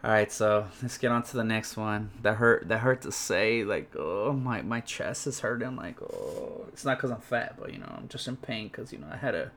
All 0.03 0.09
right, 0.09 0.31
so 0.31 0.65
let's 0.81 0.97
get 0.97 1.11
on 1.11 1.21
to 1.21 1.37
the 1.37 1.43
next 1.43 1.77
one. 1.77 2.09
That 2.23 2.37
hurt. 2.37 2.67
That 2.67 2.79
hurt 2.79 3.03
to 3.03 3.11
say. 3.11 3.63
Like, 3.63 3.95
oh 3.95 4.33
my, 4.33 4.63
my 4.63 4.79
chest 4.79 5.27
is 5.27 5.41
hurting. 5.41 5.75
Like, 5.75 6.01
oh, 6.01 6.65
it's 6.69 6.83
not 6.83 6.97
cause 6.97 7.11
I'm 7.11 7.21
fat, 7.21 7.55
but 7.59 7.71
you 7.71 7.77
know, 7.77 7.93
I'm 7.95 8.07
just 8.07 8.27
in 8.27 8.35
pain 8.35 8.69
because 8.69 8.91
you 8.91 8.97
know 8.97 9.09
I 9.13 9.17
had 9.17 9.35
a, 9.35 9.51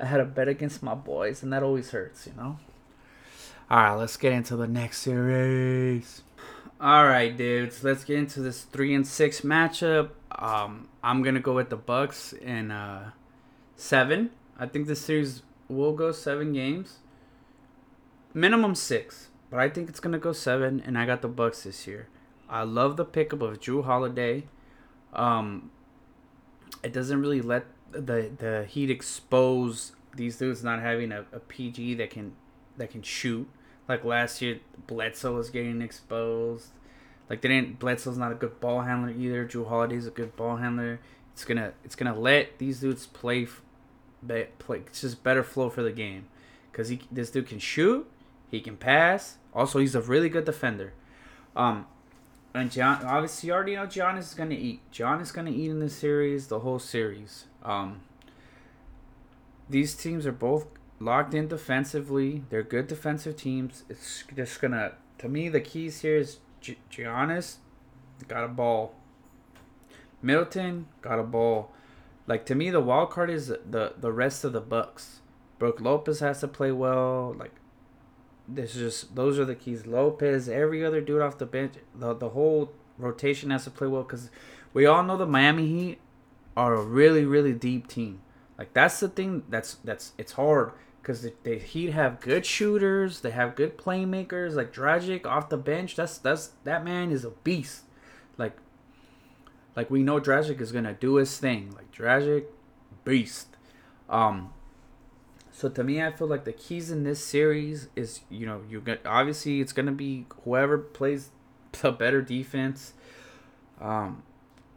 I 0.00 0.06
had 0.06 0.18
a 0.18 0.24
bet 0.24 0.48
against 0.48 0.82
my 0.82 0.96
boys, 0.96 1.44
and 1.44 1.52
that 1.52 1.62
always 1.62 1.92
hurts, 1.92 2.26
you 2.26 2.32
know. 2.36 2.58
All 3.70 3.78
right, 3.78 3.94
let's 3.94 4.16
get 4.16 4.32
into 4.32 4.56
the 4.56 4.66
next 4.66 5.02
series. 5.02 6.22
All 6.80 7.04
right, 7.04 7.36
dudes, 7.36 7.84
let's 7.84 8.02
get 8.02 8.18
into 8.18 8.40
this 8.40 8.62
three 8.62 8.96
and 8.96 9.06
six 9.06 9.42
matchup. 9.42 10.08
Um, 10.32 10.88
I'm 11.04 11.22
gonna 11.22 11.38
go 11.38 11.54
with 11.54 11.70
the 11.70 11.76
Bucks 11.76 12.34
and 12.44 12.72
uh, 12.72 12.98
seven. 13.76 14.30
I 14.58 14.66
think 14.66 14.86
this 14.86 15.00
series 15.00 15.42
will 15.68 15.92
go 15.92 16.12
seven 16.12 16.52
games, 16.52 16.98
minimum 18.32 18.74
six 18.74 19.28
but 19.54 19.60
I 19.60 19.68
think 19.68 19.88
it's 19.88 20.00
gonna 20.00 20.18
go 20.18 20.32
seven, 20.32 20.82
and 20.84 20.98
I 20.98 21.06
got 21.06 21.22
the 21.22 21.28
Bucks 21.28 21.62
this 21.62 21.86
year. 21.86 22.08
I 22.48 22.64
love 22.64 22.96
the 22.96 23.04
pickup 23.04 23.40
of 23.40 23.60
Jrue 23.60 23.84
Holiday. 23.84 24.48
Um, 25.12 25.70
it 26.82 26.92
doesn't 26.92 27.20
really 27.20 27.40
let 27.40 27.66
the 27.92 28.32
the 28.36 28.66
Heat 28.68 28.90
expose 28.90 29.92
these 30.16 30.38
dudes 30.38 30.64
not 30.64 30.80
having 30.80 31.12
a, 31.12 31.26
a 31.32 31.38
PG 31.38 31.94
that 31.94 32.10
can 32.10 32.32
that 32.78 32.90
can 32.90 33.02
shoot. 33.02 33.48
Like 33.88 34.04
last 34.04 34.42
year, 34.42 34.58
Bledsoe 34.88 35.36
was 35.36 35.50
getting 35.50 35.80
exposed. 35.80 36.70
Like 37.30 37.40
they 37.40 37.50
didn't. 37.50 37.78
Bledsoe's 37.78 38.18
not 38.18 38.32
a 38.32 38.34
good 38.34 38.58
ball 38.58 38.80
handler 38.80 39.10
either. 39.10 39.46
Jrue 39.46 39.68
Holiday's 39.68 40.08
a 40.08 40.10
good 40.10 40.34
ball 40.34 40.56
handler. 40.56 40.98
It's 41.34 41.44
gonna 41.44 41.72
it's 41.84 41.94
gonna 41.94 42.18
let 42.18 42.58
these 42.58 42.80
dudes 42.80 43.06
play, 43.06 43.46
play. 44.26 44.78
It's 44.78 45.02
just 45.02 45.22
better 45.22 45.42
flow 45.44 45.68
for 45.68 45.82
the 45.82 45.92
game, 45.92 46.26
cause 46.72 46.88
he 46.88 47.02
this 47.12 47.30
dude 47.30 47.48
can 47.48 47.58
shoot, 47.58 48.08
he 48.50 48.60
can 48.60 48.76
pass, 48.76 49.36
also, 49.54 49.78
he's 49.78 49.94
a 49.94 50.00
really 50.00 50.28
good 50.28 50.44
defender. 50.44 50.92
Um, 51.54 51.86
and 52.52 52.70
John, 52.70 53.04
obviously, 53.04 53.48
you 53.48 53.52
already 53.54 53.76
know 53.76 53.86
John 53.86 54.18
is 54.18 54.34
to 54.50 54.56
eat. 54.56 54.80
John 54.90 55.20
is 55.20 55.30
to 55.46 55.52
eat 55.52 55.70
in 55.70 55.78
this 55.78 55.96
series, 55.96 56.48
the 56.48 56.60
whole 56.60 56.80
series. 56.80 57.46
Um, 57.62 58.00
these 59.70 59.94
teams 59.94 60.26
are 60.26 60.32
both 60.32 60.66
locked 60.98 61.34
in 61.34 61.46
defensively. 61.46 62.42
They're 62.50 62.64
good 62.64 62.88
defensive 62.88 63.36
teams. 63.36 63.84
It's 63.88 64.24
just 64.34 64.60
going 64.60 64.72
to, 64.72 64.94
me, 65.28 65.48
the 65.48 65.60
keys 65.60 66.00
here 66.02 66.16
is 66.16 66.38
Giannis 66.60 67.56
got 68.26 68.44
a 68.44 68.48
ball. 68.48 68.94
Middleton 70.24 70.86
got 71.02 71.18
a 71.18 71.22
ball. 71.22 71.70
Like 72.26 72.46
to 72.46 72.54
me, 72.54 72.70
the 72.70 72.80
wild 72.80 73.10
card 73.10 73.30
is 73.30 73.48
the 73.48 73.94
the 73.98 74.12
rest 74.12 74.44
of 74.44 74.52
the 74.52 74.60
Bucks. 74.60 75.20
Brook 75.58 75.80
Lopez 75.80 76.20
has 76.20 76.40
to 76.40 76.48
play 76.48 76.72
well. 76.72 77.34
Like 77.38 77.52
this 78.48 78.74
is 78.74 78.92
just 78.92 79.14
those 79.14 79.38
are 79.38 79.44
the 79.44 79.54
keys. 79.54 79.86
Lopez, 79.86 80.48
every 80.48 80.84
other 80.84 81.00
dude 81.00 81.20
off 81.20 81.38
the 81.38 81.46
bench, 81.46 81.74
the 81.94 82.14
the 82.14 82.30
whole 82.30 82.72
rotation 82.96 83.50
has 83.50 83.64
to 83.64 83.70
play 83.70 83.86
well 83.86 84.02
because 84.02 84.30
we 84.72 84.86
all 84.86 85.02
know 85.02 85.16
the 85.16 85.26
Miami 85.26 85.66
Heat 85.66 85.98
are 86.56 86.74
a 86.74 86.82
really 86.82 87.24
really 87.24 87.52
deep 87.52 87.86
team. 87.86 88.22
Like 88.58 88.72
that's 88.72 89.00
the 89.00 89.08
thing 89.08 89.42
that's 89.50 89.74
that's 89.84 90.12
it's 90.16 90.32
hard 90.32 90.72
because 91.02 91.20
the, 91.20 91.34
the 91.42 91.58
Heat 91.58 91.90
have 91.90 92.20
good 92.20 92.46
shooters, 92.46 93.20
they 93.20 93.30
have 93.32 93.54
good 93.54 93.76
playmakers 93.76 94.54
like 94.54 94.72
Dragic 94.72 95.26
off 95.26 95.50
the 95.50 95.58
bench. 95.58 95.96
That's 95.96 96.16
that's 96.16 96.52
that 96.64 96.82
man 96.82 97.10
is 97.10 97.26
a 97.26 97.30
beast. 97.30 97.82
Like 98.38 98.56
like 99.76 99.90
we 99.90 100.02
know 100.02 100.20
Dragic 100.20 100.60
is 100.60 100.72
gonna 100.72 100.94
do 100.94 101.16
his 101.16 101.36
thing. 101.38 101.72
Like 101.74 101.92
Dragic, 101.92 102.44
beast. 103.04 103.48
Um, 104.08 104.52
so 105.50 105.68
to 105.68 105.84
me, 105.84 106.02
I 106.02 106.10
feel 106.10 106.26
like 106.26 106.44
the 106.44 106.52
keys 106.52 106.90
in 106.90 107.04
this 107.04 107.24
series 107.24 107.88
is 107.94 108.20
you 108.28 108.46
know 108.46 108.62
you 108.68 108.80
get 108.80 109.00
obviously 109.06 109.60
it's 109.60 109.72
gonna 109.72 109.92
be 109.92 110.26
whoever 110.44 110.78
plays 110.78 111.30
the 111.82 111.92
better 111.92 112.22
defense. 112.22 112.94
Um, 113.80 114.22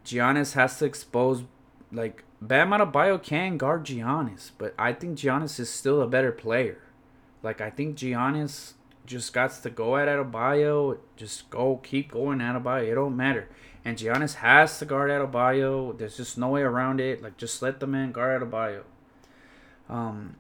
Giannis 0.06 0.54
has 0.54 0.78
to 0.80 0.86
expose 0.86 1.44
like 1.92 2.24
Bam 2.42 2.70
Adebayo 2.70 3.22
can 3.22 3.58
guard 3.58 3.86
Giannis, 3.86 4.52
but 4.58 4.74
I 4.78 4.94
think 4.94 5.18
Giannis 5.18 5.60
is 5.60 5.70
still 5.70 6.02
a 6.02 6.08
better 6.08 6.32
player. 6.32 6.80
Like 7.44 7.62
I 7.62 7.70
think 7.70 7.98
Giannis 7.98 8.74
just 9.08 9.34
got 9.34 9.52
to 9.52 9.70
go 9.70 9.98
at 9.98 10.08
Adebayo, 10.08 11.00
just 11.16 11.50
go 11.50 11.78
keep 11.78 12.12
going 12.12 12.40
Adebayo. 12.40 12.92
It 12.92 12.96
don't 12.96 13.16
matter. 13.16 13.50
And 13.84 13.98
Giannis 13.98 14.36
has 14.36 14.78
to 14.80 14.86
guard 14.86 15.10
Adebayo. 15.10 15.98
There's 15.98 16.18
just 16.18 16.38
no 16.38 16.50
way 16.50 16.62
around 16.62 17.00
it. 17.00 17.24
Like 17.24 17.38
just 17.38 17.62
let 17.62 17.80
the 17.80 17.88
man 17.88 18.12
guard 18.12 18.42
Adebayo. 18.42 18.84
Um, 19.90 20.36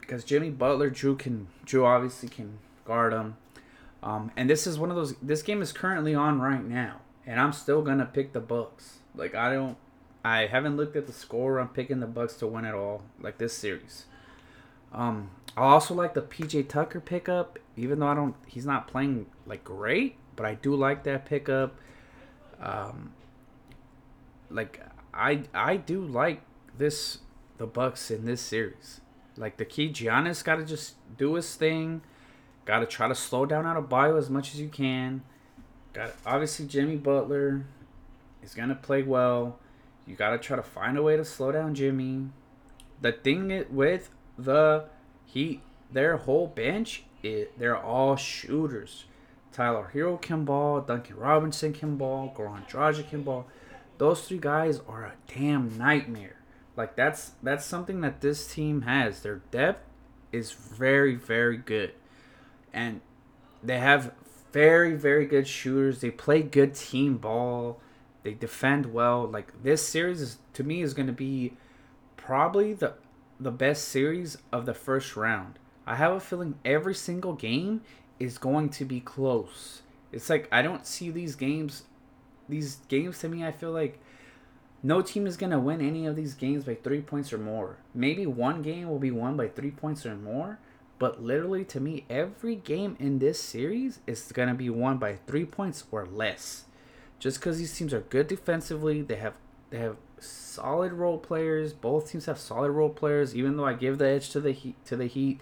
because 0.00 0.24
Jimmy 0.24 0.50
Butler, 0.50 0.90
Jrue 0.90 1.18
can, 1.18 1.48
Jrue 1.66 1.84
obviously 1.84 2.28
can 2.28 2.58
guard 2.84 3.12
him. 3.12 3.36
Um, 4.02 4.30
and 4.36 4.48
this 4.48 4.66
is 4.66 4.78
one 4.78 4.90
of 4.90 4.96
those. 4.96 5.14
This 5.16 5.42
game 5.42 5.60
is 5.60 5.72
currently 5.72 6.14
on 6.14 6.40
right 6.40 6.64
now, 6.64 7.00
and 7.26 7.40
I'm 7.40 7.52
still 7.52 7.82
gonna 7.82 8.06
pick 8.06 8.32
the 8.32 8.40
Bucks. 8.40 8.98
Like 9.16 9.34
I 9.34 9.52
don't, 9.52 9.76
I 10.24 10.46
haven't 10.46 10.76
looked 10.76 10.94
at 10.94 11.06
the 11.06 11.12
score. 11.12 11.58
I'm 11.58 11.68
picking 11.68 11.98
the 11.98 12.06
Bucks 12.06 12.34
to 12.34 12.46
win 12.46 12.64
it 12.64 12.74
all, 12.74 13.02
like 13.20 13.38
this 13.38 13.54
series. 13.54 14.04
Um, 14.92 15.30
I 15.56 15.62
also 15.62 15.94
like 15.94 16.14
the 16.14 16.22
PJ 16.22 16.68
Tucker 16.68 17.00
pickup, 17.00 17.58
even 17.76 17.98
though 17.98 18.08
I 18.08 18.14
don't. 18.14 18.34
He's 18.46 18.66
not 18.66 18.88
playing 18.88 19.26
like 19.46 19.64
great, 19.64 20.16
but 20.36 20.44
I 20.44 20.54
do 20.54 20.74
like 20.74 21.04
that 21.04 21.24
pickup. 21.24 21.74
Um, 22.60 23.12
like 24.50 24.80
I 25.14 25.44
I 25.54 25.76
do 25.76 26.04
like 26.04 26.42
this 26.76 27.18
the 27.56 27.66
Bucks 27.66 28.10
in 28.10 28.26
this 28.26 28.42
series. 28.42 29.00
Like 29.36 29.56
the 29.56 29.64
key, 29.64 29.90
Giannis 29.90 30.44
got 30.44 30.56
to 30.56 30.64
just 30.64 30.94
do 31.16 31.34
his 31.34 31.54
thing. 31.54 32.02
Got 32.66 32.80
to 32.80 32.86
try 32.86 33.08
to 33.08 33.14
slow 33.14 33.46
down 33.46 33.64
Adebayo 33.64 34.18
as 34.18 34.28
much 34.28 34.52
as 34.52 34.60
you 34.60 34.68
can. 34.68 35.22
Got 35.92 36.12
obviously 36.26 36.66
Jimmy 36.66 36.96
Butler 36.96 37.64
is 38.42 38.54
gonna 38.54 38.74
play 38.74 39.02
well. 39.02 39.58
You 40.06 40.16
got 40.16 40.30
to 40.30 40.38
try 40.38 40.56
to 40.56 40.62
find 40.62 40.96
a 40.96 41.02
way 41.02 41.16
to 41.16 41.24
slow 41.24 41.50
down 41.50 41.74
Jimmy. 41.74 42.28
The 43.00 43.12
thing 43.12 43.64
with 43.70 44.10
the 44.38 44.84
Heat, 45.26 45.60
their 45.92 46.16
whole 46.16 46.46
bench, 46.46 47.04
it, 47.22 47.58
they're 47.58 47.76
all 47.76 48.16
shooters. 48.16 49.04
Tyler 49.52 49.90
Herro 49.94 50.20
can 50.20 50.44
ball, 50.44 50.80
Duncan 50.80 51.16
Robinson 51.16 51.72
can 51.72 51.96
ball, 51.96 52.34
Goran 52.36 52.68
Dragic 52.68 53.10
can 53.10 53.22
ball. 53.22 53.46
Those 53.98 54.26
three 54.28 54.38
guys 54.38 54.80
are 54.86 55.04
a 55.04 55.14
damn 55.32 55.76
nightmare. 55.78 56.36
Like 56.76 56.94
that's 56.94 57.32
that's 57.42 57.64
something 57.64 58.02
that 58.02 58.20
this 58.20 58.46
team 58.46 58.82
has. 58.82 59.22
Their 59.22 59.36
depth 59.50 59.82
is 60.30 60.52
very 60.52 61.14
very 61.14 61.56
good, 61.56 61.92
and 62.72 63.00
they 63.62 63.78
have 63.78 64.12
very 64.52 64.92
very 64.92 65.24
good 65.24 65.48
shooters. 65.48 66.02
They 66.02 66.10
play 66.10 66.42
good 66.42 66.74
team 66.74 67.16
ball. 67.16 67.80
They 68.22 68.34
defend 68.34 68.92
well. 68.92 69.26
Like 69.26 69.62
this 69.62 69.88
series 69.88 70.20
is 70.20 70.36
to 70.52 70.64
me 70.64 70.82
is 70.82 70.92
going 70.92 71.06
to 71.06 71.14
be 71.14 71.54
probably 72.18 72.74
the 72.74 72.92
the 73.38 73.50
best 73.50 73.88
series 73.88 74.38
of 74.52 74.66
the 74.66 74.74
first 74.74 75.16
round. 75.16 75.58
I 75.86 75.96
have 75.96 76.12
a 76.12 76.20
feeling 76.20 76.58
every 76.64 76.94
single 76.94 77.34
game 77.34 77.82
is 78.18 78.38
going 78.38 78.70
to 78.70 78.84
be 78.84 79.00
close. 79.00 79.82
It's 80.12 80.30
like 80.30 80.48
I 80.50 80.62
don't 80.62 80.86
see 80.86 81.10
these 81.10 81.34
games 81.34 81.84
these 82.48 82.76
games 82.88 83.18
to 83.18 83.28
me 83.28 83.44
I 83.44 83.50
feel 83.50 83.72
like 83.72 84.00
no 84.82 85.02
team 85.02 85.26
is 85.26 85.36
going 85.36 85.50
to 85.50 85.58
win 85.58 85.80
any 85.80 86.06
of 86.06 86.16
these 86.16 86.34
games 86.34 86.64
by 86.64 86.74
three 86.74 87.00
points 87.00 87.32
or 87.32 87.38
more. 87.38 87.78
Maybe 87.94 88.26
one 88.26 88.62
game 88.62 88.88
will 88.88 88.98
be 88.98 89.10
won 89.10 89.36
by 89.36 89.48
three 89.48 89.70
points 89.70 90.06
or 90.06 90.14
more, 90.14 90.58
but 90.98 91.22
literally 91.22 91.64
to 91.66 91.80
me, 91.80 92.04
every 92.08 92.54
game 92.54 92.96
in 93.00 93.18
this 93.18 93.42
series 93.42 94.00
is 94.06 94.30
going 94.32 94.48
to 94.48 94.54
be 94.54 94.70
won 94.70 94.98
by 94.98 95.16
three 95.26 95.44
points 95.44 95.84
or 95.90 96.06
less. 96.06 96.66
Just 97.18 97.40
because 97.40 97.58
these 97.58 97.76
teams 97.76 97.92
are 97.92 98.00
good 98.00 98.28
defensively, 98.28 99.02
they 99.02 99.16
have 99.16 99.34
they 99.70 99.78
have 99.78 99.96
solid 100.18 100.92
role 100.92 101.18
players. 101.18 101.72
Both 101.72 102.10
teams 102.10 102.26
have 102.26 102.38
solid 102.38 102.70
role 102.70 102.90
players. 102.90 103.34
Even 103.34 103.56
though 103.56 103.66
I 103.66 103.74
give 103.74 103.98
the 103.98 104.06
edge 104.06 104.30
to 104.30 104.40
the 104.40 104.52
Heat, 104.52 104.76
to 104.86 104.96
the 104.96 105.06
Heat, 105.06 105.40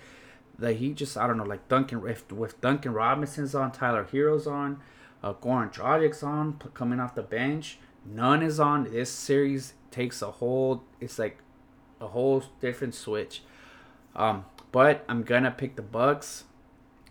the 0.58 0.72
Heat 0.72 0.96
just 0.96 1.16
I 1.16 1.26
don't 1.26 1.36
know 1.36 1.44
like 1.44 1.68
Duncan 1.68 2.06
if 2.06 2.30
with 2.30 2.60
Duncan 2.60 2.92
Robinson's 2.92 3.54
on, 3.54 3.72
Tyler 3.72 4.06
Herro's 4.10 4.46
on, 4.46 4.80
uh, 5.22 5.34
Goran 5.34 5.72
Dragic's 5.72 6.22
on 6.22 6.58
coming 6.74 7.00
off 7.00 7.14
the 7.14 7.22
bench. 7.22 7.78
Nunn 8.04 8.42
is 8.42 8.60
on. 8.60 8.84
This 8.84 9.10
series 9.10 9.74
takes 9.90 10.20
a 10.22 10.30
whole. 10.30 10.82
It's 11.00 11.18
like 11.18 11.38
a 12.00 12.08
whole 12.08 12.42
different 12.60 12.94
switch. 12.94 13.42
Um, 14.14 14.44
but 14.72 15.04
I'm 15.08 15.22
gonna 15.22 15.50
pick 15.50 15.76
the 15.76 15.82
Bucks 15.82 16.44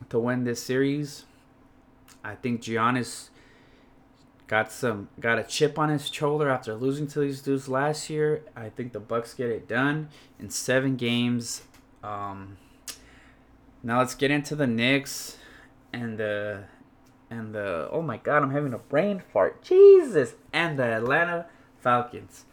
to 0.09 0.19
win 0.19 0.43
this 0.43 0.63
series. 0.63 1.25
I 2.23 2.35
think 2.35 2.61
Giannis 2.61 3.29
got 4.53 4.71
some 4.71 5.09
got 5.19 5.39
a 5.39 5.43
chip 5.43 5.79
on 5.79 5.89
his 5.89 6.09
shoulder 6.09 6.47
after 6.47 6.75
losing 6.75 7.07
to 7.07 7.21
these 7.21 7.41
dudes 7.41 7.67
last 7.67 8.07
year. 8.07 8.43
I 8.55 8.69
think 8.69 8.93
the 8.93 8.99
Bucks 8.99 9.33
get 9.33 9.49
it 9.49 9.67
done 9.67 10.09
in 10.39 10.51
seven 10.51 10.95
games. 10.95 11.63
Um, 12.03 12.57
now 13.81 13.97
let's 13.97 14.13
get 14.13 14.29
into 14.29 14.55
the 14.55 14.67
Knicks 14.67 15.37
and 15.91 16.19
the 16.19 16.65
and 17.31 17.55
the 17.55 17.89
oh 17.91 18.03
my 18.03 18.17
god, 18.17 18.43
I'm 18.43 18.51
having 18.51 18.75
a 18.75 18.77
brain 18.77 19.23
fart. 19.33 19.63
Jesus, 19.63 20.35
and 20.53 20.77
the 20.77 20.83
Atlanta 20.83 21.47
Falcons. 21.81 22.45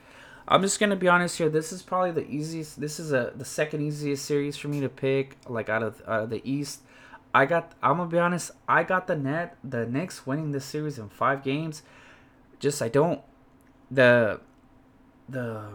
I'm 0.48 0.62
just 0.62 0.80
gonna 0.80 0.96
be 0.96 1.06
honest 1.06 1.36
here. 1.36 1.50
This 1.50 1.70
is 1.70 1.82
probably 1.82 2.12
the 2.12 2.26
easiest. 2.26 2.80
This 2.80 2.98
is 2.98 3.12
a 3.12 3.34
the 3.36 3.44
second 3.44 3.82
easiest 3.82 4.24
series 4.24 4.56
for 4.56 4.68
me 4.68 4.80
to 4.80 4.88
pick. 4.88 5.36
Like 5.50 5.68
out 5.68 5.82
of 5.82 6.00
out 6.08 6.22
of 6.22 6.30
the 6.30 6.40
East, 6.50 6.80
I 7.34 7.46
got. 7.46 7.72
I'm 7.82 7.98
gonna 7.98 8.10
be 8.10 8.18
honest. 8.18 8.50
I 8.68 8.82
got 8.82 9.06
the 9.06 9.16
net. 9.16 9.56
The 9.62 9.86
Knicks 9.86 10.26
winning 10.26 10.52
this 10.52 10.64
series 10.64 10.98
in 10.98 11.08
five 11.08 11.42
games. 11.42 11.82
Just 12.58 12.82
I 12.82 12.88
don't. 12.88 13.20
The. 13.90 14.40
The. 15.28 15.68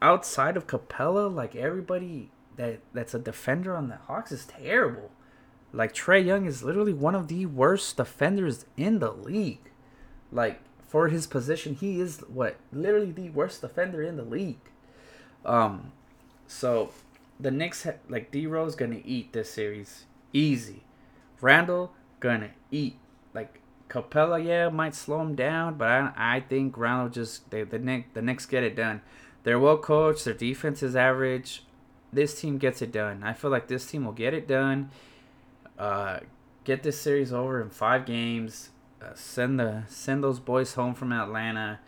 Outside 0.00 0.56
of 0.56 0.66
Capela, 0.66 1.32
like 1.32 1.54
everybody 1.54 2.30
that 2.56 2.80
that's 2.92 3.14
a 3.14 3.18
defender 3.18 3.76
on 3.76 3.88
the 3.88 3.96
Hawks 3.96 4.32
is 4.32 4.46
terrible. 4.46 5.10
Like 5.72 5.94
Trae 5.94 6.24
Young 6.24 6.44
is 6.44 6.62
literally 6.62 6.92
one 6.92 7.14
of 7.14 7.28
the 7.28 7.46
worst 7.46 7.96
defenders 7.96 8.66
in 8.76 8.98
the 8.98 9.12
league. 9.12 9.70
Like 10.30 10.60
for 10.86 11.08
his 11.08 11.26
position, 11.26 11.74
he 11.74 12.00
is 12.00 12.20
what 12.28 12.56
literally 12.72 13.12
the 13.12 13.30
worst 13.30 13.60
defender 13.60 14.02
in 14.02 14.16
the 14.16 14.24
league. 14.24 14.60
Um, 15.44 15.92
so 16.46 16.90
the 17.40 17.50
Knicks 17.50 17.84
ha- 17.84 17.92
like 18.08 18.30
D 18.30 18.46
Rose 18.46 18.74
gonna 18.74 19.00
eat 19.04 19.32
this 19.32 19.50
series 19.50 20.04
easy. 20.32 20.82
Randle 21.42 21.92
gonna 22.20 22.50
eat 22.70 22.96
like 23.34 23.60
Capela, 23.90 24.42
Yeah, 24.42 24.70
might 24.70 24.94
slow 24.94 25.20
him 25.20 25.34
down, 25.34 25.74
but 25.76 25.88
I 25.88 26.12
I 26.16 26.40
think 26.40 26.78
Randle 26.78 27.10
just 27.10 27.50
they, 27.50 27.62
the 27.64 27.78
Knicks 27.78 28.08
the 28.14 28.22
Knicks 28.22 28.46
get 28.46 28.62
it 28.62 28.74
done. 28.74 29.02
They're 29.42 29.58
well 29.58 29.76
coached. 29.76 30.24
Their 30.24 30.34
defense 30.34 30.82
is 30.82 30.96
average. 30.96 31.64
This 32.12 32.40
team 32.40 32.58
gets 32.58 32.80
it 32.80 32.92
done. 32.92 33.22
I 33.22 33.32
feel 33.34 33.50
like 33.50 33.68
this 33.68 33.90
team 33.90 34.04
will 34.04 34.12
get 34.12 34.32
it 34.32 34.46
done. 34.46 34.90
Uh, 35.78 36.20
get 36.64 36.82
this 36.82 37.00
series 37.00 37.32
over 37.32 37.60
in 37.60 37.70
five 37.70 38.06
games. 38.06 38.70
Uh, 39.02 39.14
send 39.14 39.58
the 39.58 39.82
send 39.88 40.22
those 40.22 40.38
boys 40.38 40.74
home 40.74 40.94
from 40.94 41.12
Atlanta. 41.12 41.80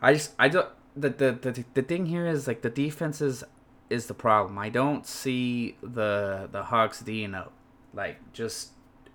I 0.00 0.14
just 0.14 0.34
I 0.38 0.48
don't 0.48 0.68
the, 0.96 1.10
the 1.10 1.32
the 1.32 1.64
the 1.74 1.82
thing 1.82 2.06
here 2.06 2.26
is 2.26 2.46
like 2.46 2.62
the 2.62 2.70
defense 2.70 3.20
is 3.20 3.42
is 3.90 4.06
the 4.06 4.14
problem. 4.14 4.58
I 4.58 4.68
don't 4.68 5.06
see 5.06 5.76
the 5.82 6.48
the 6.50 6.64
Hawks 6.64 7.00
D'ing 7.00 7.34
up. 7.34 7.52
Like 7.92 8.32
just 8.32 8.70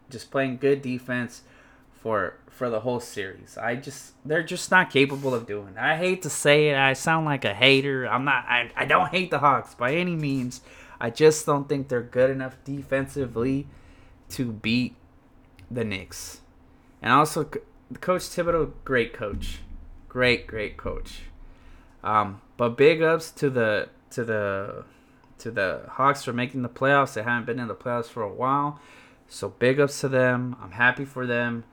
just 0.09 0.31
playing 0.31 0.57
good 0.57 0.81
defense 0.81 1.43
for 1.91 2.35
for 2.49 2.69
the 2.69 2.81
whole 2.81 2.99
series. 2.99 3.57
I 3.57 3.75
just 3.75 4.13
they're 4.25 4.43
just 4.43 4.71
not 4.71 4.89
capable 4.89 5.33
of 5.33 5.45
doing. 5.45 5.77
I 5.77 5.97
hate 5.97 6.21
to 6.23 6.29
say 6.29 6.69
it. 6.69 6.77
I 6.77 6.93
sound 6.93 7.25
like 7.25 7.45
a 7.45 7.53
hater. 7.53 8.05
I'm 8.05 8.25
not 8.25 8.45
I, 8.47 8.71
I 8.75 8.85
don't 8.85 9.09
hate 9.09 9.31
the 9.31 9.39
Hawks 9.39 9.75
by 9.75 9.93
any 9.95 10.15
means. 10.15 10.61
I 10.99 11.09
just 11.09 11.45
don't 11.45 11.69
think 11.69 11.87
they're 11.87 12.01
good 12.01 12.29
enough 12.29 12.57
defensively 12.65 13.67
to 14.29 14.51
beat 14.51 14.95
the 15.71 15.83
Knicks. 15.83 16.41
And 17.01 17.13
also 17.13 17.49
Coach 18.01 18.23
Thibodeau, 18.23 18.73
great 18.83 19.13
coach. 19.13 19.59
Great, 20.07 20.47
great 20.47 20.75
coach. 20.75 21.21
Um, 22.03 22.41
but 22.57 22.77
big 22.77 23.01
ups 23.01 23.31
to 23.31 23.49
the 23.49 23.89
to 24.11 24.23
the 24.23 24.83
to 25.39 25.51
the 25.51 25.83
Hawks 25.91 26.23
for 26.23 26.33
making 26.33 26.61
the 26.61 26.69
playoffs. 26.69 27.13
They 27.13 27.23
haven't 27.23 27.45
been 27.45 27.59
in 27.59 27.67
the 27.67 27.75
playoffs 27.75 28.07
for 28.07 28.23
a 28.23 28.31
while. 28.31 28.79
So 29.29 29.49
big 29.49 29.79
ups 29.79 30.01
to 30.01 30.09
them. 30.09 30.55
I'm 30.61 30.71
happy 30.71 31.05
for 31.05 31.25
them. 31.25 31.63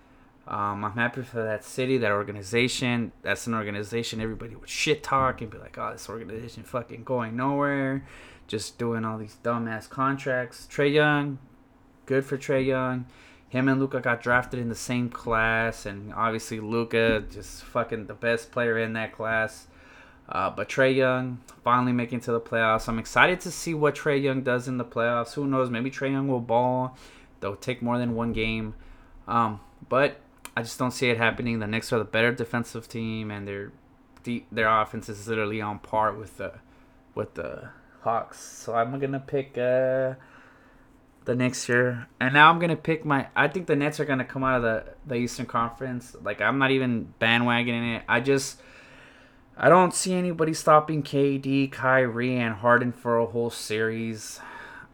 Um, 0.47 0.85
I'm 0.85 0.93
happy 0.93 1.23
for 1.23 1.43
that 1.43 1.65
city, 1.65 1.99
that 1.99 2.13
organization. 2.13 3.11
That's 3.23 3.47
an 3.49 3.55
organization 3.55 4.21
everybody 4.21 4.55
would 4.55 4.69
shit 4.69 5.03
talk 5.03 5.41
and 5.41 5.51
be 5.51 5.59
like, 5.59 5.77
oh, 5.77 5.91
this 5.91 6.09
organization 6.09 6.63
fucking 6.63 7.03
going 7.03 7.35
nowhere. 7.35 8.05
Just 8.47 8.79
doing 8.79 9.05
all 9.05 9.19
these 9.19 9.39
dumbass 9.43 9.89
contracts. 9.89 10.69
Trae 10.71 10.93
Young, 10.93 11.39
good 12.05 12.25
for 12.25 12.39
Trae 12.39 12.65
Young. 12.65 13.07
Him 13.49 13.69
and 13.69 13.81
Luka 13.81 14.01
got 14.01 14.23
drafted 14.23 14.61
in 14.61 14.69
the 14.69 14.75
same 14.75 15.09
class, 15.09 15.87
and 15.87 16.13
obviously 16.15 16.61
Luka 16.61 17.25
just 17.33 17.65
fucking 17.65 18.07
the 18.07 18.15
best 18.15 18.53
player 18.53 18.79
in 18.79 18.93
that 18.93 19.13
class. 19.13 19.67
Uh, 20.29 20.51
but 20.51 20.69
Trae 20.69 20.95
Young 20.95 21.41
finally 21.65 21.93
making 21.93 22.21
to 22.21 22.33
the 22.33 22.41
playoffs. 22.41 22.89
I'm 22.89 22.99
excited 22.99 23.41
to 23.41 23.51
see 23.51 23.75
what 23.75 23.97
Trae 23.97 24.23
Young 24.23 24.43
does 24.43 24.69
in 24.69 24.77
the 24.77 24.85
playoffs. 24.85 25.35
Who 25.35 25.47
knows? 25.47 25.71
Maybe 25.71 25.91
Trae 25.91 26.11
Young 26.11 26.29
will 26.29 26.41
ball. 26.41 26.97
They'll 27.47 27.55
take 27.55 27.81
more 27.81 27.97
than 27.97 28.17
one 28.17 28.33
game. 28.33 28.75
Um, 29.29 29.61
but 29.89 30.17
I 30.57 30.63
just 30.63 30.81
don't 30.81 30.91
see 30.91 31.11
it 31.11 31.17
happening. 31.17 31.61
The 31.61 31.69
Knicks 31.69 31.93
are 31.93 31.99
the 32.01 32.05
better 32.05 32.33
defensive 32.33 32.89
team, 32.89 33.31
and 33.31 33.47
their 33.47 33.71
their 34.51 34.69
offense 34.69 35.09
is 35.09 35.29
literally 35.29 35.61
on 35.61 35.79
par 35.79 36.13
with 36.13 36.39
the 36.39 36.55
with 37.15 37.35
the 37.35 37.69
Hawks. 38.01 38.41
So 38.41 38.75
I'm 38.75 38.99
gonna 38.99 39.21
pick 39.21 39.57
uh, 39.57 40.15
the 41.25 41.37
Knicks 41.37 41.69
year, 41.69 42.09
and 42.19 42.35
now 42.35 42.51
I'm 42.51 42.59
gonna 42.59 42.75
pick 42.75 43.05
my. 43.05 43.29
I 43.37 43.47
think 43.47 43.69
the 43.69 43.77
Nets 43.77 44.01
are 44.01 44.05
gonna 44.05 44.25
come 44.25 44.43
out 44.43 44.57
of 44.57 44.63
the 44.63 44.95
the 45.07 45.15
Eastern 45.15 45.47
Conference. 45.47 46.17
Like 46.21 46.41
I'm 46.41 46.59
not 46.59 46.73
even 46.73 47.15
bandwagoning 47.21 47.99
it. 47.99 48.03
I 48.09 48.19
just 48.19 48.61
I 49.57 49.69
don't 49.69 49.95
see 49.95 50.15
anybody 50.15 50.53
stopping 50.53 51.05
KD, 51.05 51.71
Kyrie, 51.71 52.39
and 52.39 52.57
Harden 52.57 52.91
for 52.91 53.19
a 53.19 53.27
whole 53.27 53.51
series. 53.51 54.41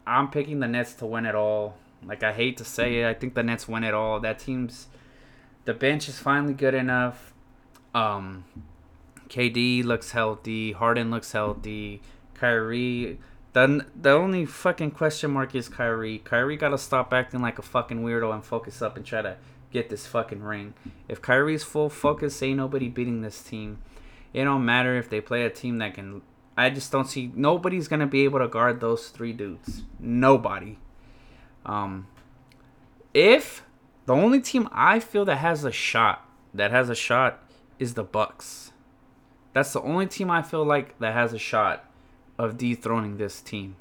I'm 0.07 0.31
picking 0.31 0.61
the 0.61 0.69
Nets 0.69 0.93
to 0.97 1.07
win 1.07 1.25
it 1.25 1.35
all. 1.35 1.79
Like 2.07 2.23
I 2.23 2.33
hate 2.33 2.57
to 2.59 2.65
say 2.65 3.01
it, 3.01 3.09
I 3.09 3.15
think 3.15 3.35
the 3.35 3.43
Nets 3.43 3.69
win 3.69 3.85
it 3.85 3.95
all. 3.95 4.21
That 4.21 4.39
team's 4.39 4.89
the 5.65 5.75
bench 5.75 6.09
is 6.09 6.19
finally 6.19 6.55
good 6.55 6.75
enough. 6.75 7.33
Um, 7.95 8.45
KD 9.29 9.85
looks 9.85 10.11
healthy. 10.13 10.73
Harden 10.73 11.11
looks 11.11 11.33
healthy. 11.33 12.03
Kyrie. 12.35 13.19
The, 13.53 13.87
the 13.95 14.11
only 14.11 14.47
fucking 14.47 14.93
question 14.93 15.31
mark 15.31 15.55
is 15.55 15.69
Kyrie. 15.69 16.19
Kyrie 16.19 16.57
gotta 16.57 16.79
stop 16.79 17.13
acting 17.13 17.41
like 17.41 17.59
a 17.59 17.63
fucking 17.63 18.03
weirdo 18.03 18.33
and 18.33 18.45
focus 18.45 18.81
up 18.81 18.97
and 18.97 19.05
try 19.05 19.23
to 19.23 19.37
get 19.71 19.89
this 19.89 20.07
fucking 20.07 20.43
ring. 20.43 20.75
If 21.09 21.21
Kyrie's 21.23 21.63
full 21.63 21.89
focus, 21.89 22.43
ain't 22.43 22.59
nobody 22.59 22.89
beating 22.89 23.23
this 23.23 23.43
team. 23.43 23.79
It 24.33 24.45
don't 24.45 24.65
matter 24.65 24.97
if 24.97 25.09
they 25.11 25.21
play 25.21 25.45
a 25.45 25.51
team 25.51 25.79
that 25.79 25.95
can. 25.95 26.23
I 26.57 26.71
just 26.71 26.93
don't 26.93 27.09
see 27.09 27.31
nobody's 27.35 27.89
gonna 27.89 28.07
be 28.07 28.25
able 28.25 28.39
to 28.39 28.49
guard 28.49 28.81
those 28.81 29.09
three 29.09 29.33
dudes. 29.33 29.83
Nobody. 29.99 30.79
Um, 31.65 32.07
if 33.15 33.65
the 34.07 34.15
only 34.15 34.41
team 34.41 34.69
I 34.73 35.01
feel 35.01 35.25
that 35.27 35.37
has 35.37 35.65
a 35.65 35.73
shot, 35.73 36.29
that 36.55 36.71
has 36.71 36.89
a 36.89 36.95
shot, 36.95 37.39
is 37.79 37.95
the 37.95 38.05
Bucks. 38.05 38.73
That's 39.53 39.73
the 39.73 39.83
only 39.83 40.07
team 40.07 40.31
I 40.31 40.43
feel 40.43 40.65
like 40.65 40.99
that 40.99 41.15
has 41.15 41.33
a 41.33 41.39
shot 41.39 41.85
of 42.39 42.57
dethroning 42.57 43.19
this 43.19 43.41
team, 43.41 43.77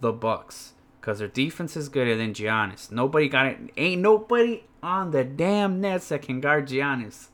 the 0.00 0.12
Bucks, 0.12 0.72
because 1.00 1.18
their 1.18 1.28
defense 1.28 1.76
is 1.76 1.88
good. 1.88 2.08
And 2.08 2.20
then 2.20 2.34
Giannis, 2.34 2.90
nobody 2.90 3.28
got 3.28 3.46
it. 3.46 3.58
Ain't 3.76 4.00
nobody 4.00 4.64
on 4.82 5.10
the 5.10 5.24
damn 5.24 5.80
Nets 5.80 6.08
that 6.08 6.22
can 6.22 6.40
guard 6.40 6.68
Giannis. 6.68 7.28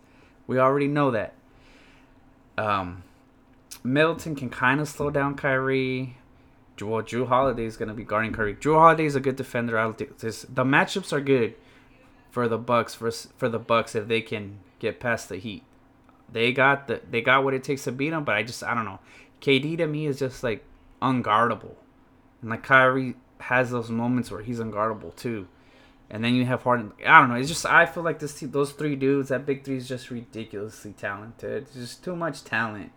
We 0.46 0.58
already 0.58 0.88
know 0.88 1.10
that. 1.12 1.34
Um, 2.56 3.04
Middleton 3.84 4.34
can 4.34 4.50
kind 4.50 4.80
of 4.80 4.88
slow 4.88 5.10
down 5.10 5.36
Kyrie. 5.36 6.16
Well, 6.82 7.02
Jrue 7.02 7.26
Holiday 7.26 7.64
is 7.64 7.76
going 7.76 7.88
to 7.88 7.94
be 7.94 8.04
guarding 8.04 8.32
Kyrie. 8.32 8.54
Jrue 8.54 8.74
Holiday 8.78 9.06
is 9.06 9.16
a 9.16 9.20
good 9.20 9.36
defender. 9.36 9.78
I 9.78 9.84
don't 9.84 10.18
this, 10.18 10.42
the 10.42 10.64
matchups 10.64 11.12
are 11.12 11.20
good 11.20 11.54
for 12.30 12.48
the 12.48 12.58
Bucks 12.58 12.94
for 12.94 13.10
for 13.10 13.48
the 13.48 13.58
Bucks 13.58 13.94
if 13.94 14.08
they 14.08 14.20
can 14.20 14.60
get 14.78 15.00
past 15.00 15.28
the 15.28 15.36
Heat. 15.36 15.64
They 16.30 16.52
got 16.52 16.88
the 16.88 17.00
they 17.10 17.20
got 17.20 17.44
what 17.44 17.54
it 17.54 17.64
takes 17.64 17.84
to 17.84 17.92
beat 17.92 18.10
them, 18.10 18.24
but 18.24 18.36
I 18.36 18.42
just 18.42 18.62
I 18.62 18.74
don't 18.74 18.84
know. 18.84 19.00
KD 19.40 19.78
to 19.78 19.86
me 19.86 20.06
is 20.06 20.18
just 20.18 20.42
like 20.42 20.64
unguardable, 21.00 21.74
and 22.42 22.50
like 22.50 22.62
Kyrie 22.62 23.14
has 23.40 23.70
those 23.70 23.90
moments 23.90 24.30
where 24.30 24.42
he's 24.42 24.60
unguardable 24.60 25.14
too. 25.16 25.48
And 26.10 26.24
then 26.24 26.34
you 26.34 26.46
have 26.46 26.62
Harden. 26.62 26.92
I 27.06 27.20
don't 27.20 27.28
know. 27.28 27.34
It's 27.34 27.48
just 27.48 27.66
I 27.66 27.86
feel 27.86 28.02
like 28.02 28.18
this 28.18 28.38
team, 28.38 28.50
those 28.50 28.72
three 28.72 28.96
dudes, 28.96 29.28
that 29.28 29.44
big 29.44 29.64
three 29.64 29.76
is 29.76 29.88
just 29.88 30.10
ridiculously 30.10 30.92
talented. 30.92 31.64
It's 31.64 31.74
just 31.74 32.04
too 32.04 32.16
much 32.16 32.44
talent. 32.44 32.92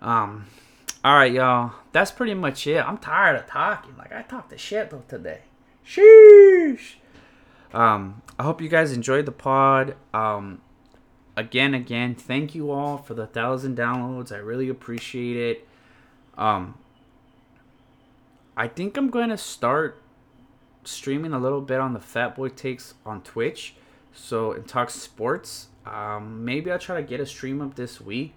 Um, 0.00 0.46
all 1.06 1.14
right, 1.14 1.32
y'all. 1.32 1.70
That's 1.92 2.10
pretty 2.10 2.34
much 2.34 2.66
it. 2.66 2.78
I'm 2.78 2.98
tired 2.98 3.36
of 3.36 3.46
talking. 3.46 3.96
Like 3.96 4.12
I 4.12 4.22
talked 4.22 4.50
to 4.50 4.58
shit 4.58 4.90
though 4.90 5.04
today. 5.06 5.42
Sheesh. 5.86 6.94
Um, 7.72 8.22
I 8.40 8.42
hope 8.42 8.60
you 8.60 8.68
guys 8.68 8.90
enjoyed 8.92 9.24
the 9.24 9.30
pod. 9.30 9.94
Um, 10.12 10.62
again, 11.36 11.74
again, 11.74 12.16
thank 12.16 12.56
you 12.56 12.72
all 12.72 12.98
for 12.98 13.14
the 13.14 13.28
thousand 13.28 13.76
downloads. 13.76 14.32
I 14.32 14.38
really 14.38 14.68
appreciate 14.68 15.36
it. 15.36 15.68
Um, 16.36 16.74
I 18.56 18.66
think 18.66 18.96
I'm 18.96 19.08
going 19.08 19.28
to 19.28 19.38
start 19.38 20.02
streaming 20.82 21.32
a 21.32 21.38
little 21.38 21.60
bit 21.60 21.78
on 21.78 21.92
the 21.94 22.00
Fat 22.00 22.34
Boy 22.34 22.48
Takes 22.48 22.94
on 23.04 23.22
Twitch. 23.22 23.76
So 24.12 24.50
in 24.50 24.64
talk 24.64 24.90
sports, 24.90 25.68
um, 25.86 26.44
maybe 26.44 26.72
I'll 26.72 26.80
try 26.80 26.96
to 26.96 27.06
get 27.06 27.20
a 27.20 27.26
stream 27.26 27.62
up 27.62 27.76
this 27.76 28.00
week. 28.00 28.34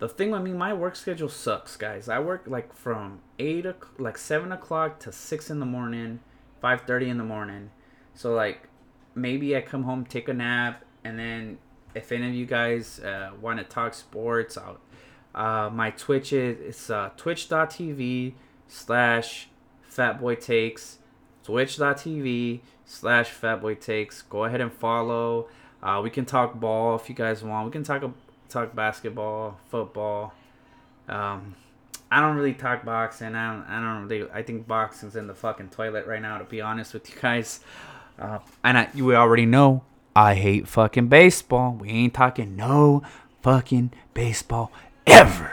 The 0.00 0.08
thing 0.08 0.30
with 0.30 0.40
me, 0.42 0.52
my 0.52 0.72
work 0.72 0.96
schedule 0.96 1.28
sucks, 1.28 1.76
guys. 1.76 2.08
I 2.08 2.20
work 2.20 2.44
like 2.46 2.74
from 2.74 3.20
eight, 3.38 3.66
like 3.98 4.16
seven 4.16 4.50
o'clock 4.50 4.98
to 5.00 5.12
six 5.12 5.50
in 5.50 5.60
the 5.60 5.66
morning, 5.66 6.20
five 6.62 6.80
thirty 6.82 7.10
in 7.10 7.18
the 7.18 7.24
morning. 7.24 7.70
So 8.14 8.32
like, 8.32 8.68
maybe 9.14 9.54
I 9.54 9.60
come 9.60 9.82
home, 9.82 10.06
take 10.06 10.28
a 10.28 10.34
nap, 10.34 10.86
and 11.04 11.18
then 11.18 11.58
if 11.94 12.12
any 12.12 12.26
of 12.28 12.34
you 12.34 12.46
guys 12.46 12.98
uh, 13.00 13.32
want 13.42 13.58
to 13.58 13.64
talk 13.64 13.92
sports, 13.92 14.56
I'll, 14.56 14.78
uh, 15.34 15.68
my 15.68 15.90
Twitch 15.90 16.32
is 16.32 16.58
it's 16.60 16.88
uh, 16.88 17.10
twitch.tv 17.18 18.32
slash 18.68 19.48
fatboy 19.92 20.40
takes 20.40 20.98
twitch.tv 21.42 22.60
slash 22.84 23.32
fatboy 23.32 23.80
takes 23.80 24.22
go 24.22 24.44
ahead 24.44 24.60
and 24.60 24.72
follow 24.72 25.48
uh, 25.82 26.00
we 26.02 26.08
can 26.08 26.24
talk 26.24 26.60
ball 26.60 26.94
if 26.94 27.08
you 27.08 27.14
guys 27.14 27.42
want 27.42 27.66
we 27.66 27.72
can 27.72 27.82
talk 27.82 28.04
talk 28.50 28.74
basketball 28.74 29.58
football 29.68 30.34
um, 31.08 31.56
I 32.10 32.20
don't 32.20 32.36
really 32.36 32.54
talk 32.54 32.84
boxing. 32.84 33.34
I 33.34 33.52
don't. 33.52 33.66
I 33.68 33.80
don't 33.80 34.08
really. 34.08 34.30
I 34.32 34.42
think 34.42 34.66
boxing's 34.66 35.16
in 35.16 35.26
the 35.26 35.34
fucking 35.34 35.68
toilet 35.68 36.06
right 36.06 36.22
now. 36.22 36.38
To 36.38 36.44
be 36.44 36.60
honest 36.60 36.94
with 36.94 37.08
you 37.08 37.16
guys, 37.20 37.60
uh, 38.18 38.38
and 38.64 38.78
I, 38.78 38.88
you 38.94 39.14
already 39.14 39.46
know 39.46 39.82
I 40.14 40.34
hate 40.34 40.66
fucking 40.66 41.08
baseball. 41.08 41.74
We 41.74 41.90
ain't 41.90 42.14
talking 42.14 42.56
no 42.56 43.02
fucking 43.42 43.92
baseball 44.12 44.72
ever, 45.06 45.52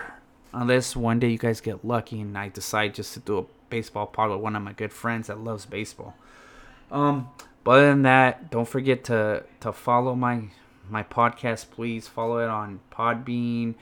unless 0.54 0.96
one 0.96 1.20
day 1.20 1.30
you 1.30 1.38
guys 1.38 1.62
get 1.62 1.86
lucky 1.86 2.22
and 2.22 2.36
I 2.38 2.50
decide 2.50 2.96
just 2.96 3.14
to 3.14 3.20
do 3.20 3.38
a 3.40 3.46
baseball 3.70 4.08
pod 4.08 4.32
with 4.32 4.40
one 4.40 4.56
of 4.56 4.64
my 4.64 4.74
good 4.74 4.94
friends 4.94 5.28
that 5.28 5.40
loves 5.40 5.66
baseball. 5.66 6.16
Um, 6.92 7.30
but 7.64 7.72
other 7.72 7.90
than 7.90 8.02
that, 8.04 8.50
don't 8.50 8.68
forget 8.68 9.04
to 9.06 9.44
to 9.60 9.72
follow 9.72 10.16
my 10.16 10.46
my 10.90 11.04
podcast. 11.04 11.72
Please 11.72 12.08
follow 12.08 12.40
it 12.40 12.50
on 12.50 12.80
Podbean, 12.92 13.76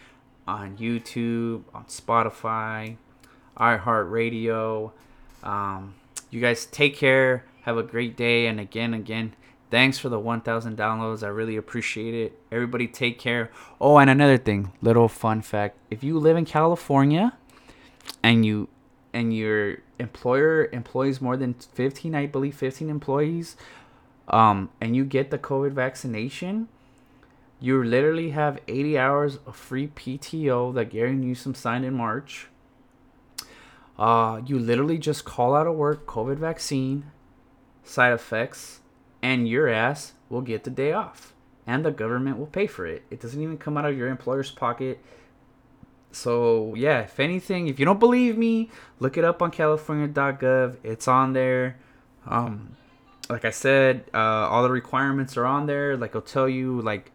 on 0.48 0.78
YouTube, 0.78 1.64
on 1.74 1.86
Spotify, 1.86 2.98
iHeartRadio. 3.58 4.92
Um, 5.44 5.96
you 6.30 6.42
guys 6.42 6.66
take 6.66 6.96
care. 6.96 7.46
Have 7.64 7.78
a 7.78 7.84
great 7.84 8.16
day. 8.16 8.48
And 8.48 8.60
again, 8.60 8.94
again, 8.94 9.34
thanks 9.72 9.98
for 9.98 10.10
the 10.10 10.20
1,000 10.20 10.78
downloads. 10.78 11.24
I 11.24 11.28
really 11.28 11.56
appreciate 11.56 12.14
it. 12.14 12.40
Everybody 12.52 12.88
take 12.88 13.20
care. 13.20 13.52
Oh, 13.80 13.98
and 13.98 14.10
another 14.10 14.38
thing, 14.38 14.72
little 14.82 15.08
fun 15.08 15.42
fact. 15.42 15.78
If 15.90 16.04
you 16.04 16.20
live 16.20 16.38
in 16.38 16.46
California 16.46 17.34
and 18.22 18.46
you 18.46 18.70
and 19.14 19.34
your 19.34 19.78
employer 19.98 20.68
employs 20.74 21.22
more 21.22 21.38
than 21.38 21.54
15, 21.54 22.14
I 22.14 22.26
believe 22.26 22.56
15 22.56 22.90
employees, 22.90 23.56
um, 24.28 24.70
and 24.82 24.96
you 24.96 25.06
get 25.06 25.32
the 25.32 25.38
COVID 25.38 25.72
vaccination, 25.72 26.68
you 27.66 27.84
literally 27.84 28.30
have 28.30 28.60
80 28.68 28.96
hours 28.96 29.40
of 29.48 29.56
free 29.56 29.88
PTO 29.88 30.72
that 30.76 30.92
Gary 30.92 31.14
Newsom 31.14 31.56
signed 31.56 31.84
in 31.84 31.96
March. 31.96 32.48
Uh, 33.98 34.40
you 34.46 34.60
literally 34.60 35.00
just 35.00 35.26
call 35.26 35.56
out 35.56 35.66
of 35.66 35.74
work 35.74 36.06
COVID 36.06 36.38
vaccine, 36.38 37.12
side 37.84 38.14
effects, 38.14 38.82
and 39.24 39.50
your 39.50 39.68
ass 39.68 40.14
will 40.30 40.42
get 40.42 40.64
the 40.64 40.70
day 40.70 40.94
off. 40.94 41.34
And 41.66 41.84
the 41.84 41.90
government 41.90 42.38
will 42.38 42.46
pay 42.46 42.68
for 42.68 42.86
it. 42.86 43.02
It 43.10 43.20
doesn't 43.20 43.42
even 43.42 43.58
come 43.58 43.78
out 43.78 43.86
of 43.86 43.98
your 43.98 44.10
employer's 44.10 44.52
pocket. 44.52 45.04
So, 46.12 46.76
yeah, 46.76 47.00
if 47.00 47.20
anything, 47.20 47.68
if 47.68 47.80
you 47.80 47.86
don't 47.86 48.00
believe 48.00 48.38
me, 48.38 48.70
look 49.00 49.18
it 49.18 49.26
up 49.26 49.42
on 49.42 49.50
california.gov. 49.50 50.78
It's 50.84 51.08
on 51.08 51.34
there. 51.34 51.78
Um, 52.28 52.78
like 53.28 53.44
I 53.44 53.50
said, 53.50 54.06
uh, 54.14 54.18
all 54.20 54.62
the 54.62 54.70
requirements 54.70 55.36
are 55.36 55.48
on 55.48 55.66
there. 55.66 55.98
Like, 55.98 56.16
I'll 56.16 56.22
tell 56.22 56.48
you, 56.48 56.80
like, 56.82 57.12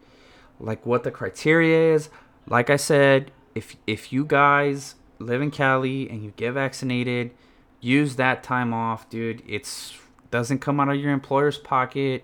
like 0.61 0.85
what 0.85 1.03
the 1.03 1.11
criteria 1.11 1.93
is. 1.95 2.09
Like 2.47 2.69
I 2.69 2.75
said, 2.77 3.31
if 3.55 3.75
if 3.87 4.13
you 4.13 4.25
guys 4.25 4.95
live 5.19 5.41
in 5.41 5.51
Cali 5.51 6.09
and 6.09 6.23
you 6.23 6.33
get 6.35 6.53
vaccinated, 6.53 7.31
use 7.79 8.15
that 8.15 8.43
time 8.43 8.73
off, 8.73 9.09
dude. 9.09 9.43
It's 9.47 9.97
doesn't 10.29 10.59
come 10.59 10.79
out 10.79 10.89
of 10.89 10.95
your 10.95 11.11
employer's 11.11 11.57
pocket. 11.57 12.23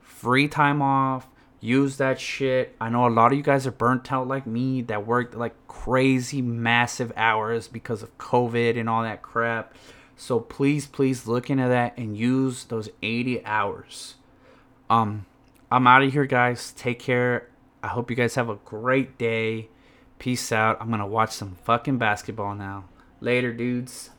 Free 0.00 0.48
time 0.48 0.82
off. 0.82 1.28
Use 1.60 1.96
that 1.96 2.20
shit. 2.20 2.74
I 2.80 2.88
know 2.88 3.06
a 3.06 3.08
lot 3.08 3.32
of 3.32 3.38
you 3.38 3.44
guys 3.44 3.66
are 3.66 3.72
burnt 3.72 4.12
out 4.12 4.28
like 4.28 4.46
me 4.46 4.82
that 4.82 5.06
worked 5.06 5.34
like 5.34 5.54
crazy 5.68 6.42
massive 6.42 7.12
hours 7.16 7.68
because 7.68 8.02
of 8.02 8.16
COVID 8.18 8.78
and 8.78 8.88
all 8.88 9.02
that 9.02 9.22
crap. 9.22 9.74
So 10.16 10.40
please, 10.40 10.86
please 10.86 11.26
look 11.26 11.50
into 11.50 11.68
that 11.68 11.96
and 11.96 12.16
use 12.16 12.64
those 12.64 12.88
80 13.02 13.44
hours. 13.44 14.14
Um, 14.88 15.26
I'm 15.70 15.86
out 15.86 16.02
of 16.02 16.12
here, 16.12 16.26
guys. 16.26 16.72
Take 16.72 16.98
care. 16.98 17.48
I 17.86 17.90
hope 17.90 18.10
you 18.10 18.16
guys 18.16 18.34
have 18.34 18.48
a 18.48 18.56
great 18.64 19.16
day. 19.16 19.68
Peace 20.18 20.50
out. 20.50 20.76
I'm 20.80 20.90
gonna 20.90 21.06
watch 21.06 21.30
some 21.30 21.54
fucking 21.62 21.98
basketball 21.98 22.56
now. 22.56 22.86
Later, 23.20 23.52
dudes. 23.52 24.10